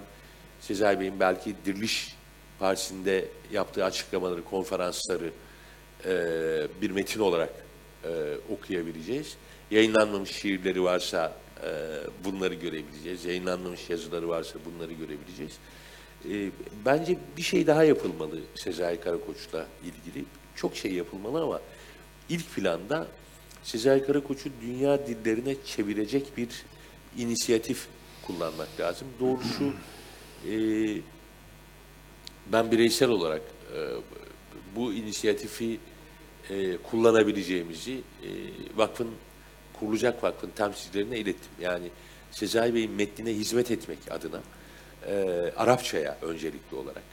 Sezai 0.59 0.99
Bey'in 0.99 1.19
belki 1.19 1.55
Diriliş 1.65 2.15
Partisi'nde 2.59 3.25
yaptığı 3.51 3.85
açıklamaları, 3.85 4.43
konferansları 4.43 5.31
e, 6.05 6.11
bir 6.81 6.91
metin 6.91 7.19
olarak 7.19 7.53
e, 8.03 8.09
okuyabileceğiz. 8.53 9.37
Yayınlanmamış 9.71 10.31
şiirleri 10.31 10.83
varsa 10.83 11.33
e, 11.63 11.69
bunları 12.23 12.53
görebileceğiz. 12.53 13.25
Yayınlanmamış 13.25 13.89
yazıları 13.89 14.29
varsa 14.29 14.59
bunları 14.65 14.93
görebileceğiz. 14.93 15.57
E, 16.31 16.51
bence 16.85 17.17
bir 17.37 17.41
şey 17.41 17.67
daha 17.67 17.83
yapılmalı 17.83 18.39
Sezai 18.55 18.99
Karakoç'la 19.01 19.67
ilgili. 19.83 20.25
Çok 20.55 20.75
şey 20.75 20.93
yapılmalı 20.93 21.43
ama 21.43 21.61
ilk 22.29 22.55
planda 22.55 23.07
Sezai 23.63 24.05
Karakoç'u 24.05 24.49
dünya 24.61 25.07
dillerine 25.07 25.55
çevirecek 25.65 26.37
bir 26.37 26.49
inisiyatif 27.17 27.87
kullanmak 28.27 28.79
lazım. 28.79 29.07
Doğrusu 29.19 29.73
e, 30.49 30.55
ben 32.51 32.71
bireysel 32.71 33.09
olarak 33.09 33.41
e, 33.75 33.79
bu 34.75 34.93
inisiyatifi 34.93 35.79
e, 36.49 36.77
kullanabileceğimizi 36.77 37.93
e, 37.93 38.29
vakfın 38.75 39.09
kurulacak 39.85 40.23
vakfın 40.23 40.49
temsilcilerine 40.55 41.19
ilettim. 41.19 41.51
Yani 41.61 41.89
Sezai 42.31 42.73
Bey'in 42.73 42.91
metnine 42.91 43.33
hizmet 43.33 43.71
etmek 43.71 43.99
adına 44.11 44.41
e, 45.07 45.13
Arapçaya 45.57 46.17
öncelikli 46.21 46.75
olarak, 46.75 47.03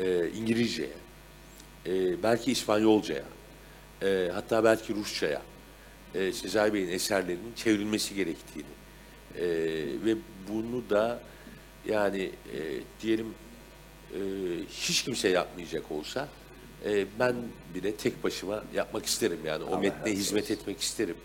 e, 0.00 0.28
İngilizceye, 0.28 0.96
e, 1.86 2.22
belki 2.22 2.52
İspanyolcaya, 2.52 3.24
e, 4.02 4.30
hatta 4.34 4.64
belki 4.64 4.94
Rusçaya 4.94 5.42
e, 6.14 6.32
Sezai 6.32 6.74
Bey'in 6.74 6.88
eserlerinin 6.88 7.52
çevrilmesi 7.56 8.14
gerektiğini 8.14 8.66
e, 9.38 9.44
ve 10.04 10.16
bunu 10.48 10.90
da 10.90 11.20
yani 11.86 12.30
e, 12.54 12.58
diyelim 13.02 13.34
e, 14.14 14.18
hiç 14.70 15.02
kimse 15.02 15.28
yapmayacak 15.28 15.90
olsa 15.90 16.28
e, 16.84 17.06
ben 17.18 17.34
bile 17.74 17.96
tek 17.96 18.24
başıma 18.24 18.64
yapmak 18.74 19.06
isterim 19.06 19.38
yani 19.46 19.64
o 19.64 19.78
metne 19.78 20.12
hizmet 20.12 20.50
etmek 20.50 20.80
isterim. 20.80 21.16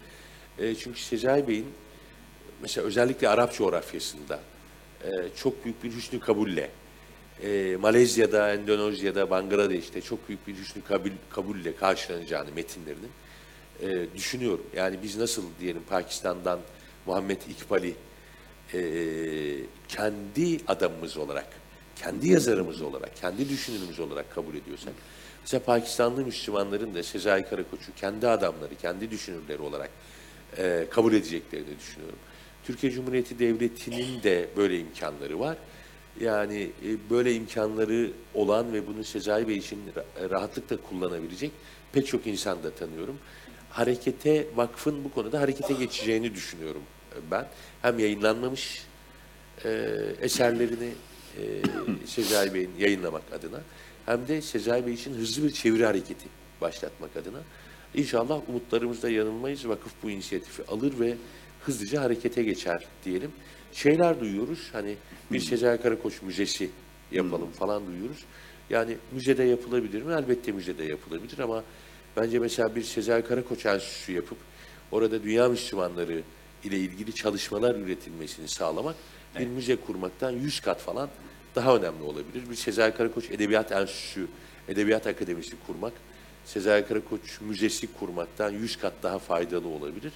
E, 0.60 0.76
çünkü 0.76 1.00
Sezai 1.00 1.48
Bey'in 1.48 1.68
mesela 2.62 2.88
özellikle 2.88 3.30
Arap 3.30 3.54
coğrafyasında 3.54 4.40
e, 5.04 5.10
çok 5.36 5.66
büyük 5.66 5.84
bir 5.84 5.92
hüsnü 5.92 6.20
kabulle 6.20 6.70
e, 7.44 7.78
Malezya'da, 7.80 8.54
Endonezya'da, 8.54 9.30
Bangladeş'te 9.30 10.02
çok 10.02 10.28
büyük 10.28 10.48
bir 10.48 10.56
hüsnü 10.56 10.82
kabul, 10.84 11.12
kabulle 11.30 11.76
karşılanacağını 11.76 12.52
metinlerinin 12.56 13.12
e, 13.82 14.16
düşünüyorum. 14.16 14.66
Yani 14.76 14.98
biz 15.04 15.18
nasıl 15.18 15.44
diyelim 15.60 15.84
Pakistan'dan 15.90 16.60
Muhammed 17.06 17.42
İkbal'i 17.42 17.96
e, 18.74 18.80
kendi 19.88 20.60
adamımız 20.68 21.18
olarak, 21.18 21.48
kendi 21.96 22.28
yazarımız 22.28 22.82
olarak, 22.82 23.16
kendi 23.16 23.50
düşünürümüz 23.50 24.00
olarak 24.00 24.36
kabul 24.36 24.56
ediyorsak, 24.56 24.94
mesela 25.42 25.64
Pakistanlı 25.64 26.26
Müslümanların 26.26 26.96
da 26.96 27.04
Sezai 27.04 27.50
Karakoç'u 27.50 27.96
kendi 27.96 28.28
adamları, 28.28 28.76
kendi 28.82 29.12
düşünürleri 29.12 29.62
olarak 29.62 29.90
e, 30.58 30.88
kabul 30.90 31.14
edeceklerini 31.14 31.80
düşünüyorum. 31.80 32.20
Türkiye 32.64 32.92
Cumhuriyeti 32.92 33.40
Devleti'nin 33.40 34.24
de 34.24 34.48
böyle 34.58 34.80
imkanları 34.80 35.40
var. 35.40 35.58
Yani 36.20 36.62
e, 36.86 37.10
böyle 37.10 37.34
imkanları 37.34 38.12
olan 38.34 38.74
ve 38.74 38.88
bunu 38.88 39.04
Sezai 39.04 39.48
Bey 39.48 39.58
için 39.58 39.80
ra- 39.96 40.30
rahatlıkla 40.30 40.78
kullanabilecek 40.78 41.52
pek 41.94 42.08
çok 42.08 42.28
insan 42.28 42.64
da 42.64 42.72
tanıyorum. 42.72 43.18
Harekete, 43.70 44.48
vakfın 44.56 45.04
bu 45.04 45.12
konuda 45.14 45.40
harekete 45.42 45.74
geçeceğini 45.74 46.36
düşünüyorum 46.36 46.82
e, 47.12 47.32
ben. 47.32 47.48
Hem 47.82 48.00
yayınlanmamış 48.00 48.84
e, 49.66 49.70
eserlerini 50.22 50.90
e, 51.38 51.44
Sezai 52.06 52.54
Bey'in 52.54 52.72
yayınlamak 52.80 53.24
adına 53.34 53.62
hem 54.06 54.28
de 54.28 54.42
Sezai 54.42 54.86
Bey 54.86 54.94
için 54.94 55.14
hızlı 55.14 55.44
bir 55.44 55.52
çeviri 55.52 55.86
hareketi 55.86 56.26
başlatmak 56.62 57.18
adına. 57.18 57.40
İnşallah 57.98 58.50
umutlarımızda 58.50 59.10
yanılmayız. 59.10 59.68
Vakıf 59.68 59.92
bu 60.04 60.10
inisiyatifi 60.10 60.64
alır 60.68 61.00
ve 61.00 61.16
hızlıca 61.62 62.02
harekete 62.02 62.44
geçer 62.44 62.86
diyelim. 63.06 63.32
şeyler 63.74 64.20
duyuyoruz. 64.20 64.70
Hani 64.72 64.96
bir 65.32 65.40
Sezai 65.40 65.82
Karakoç 65.82 66.22
müzesi 66.22 66.70
yapalım 67.12 67.52
falan 67.52 67.88
duyuyoruz. 67.88 68.26
Yani 68.70 68.98
müzede 69.12 69.44
yapılabilir 69.44 70.02
mi? 70.02 70.14
Elbette 70.14 70.52
müzede 70.52 70.84
yapılabilir 70.84 71.40
ama 71.40 71.64
bence 72.18 72.40
mesela 72.40 72.76
bir 72.76 72.84
Sezai 72.84 73.24
Karakoç 73.24 73.66
enstitüsü 73.66 74.12
yapıp 74.12 74.38
orada 74.92 75.24
dünya 75.24 75.50
Müslümanları 75.50 76.22
ile 76.64 76.78
ilgili 76.78 77.16
çalışmalar 77.16 77.76
üretilmesini 77.76 78.48
sağlamak 78.48 78.96
bir 79.40 79.48
müze 79.48 79.76
kurmaktan 79.76 80.32
yüz 80.32 80.60
kat 80.60 80.82
falan 80.82 81.10
daha 81.56 81.76
önemli 81.76 82.04
olabilir. 82.04 82.50
Bir 82.50 82.56
Sezai 82.56 82.94
Karakoç 82.94 83.32
Edebiyat 83.32 83.72
Enstitüsü, 83.72 84.28
Edebiyat 84.68 85.08
Akademisi 85.08 85.56
kurmak, 85.68 85.94
Sezai 86.48 86.88
Karakoç 86.88 87.42
Müzesi 87.42 87.94
kurmaktan 87.94 88.52
yüz 88.52 88.78
kat 88.78 88.94
daha 89.04 89.20
faydalı 89.20 89.68
olabilir. 89.68 90.14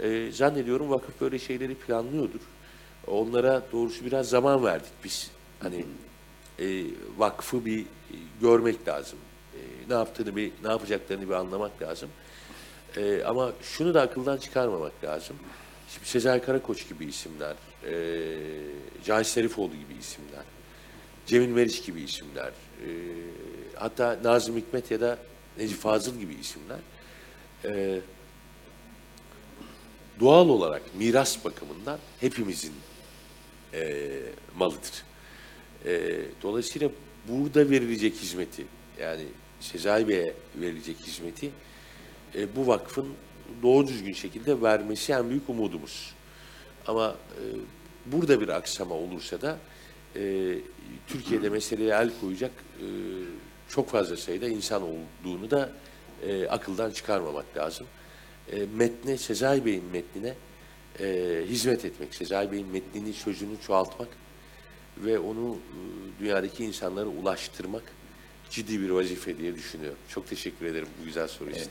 Ee, 0.00 0.32
zannediyorum 0.32 0.90
vakıf 0.90 1.20
böyle 1.20 1.38
şeyleri 1.38 1.74
planlıyordur. 1.74 2.40
Onlara 3.06 3.62
doğrusu 3.72 4.04
biraz 4.04 4.28
zaman 4.28 4.64
verdik 4.64 4.92
biz. 5.04 5.30
Hani 5.60 5.84
e, 6.58 6.84
vakfı 7.18 7.64
bir 7.64 7.80
e, 7.80 7.84
görmek 8.40 8.88
lazım. 8.88 9.18
E, 9.54 9.58
ne 9.88 9.94
yaptığını 9.94 10.36
bir, 10.36 10.52
ne 10.64 10.70
yapacaklarını 10.70 11.28
bir 11.28 11.34
anlamak 11.34 11.82
lazım. 11.82 12.08
E, 12.96 13.22
ama 13.24 13.52
şunu 13.62 13.94
da 13.94 14.02
akıldan 14.02 14.36
çıkarmamak 14.36 15.04
lazım. 15.04 15.36
Şimdi 15.88 16.08
Sezai 16.08 16.42
Karakoç 16.42 16.88
gibi 16.88 17.04
isimler, 17.04 17.54
e, 17.86 17.94
Cahit 19.04 19.26
Serifoğlu 19.26 19.72
gibi 19.72 19.94
isimler, 20.00 20.44
Cemil 21.26 21.48
Meriç 21.48 21.84
gibi 21.86 22.00
isimler, 22.00 22.48
e, 22.48 22.88
hatta 23.74 24.18
Nazım 24.24 24.56
Hikmet 24.56 24.90
ya 24.90 25.00
da 25.00 25.18
Necip 25.58 25.78
Fazıl 25.78 26.18
gibi 26.18 26.34
isimler 26.34 26.78
e, 27.64 28.00
doğal 30.20 30.48
olarak 30.48 30.82
miras 30.94 31.44
bakımından 31.44 31.98
hepimizin 32.20 32.72
e, 33.74 34.10
malıdır. 34.56 35.04
E, 35.84 36.20
dolayısıyla 36.42 36.90
burada 37.28 37.70
verilecek 37.70 38.14
hizmeti 38.14 38.66
yani 39.00 39.24
Sezai 39.60 40.08
Bey'e 40.08 40.34
verilecek 40.56 40.96
hizmeti 41.06 41.50
e, 42.34 42.56
bu 42.56 42.66
vakfın 42.66 43.08
doğru 43.62 43.86
düzgün 43.88 44.12
şekilde 44.12 44.62
vermesi 44.62 45.12
en 45.12 45.30
büyük 45.30 45.48
umudumuz. 45.48 46.14
Ama 46.86 47.08
e, 47.10 47.42
burada 48.06 48.40
bir 48.40 48.48
aksama 48.48 48.94
olursa 48.94 49.40
da 49.40 49.58
e, 50.16 50.54
Türkiye'de 51.06 51.48
meseleye 51.48 51.90
el 51.94 52.10
koyacak 52.20 52.52
e, 52.80 52.86
çok 53.74 53.88
fazla 53.88 54.16
sayıda 54.16 54.48
insan 54.48 54.82
olduğunu 54.82 55.50
da 55.50 55.72
e, 56.22 56.46
akıldan 56.48 56.90
çıkarmamak 56.90 57.56
lazım. 57.56 57.86
E, 58.52 58.66
metne, 58.76 59.18
Sezai 59.18 59.64
Bey'in 59.64 59.84
metnine 59.84 60.34
e, 61.00 61.38
hizmet 61.48 61.84
etmek, 61.84 62.14
Sezai 62.14 62.52
Bey'in 62.52 62.66
metnini, 62.66 63.12
sözünü 63.12 63.60
çoğaltmak 63.66 64.08
ve 64.98 65.18
onu 65.18 65.56
e, 65.56 66.20
dünyadaki 66.20 66.64
insanlara 66.64 67.06
ulaştırmak 67.06 67.82
ciddi 68.50 68.80
bir 68.80 68.90
vazife 68.90 69.38
diye 69.38 69.54
düşünüyorum. 69.54 69.98
Çok 70.08 70.26
teşekkür 70.28 70.66
ederim 70.66 70.88
bu 71.00 71.04
güzel 71.04 71.28
soru 71.28 71.50
için. 71.50 71.68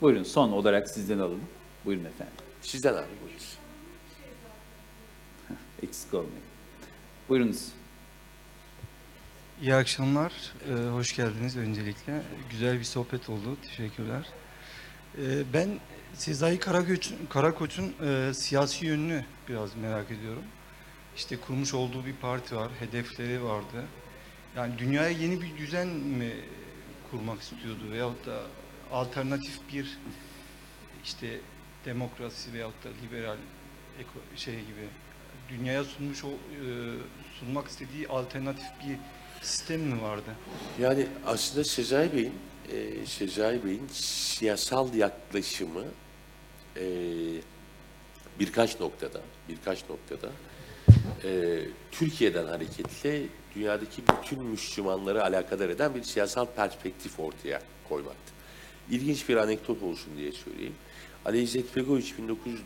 Buyurun 0.00 0.22
son 0.22 0.52
olarak 0.52 0.90
sizden 0.90 1.18
alalım. 1.18 1.44
Buyurun 1.84 2.04
efendim. 2.04 2.34
Sizden 2.62 2.92
abi 2.92 3.06
buyurun. 3.22 3.40
Eksik 5.82 6.14
olmayın. 6.14 6.44
Buyurunuz. 7.28 7.68
İyi 9.62 9.74
akşamlar, 9.74 10.32
ee, 10.68 10.88
hoş 10.88 11.16
geldiniz 11.16 11.56
öncelikle. 11.56 12.22
Güzel 12.50 12.78
bir 12.78 12.84
sohbet 12.84 13.28
oldu, 13.28 13.56
teşekkürler. 13.62 14.26
Ee, 15.18 15.52
ben 15.52 15.68
Sezai 16.14 16.58
Karakoç'un 17.28 17.94
e, 18.06 18.34
siyasi 18.34 18.86
yönünü 18.86 19.24
biraz 19.48 19.76
merak 19.76 20.10
ediyorum. 20.10 20.42
İşte 21.16 21.36
kurmuş 21.36 21.74
olduğu 21.74 22.06
bir 22.06 22.12
parti 22.12 22.56
var, 22.56 22.70
hedefleri 22.80 23.44
vardı. 23.44 23.84
Yani 24.56 24.78
dünyaya 24.78 25.08
yeni 25.08 25.42
bir 25.42 25.56
düzen 25.56 25.88
mi 25.88 26.32
kurmak 27.10 27.40
istiyordu 27.40 27.90
veyahut 27.90 28.26
da 28.26 28.42
alternatif 28.92 29.58
bir 29.72 29.98
işte 31.04 31.40
demokrasi 31.84 32.52
veyahut 32.52 32.84
da 32.84 32.88
liberal 33.02 33.36
şey 34.36 34.54
gibi 34.54 34.88
dünyaya 35.48 35.84
sunmuş 35.84 36.24
o 36.24 36.28
e, 36.28 36.34
sunmak 37.40 37.68
istediği 37.68 38.08
alternatif 38.08 38.66
bir 38.86 38.98
sistem 39.44 39.80
mi 39.80 40.02
vardı? 40.02 40.30
Yani 40.80 41.06
aslında 41.26 41.64
Sezai 41.64 42.12
Bey'in 42.12 42.32
e, 42.72 43.06
Sezai 43.06 43.64
Bey'in 43.64 43.88
siyasal 43.92 44.94
yaklaşımı 44.94 45.84
e, 46.76 46.84
birkaç 48.40 48.80
noktada 48.80 49.20
birkaç 49.48 49.84
noktada 49.90 50.30
e, 51.24 51.60
Türkiye'den 51.90 52.46
hareketle 52.46 53.22
dünyadaki 53.54 54.02
bütün 54.06 54.44
Müslümanları 54.44 55.24
alakadar 55.24 55.68
eden 55.68 55.94
bir 55.94 56.02
siyasal 56.02 56.46
perspektif 56.46 57.20
ortaya 57.20 57.62
koymaktı. 57.88 58.32
İlginç 58.90 59.28
bir 59.28 59.36
anekdot 59.36 59.82
olsun 59.82 60.16
diye 60.16 60.32
söyleyeyim. 60.32 60.74
Ali 61.24 61.42
İzzet 61.42 61.76
Begoviç 61.76 62.14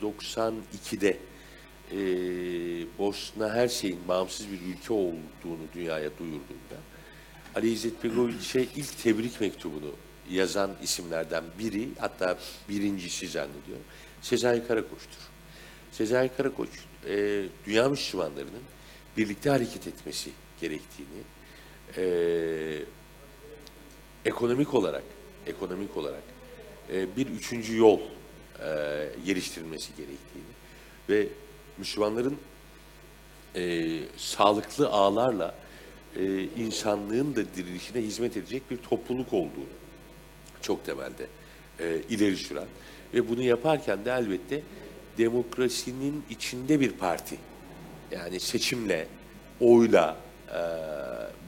1992'de 0.03 1.17
e, 1.93 1.99
Bosna 2.99 3.55
Hersey'in 3.55 4.09
bağımsız 4.09 4.47
bir 4.53 4.75
ülke 4.75 4.93
olduğunu 4.93 5.67
dünyaya 5.75 6.11
duyurduğunda 6.19 6.79
Ali 7.55 7.73
İzzet 7.73 8.05
Begoviç'e 8.05 8.63
ilk 8.63 8.99
tebrik 9.03 9.41
mektubunu 9.41 9.91
yazan 10.31 10.71
isimlerden 10.83 11.45
biri, 11.59 11.89
hatta 11.99 12.39
birincisi 12.69 13.29
zannediyorum, 13.29 13.85
Sezai 14.23 14.67
Karakoç'tur. 14.67 15.29
Sezai 15.93 16.31
Karakoç, 16.37 16.69
e, 17.09 17.45
dünya 17.67 17.89
Müslümanlarının 17.89 18.63
birlikte 19.17 19.51
hareket 19.51 19.87
etmesi 19.87 20.31
gerektiğini, 20.61 21.23
e, 21.97 22.83
ekonomik 24.25 24.75
olarak, 24.75 25.03
ekonomik 25.47 25.97
olarak 25.97 26.23
e, 26.93 27.17
bir 27.17 27.27
üçüncü 27.27 27.77
yol 27.77 28.01
e, 28.01 29.09
geliştirilmesi 29.27 29.89
gerektiğini 29.97 30.53
ve 31.09 31.29
Müslümanların 31.79 32.37
e, 33.57 33.99
sağlıklı 34.17 34.89
ağlarla 34.89 35.55
e, 36.17 36.43
insanlığın 36.43 37.37
da 37.37 37.41
dirilişine 37.57 38.03
hizmet 38.03 38.37
edecek 38.37 38.71
bir 38.71 38.77
topluluk 38.77 39.33
olduğunu 39.33 39.79
çok 40.63 40.87
temelde 40.87 41.27
e, 41.81 42.01
ileri 42.11 42.37
süren 42.37 42.67
ve 43.15 43.29
bunu 43.29 43.43
yaparken 43.43 44.05
de 44.05 44.11
elbette 44.11 44.63
demokrasinin 45.19 46.25
içinde 46.31 46.81
bir 46.81 46.91
parti 46.91 47.37
yani 48.11 48.41
seçimle, 48.41 49.07
oyla, 49.61 50.17
e, 50.49 50.61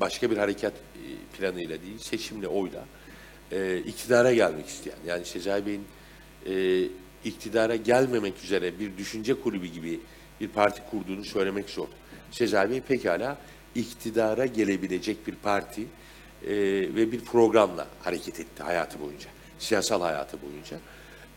başka 0.00 0.30
bir 0.30 0.36
harekat 0.36 0.72
e, 0.72 1.36
planıyla 1.38 1.82
değil, 1.82 1.98
seçimle, 1.98 2.48
oyla 2.48 2.84
e, 3.52 3.78
iktidara 3.78 4.34
gelmek 4.34 4.66
isteyen, 4.66 4.98
yani 5.06 5.24
Sezai 5.24 5.66
Bey'in 5.66 5.84
e, 6.46 6.84
iktidara 7.24 7.76
gelmemek 7.76 8.44
üzere 8.44 8.78
bir 8.78 8.96
düşünce 8.96 9.34
kulübü 9.34 9.66
gibi 9.66 10.00
bir 10.40 10.48
parti 10.48 10.82
kurduğunu 10.90 11.24
söylemek 11.24 11.70
zor. 11.70 11.88
Sezai 12.30 12.70
Bey 12.70 12.80
pekala 12.80 13.38
iktidara 13.74 14.46
gelebilecek 14.46 15.26
bir 15.26 15.34
parti 15.34 15.82
e, 15.82 16.50
ve 16.94 17.12
bir 17.12 17.20
programla 17.20 17.86
hareket 18.02 18.40
etti 18.40 18.62
hayatı 18.62 19.00
boyunca, 19.00 19.28
siyasal 19.58 20.00
hayatı 20.00 20.38
boyunca. 20.42 20.76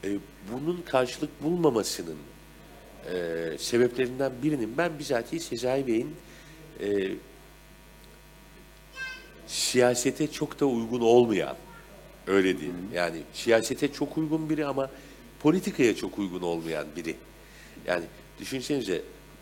E, 0.04 0.18
bunun 0.54 0.82
karşılık 0.82 1.44
bulmamasının 1.44 2.18
e, 3.14 3.58
sebeplerinden 3.58 4.32
birinin 4.44 4.78
ben 4.78 5.00
bizatihi 5.00 5.40
Sezai 5.40 5.88
Bey'in 5.88 6.16
e, 6.80 7.12
siyasete 9.48 10.32
çok 10.32 10.60
da 10.60 10.66
uygun 10.66 11.02
olmayan, 11.02 11.56
öyle 12.28 12.58
diyeyim. 12.58 12.90
Yani 12.94 13.18
siyasete 13.34 13.94
çok 13.94 14.18
uygun 14.18 14.50
biri 14.50 14.66
ama 14.66 14.90
politikaya 15.40 15.96
çok 15.96 16.20
uygun 16.20 16.42
olmayan 16.42 16.86
biri. 16.96 17.16
Yani 17.88 18.04
düşünsenize 18.40 19.02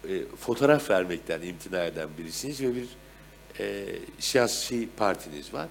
e, 0.10 0.26
fotoğraf 0.40 0.90
vermekten 0.90 1.42
imtina 1.42 1.84
eden 1.84 2.10
birisiniz 2.18 2.62
ve 2.62 2.76
bir 2.76 2.88
e, 3.60 3.86
siyasi 4.20 4.90
partiniz 4.98 5.54
var. 5.54 5.68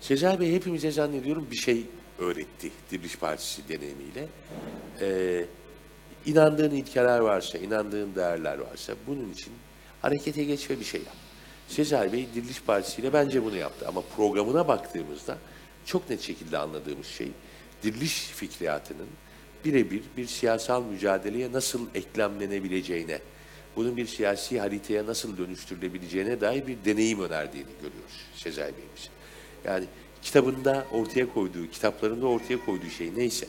Sezai 0.00 0.40
Bey 0.40 0.52
hepimize 0.52 0.90
zannediyorum 0.90 1.46
bir 1.50 1.56
şey 1.56 1.86
öğretti 2.18 2.70
Diriliş 2.90 3.16
Partisi 3.16 3.68
deneyimiyle. 3.68 4.28
E, 5.00 5.44
inandığın 6.26 6.70
ilkeler 6.70 7.18
varsa, 7.18 7.58
inandığın 7.58 8.14
değerler 8.14 8.58
varsa 8.58 8.94
bunun 9.06 9.32
için 9.32 9.52
harekete 10.02 10.44
geç 10.44 10.70
ve 10.70 10.80
bir 10.80 10.84
şey 10.84 11.00
yap. 11.00 11.14
Sezai 11.68 12.12
Bey 12.12 12.28
Diriliş 12.34 12.62
Partisi 12.62 13.00
ile 13.00 13.12
bence 13.12 13.44
bunu 13.44 13.56
yaptı 13.56 13.88
ama 13.88 14.02
programına 14.16 14.68
baktığımızda 14.68 15.38
çok 15.84 16.10
net 16.10 16.20
şekilde 16.20 16.58
anladığımız 16.58 17.06
şey 17.06 17.28
diriliş 17.82 18.26
fikriyatının 18.26 19.08
birebir 19.64 20.02
bir 20.16 20.26
siyasal 20.26 20.84
mücadeleye 20.84 21.52
nasıl 21.52 21.86
eklemlenebileceğine, 21.94 23.18
bunun 23.76 23.96
bir 23.96 24.06
siyasi 24.06 24.60
haritaya 24.60 25.06
nasıl 25.06 25.38
dönüştürülebileceğine 25.38 26.40
dair 26.40 26.66
bir 26.66 26.76
deneyim 26.84 27.20
önerdiğini 27.20 27.70
görüyoruz 27.82 28.20
Sezai 28.34 28.72
Bey'imiz. 28.76 29.08
Yani 29.64 29.84
kitabında 30.22 30.86
ortaya 30.92 31.32
koyduğu, 31.32 31.70
kitaplarında 31.70 32.26
ortaya 32.26 32.64
koyduğu 32.64 32.90
şey 32.90 33.10
neyse, 33.16 33.46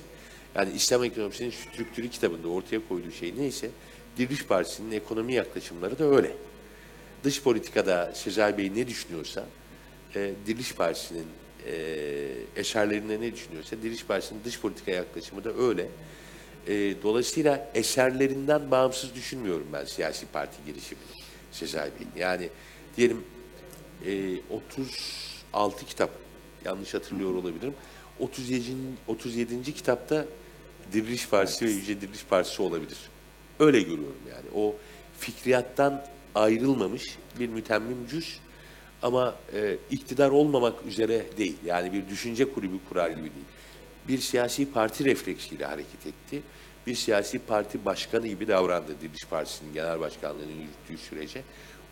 yani 0.55 0.73
İslam 0.75 1.03
ekonomisinin 1.03 1.51
strüktürü 1.51 2.09
kitabında 2.09 2.47
ortaya 2.47 2.87
koyduğu 2.87 3.11
şey 3.11 3.33
neyse, 3.37 3.69
Diriliş 4.17 4.45
Partisi'nin 4.45 4.91
ekonomi 4.91 5.33
yaklaşımları 5.33 5.99
da 5.99 6.03
öyle. 6.03 6.31
Dış 7.23 7.43
politikada 7.43 8.11
Sezai 8.15 8.57
Bey 8.57 8.71
ne 8.75 8.87
düşünüyorsa, 8.87 9.45
e, 10.15 10.31
Diriliş 10.47 10.73
Partisi'nin 10.73 11.25
e, 11.67 11.71
eserlerinde 12.55 13.21
ne 13.21 13.33
düşünüyorsa, 13.33 13.75
Diriliş 13.81 14.05
Partisi'nin 14.05 14.43
dış 14.45 14.59
politika 14.59 14.91
yaklaşımı 14.91 15.43
da 15.43 15.53
öyle. 15.53 15.87
E, 16.67 16.73
dolayısıyla 17.03 17.71
eserlerinden 17.75 18.71
bağımsız 18.71 19.15
düşünmüyorum 19.15 19.67
ben 19.73 19.85
siyasi 19.85 20.25
parti 20.25 20.57
girişimini 20.65 21.05
Sezai 21.51 21.89
Bey'in. 21.99 22.11
Yani 22.17 22.49
diyelim 22.97 23.23
e, 24.05 24.35
36 24.49 25.85
kitap, 25.85 26.09
yanlış 26.65 26.93
hatırlıyor 26.93 27.35
olabilirim. 27.35 27.73
37. 28.19 28.71
37. 29.07 29.73
kitapta 29.73 30.25
Diriliş 30.93 31.29
Partisi 31.29 31.65
ve 31.65 31.69
Yüce 31.69 32.01
Diriliş 32.01 32.25
Partisi 32.25 32.61
olabilir. 32.61 32.97
Öyle 33.59 33.81
görüyorum 33.81 34.21
yani. 34.29 34.45
O 34.55 34.75
fikriyattan 35.19 36.05
ayrılmamış 36.35 37.17
bir 37.39 37.49
mütemmim 37.49 38.07
cüz 38.09 38.39
ama 39.01 39.35
e, 39.53 39.77
iktidar 39.91 40.30
olmamak 40.30 40.85
üzere 40.85 41.26
değil. 41.38 41.55
Yani 41.65 41.93
bir 41.93 42.09
düşünce 42.09 42.53
kulübü 42.53 42.76
kurar 42.89 43.09
gibi 43.09 43.22
değil. 43.22 43.45
Bir 44.07 44.17
siyasi 44.17 44.72
parti 44.72 45.05
refleksiyle 45.05 45.65
hareket 45.65 46.07
etti. 46.07 46.41
Bir 46.88 46.95
siyasi 46.95 47.39
parti 47.39 47.85
başkanı 47.85 48.27
gibi 48.27 48.47
davrandı 48.47 48.95
Diriliş 49.01 49.26
Partisi'nin 49.26 49.73
genel 49.73 49.99
başkanlığını 49.99 50.51
yürüttüğü 50.51 50.97
sürece. 51.09 51.41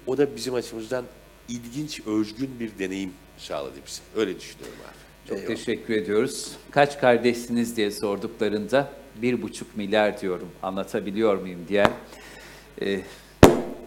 O 0.08 0.18
da 0.18 0.36
bizim 0.36 0.54
açımızdan 0.54 1.06
ilginç, 1.50 2.02
özgün 2.08 2.60
bir 2.60 2.80
deneyim 2.80 3.14
sağladı 3.38 3.76
bize. 3.88 4.02
Öyle 4.16 4.40
düşünüyorum 4.40 4.78
abi. 4.88 5.30
Çok 5.30 5.38
Eyvallah. 5.38 5.56
teşekkür 5.56 5.94
ediyoruz. 5.94 6.52
Kaç 6.72 7.00
kardeşsiniz 7.00 7.78
diye 7.78 7.92
sorduklarında 7.92 8.94
bir 9.16 9.42
buçuk 9.42 9.78
milyar 9.78 10.22
diyorum. 10.22 10.50
Anlatabiliyor 10.64 11.38
muyum 11.38 11.66
diye. 11.70 11.86
E, 12.82 13.00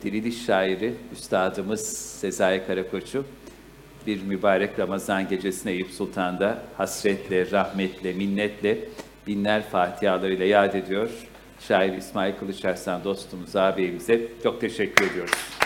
diriliş 0.06 0.44
şairi, 0.46 0.94
üstadımız 1.12 1.86
Sezai 2.20 2.66
Karakoç'u 2.66 3.24
bir 4.06 4.22
mübarek 4.22 4.78
Ramazan 4.78 5.28
gecesine 5.28 5.72
Eyüp 5.72 5.90
Sultan'da 5.90 6.62
hasretle, 6.76 7.50
rahmetle, 7.50 8.12
minnetle 8.12 8.78
binler 9.26 9.62
fatihalarıyla 9.62 10.46
yad 10.46 10.74
ediyor. 10.74 11.10
Şair 11.60 11.92
İsmail 11.92 12.34
Kılıçarslan 12.34 13.04
dostumuz, 13.04 13.56
ağabeyimize 13.56 14.20
çok 14.42 14.60
teşekkür 14.60 15.10
ediyoruz. 15.10 15.65